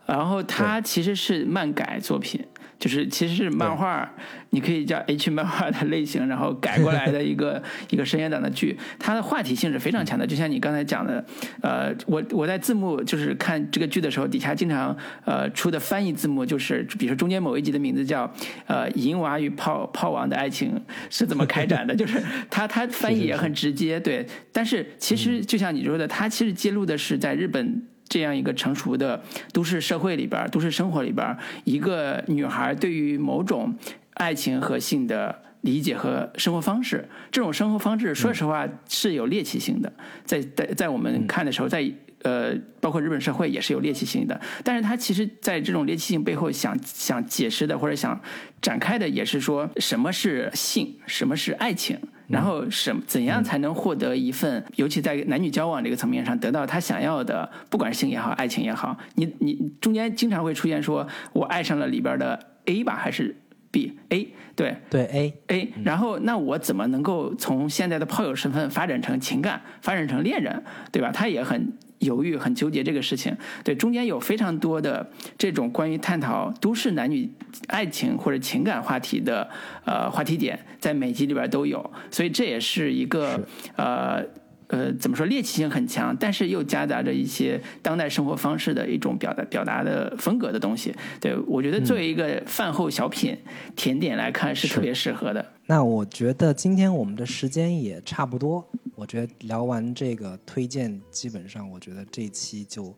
[0.05, 2.43] 然后它其实是漫改作品。
[2.77, 4.07] 就是其实是漫画，
[4.49, 10.27] 你可以叫 H 漫画的类型，然后改过来的一个 一个深夜档的剧，它的话题性是非常强的。
[10.27, 11.25] 就像你刚才讲的，
[11.61, 18.29] 呃，我我在字幕就是看这个剧的时候，底下经常呃出的翻译字幕就是，比如说中间某一集的名字叫
[18.67, 20.79] 呃银娃与炮炮王的爱情
[21.09, 24.27] 是怎么开展的， 就是它它翻译也很直接，对。
[24.51, 27.87] 但是其实就像你说的，它其实揭露的是在日本。
[28.07, 29.21] 这样一个成熟的
[29.51, 33.75] 都市社会里边、都市生活里边，一个女孩对于某种
[34.13, 39.91] 爱情和性的理解和生活方式，这种生活方式，说实话是有猎奇性的，
[40.23, 41.91] 在在在我们看的时候，在
[42.25, 48.19] 呃，包括日本社会也是有猎奇性的，但是他其实在这种猎奇性背后想想解释的或者想
[48.59, 51.99] 展开的，也是说什么是性，什么是爱情。
[52.27, 63.35] 然后什怎样才能获得一份，尤其在男女交往这个层面上得到他想要的，不管是性也好，爱情也好，你你中间经常会出现说，我爱上了里边的 A 吧，还是
[63.69, 71.11] B？A 对对 A A，然后那我怎么能够从现在的炮友身份发展成情感，发展成恋人，对吧？
[71.11, 71.73] 他也很
[72.05, 73.35] 犹豫，很纠结这个事情。
[73.63, 75.05] 对，中间有非常多的
[75.37, 77.29] 这种关于探讨都市男女
[77.67, 79.49] 爱情或者情感话题的
[79.83, 83.45] 呃话题点，在每集里边都有，所以这也是一个
[83.75, 84.23] 呃。
[84.67, 90.93] 呃，怎么说猎奇性很强，但是又夹杂着一些当代生活方式的一种表达表达的风格的东西。
[91.21, 93.37] 对我觉得作为一个饭后小品
[93.75, 95.45] 甜点来看是特别适合的。
[95.67, 102.95] 那我觉得今天我们的时间也差不多，我觉得聊完这个推荐，基本上我觉得这一期就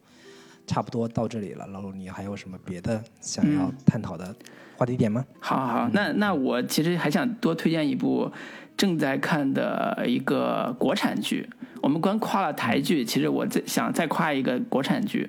[0.65, 1.68] 差不多到这里了。
[1.68, 4.34] 老陆，你还有什么别的想要探讨的
[4.77, 5.26] 话题点吗？
[5.39, 8.31] 好好好，那那我其实还想多推荐一部。
[8.78, 11.49] 正在看的一个国产剧，
[11.82, 15.28] 我们光夸了台剧，其实我再想再夸一个国产剧，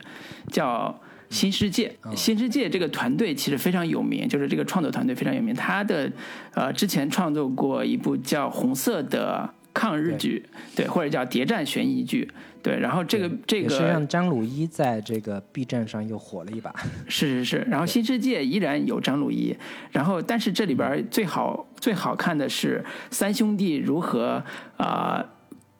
[0.52, 1.00] 叫
[1.34, 1.92] 《新世界》。
[2.14, 5.54] 新世界这个团队其实非常有名，就是这个创作团队非常有名。
[5.54, 6.12] 他的
[6.54, 9.50] 呃之前创作过一部叫《红色的》。
[9.74, 10.44] 抗日剧，
[10.74, 12.28] 对，或者叫谍战悬疑剧，
[12.62, 12.78] 对。
[12.78, 16.74] 然后这个这个是让张鲁一在这个 B 站上又火了一把。
[17.08, 17.66] 是是是。
[17.70, 19.56] 然后新世界依然有张鲁一，
[19.90, 24.42] 然后但是这里边最好最好看的是三兄弟如何
[24.76, 25.24] 啊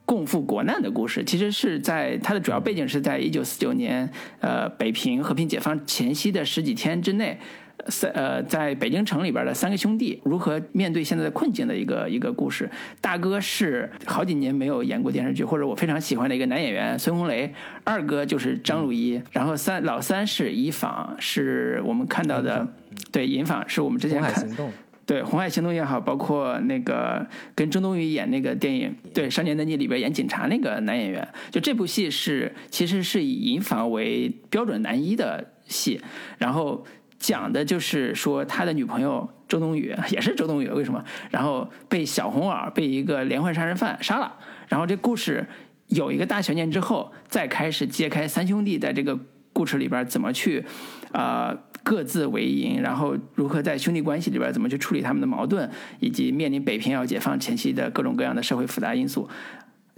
[0.05, 1.23] 共赴国难的故事。
[1.23, 7.39] 其实是在它的主要背景是在一九四九年呃北平和平解放前夕的十几天之内。
[7.89, 12.69] 三呃，在北京城里边的三个兄弟如何面对现在的困境的一个一个故事。
[13.01, 17.53] 大哥是好几年没有演过电视剧，或者我非常喜欢的一个男演员孙红雷。
[17.83, 22.67] 二哥就是张鲁一，然后三老三是尹昉，是我们看到的，
[23.11, 24.47] 对尹昉是我们之前看
[25.05, 27.25] 对《红海行动》也好，包括那个
[27.55, 35.99] 跟周冬雨演那个电影对《少年的你》里边演警察那个男演员，就这部戏是其实是以尹昉为标准男一的戏，
[36.37, 36.85] 然后。
[37.19, 41.03] 讲的就是说他的女朋友周冬雨 也是周冬雨，为什么？
[41.29, 44.33] 然后被小红袄被一个连环杀人犯杀了。
[44.67, 45.45] 然后这故事
[45.87, 49.19] 有一个大悬念之后，再开始揭开三兄弟在这个
[49.51, 50.63] 故事里边怎么去
[51.11, 55.69] 啊各自为营，然后如何在兄弟关系里边怎么去处理他们的矛盾，
[55.99, 59.27] 以及面临北平要解放前夕的各种各样的社会复杂因素。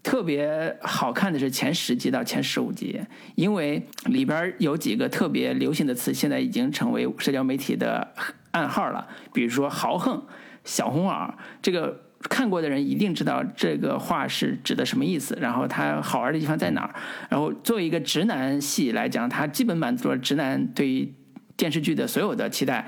[0.03, 2.99] 特别好看的是前十集到前十五集，
[3.35, 8.11] 因为里边有几个特别流行的词，现在已经成为社交媒体的
[8.49, 9.07] 暗号了。
[9.31, 10.25] 比如说“豪横
[10.65, 15.37] ”“小红袄”，这个看过的人一定知道这个话是指的什么意思。
[15.39, 16.95] 然后它好玩的地方在哪儿？
[17.29, 21.13] 然后作为一个直男戏来讲，它基本满足了直男对于
[21.55, 22.87] 电视剧的所有的期待，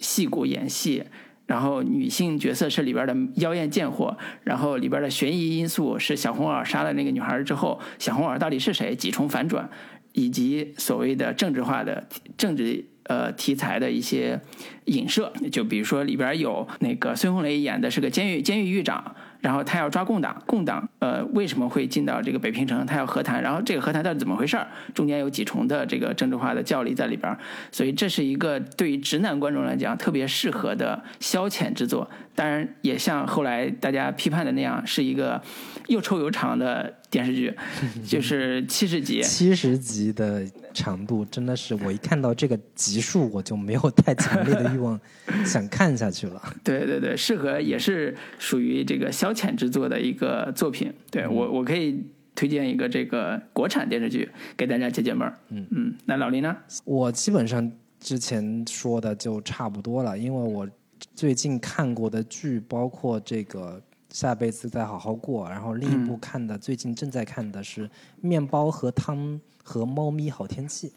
[0.00, 1.04] 戏骨演戏。
[1.48, 4.14] 然后女性角色是里边的妖艳贱货，
[4.44, 8.94] 然后里边的悬疑因素是小红袄杀了那个女孩之后，小红袄到底是谁？
[8.94, 9.68] 几重反转，
[10.12, 12.06] 以及所谓的政治化的
[12.36, 14.38] 政治呃题材的一些
[14.84, 19.16] 影射，就比如说里边有那个孙红雷演的是个监狱监狱狱长。
[19.40, 22.84] 然后他要抓共党，共党呃为什么会进到这个北平城？
[22.84, 24.66] 他要和谈，然后这个和谈到底怎么回事儿？
[24.94, 27.38] 中间有几重的这个政治化的教力在里边儿，
[27.70, 32.08] 所以这是一个对于直男观众来讲特别适合的消遣之作。
[32.34, 35.40] 当然，也像后来大家批判的那样，是一个
[35.88, 37.52] 又臭又长的电视剧，
[38.06, 39.20] 就是七十集。
[39.22, 44.98] 七十集的长度真的是，我一看到这个集数，我就没有太强烈的欲望
[45.44, 46.40] 想看下去了。
[46.64, 50.92] 对对对，适合也是属于这个消遣之作的一个作品。
[51.10, 52.04] 对我，我可以
[52.34, 55.38] 推荐一个这个国产电视剧给大家解解闷儿。
[55.48, 56.56] 嗯嗯，那老林呢？
[56.84, 60.68] 我基本上之前说的就差不多了，因为我。
[61.14, 67.86] 最近看过的剧包括这个下辈子再好好过，然后另一部看的最近正在看的是
[68.20, 70.92] 《面包和汤和猫咪好天气》，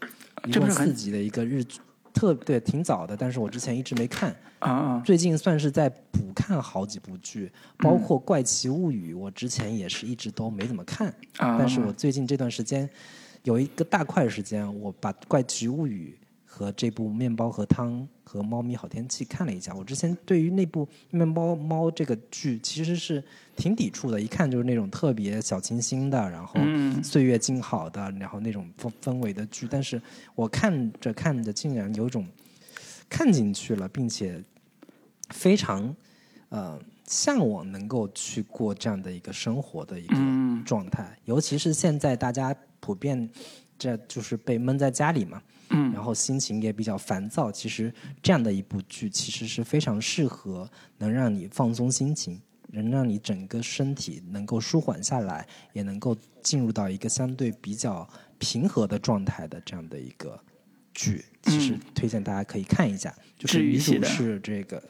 [0.48, 1.78] 一共四集的一个日剧，
[2.14, 5.02] 特对挺早的，但是我之前一直没看啊。
[5.04, 11.58] 最近算是在补看好几部剧，包括《怪奇物语》，我之前也是一直都没怎么看啊。
[11.58, 12.88] 但是我最近这段时间
[13.42, 16.18] 有一个大块时间，我把《怪奇物语》。
[16.52, 19.74] 和这部《面包和汤》和《猫咪好天气》看了一下。
[19.74, 23.24] 我之前对于那部《面包猫》这个剧其实是
[23.56, 26.60] 挺抵触的，一看就是那种特别小清新的，然后
[27.02, 29.66] 岁月静好的，然后那种氛氛围的剧。
[29.70, 30.00] 但是
[30.34, 32.28] 我看着看着，竟然有种
[33.08, 34.44] 看进去了，并且
[35.30, 35.96] 非常
[36.50, 40.16] 呃向往能够去过这样的一个生活的一个
[40.66, 41.16] 状态。
[41.24, 43.30] 尤其是现在大家普遍
[43.82, 45.42] 这就是被闷在家里嘛。
[45.70, 47.50] 嗯，然后心情也比较烦躁。
[47.50, 47.92] 其实
[48.22, 60.38] 这样的一部剧，其实是非常适合能让你放松心情，能让你整个身体能够舒缓下来，也能够进入到一个相对比较平和的状态的这样的一个
[60.94, 61.24] 剧。
[61.42, 64.80] 其实推荐大家可以看一下，就是女主是这个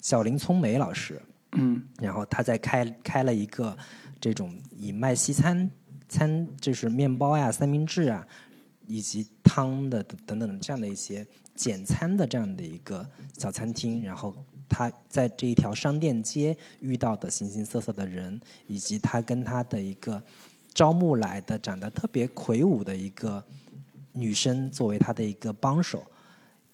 [0.00, 1.20] 小林聪美老师。
[1.52, 3.76] 嗯，然后她在开开了一个
[4.18, 5.70] 这种以卖西餐
[6.10, 8.26] 餐，就是面包呀、三明治啊。
[8.92, 11.24] 以及汤的等等这样的一些
[11.54, 13.08] 简餐的这样的一个
[13.38, 14.34] 小餐厅，然后
[14.68, 20.20] 他在这一条商店街遇到的形形色色的人，以及他跟他的一个
[20.74, 23.40] 招募来的长得特别魁梧的一个
[24.10, 26.04] 女生作为他的一个帮手，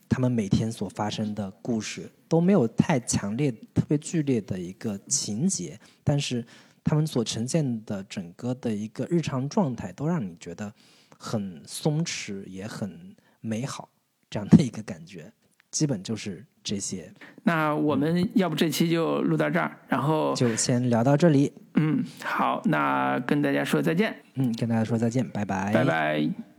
[0.08, 6.42] 他们每天所发生的故事都没有太强烈、特别剧烈的一个情节，但是
[6.86, 10.72] 他们所呈现的整个的一个日常状态都让你觉得。
[11.18, 13.88] 很松弛，也很美好，
[14.28, 15.32] 这样的一个感觉，
[15.70, 17.10] 基本就是这些。
[17.42, 21.50] 那我们要不这期就录到这儿，然后就先聊到这里。
[21.76, 24.14] 嗯，好，那跟大家说再见。
[24.34, 26.55] 嗯，跟大家说再见，拜拜，拜拜。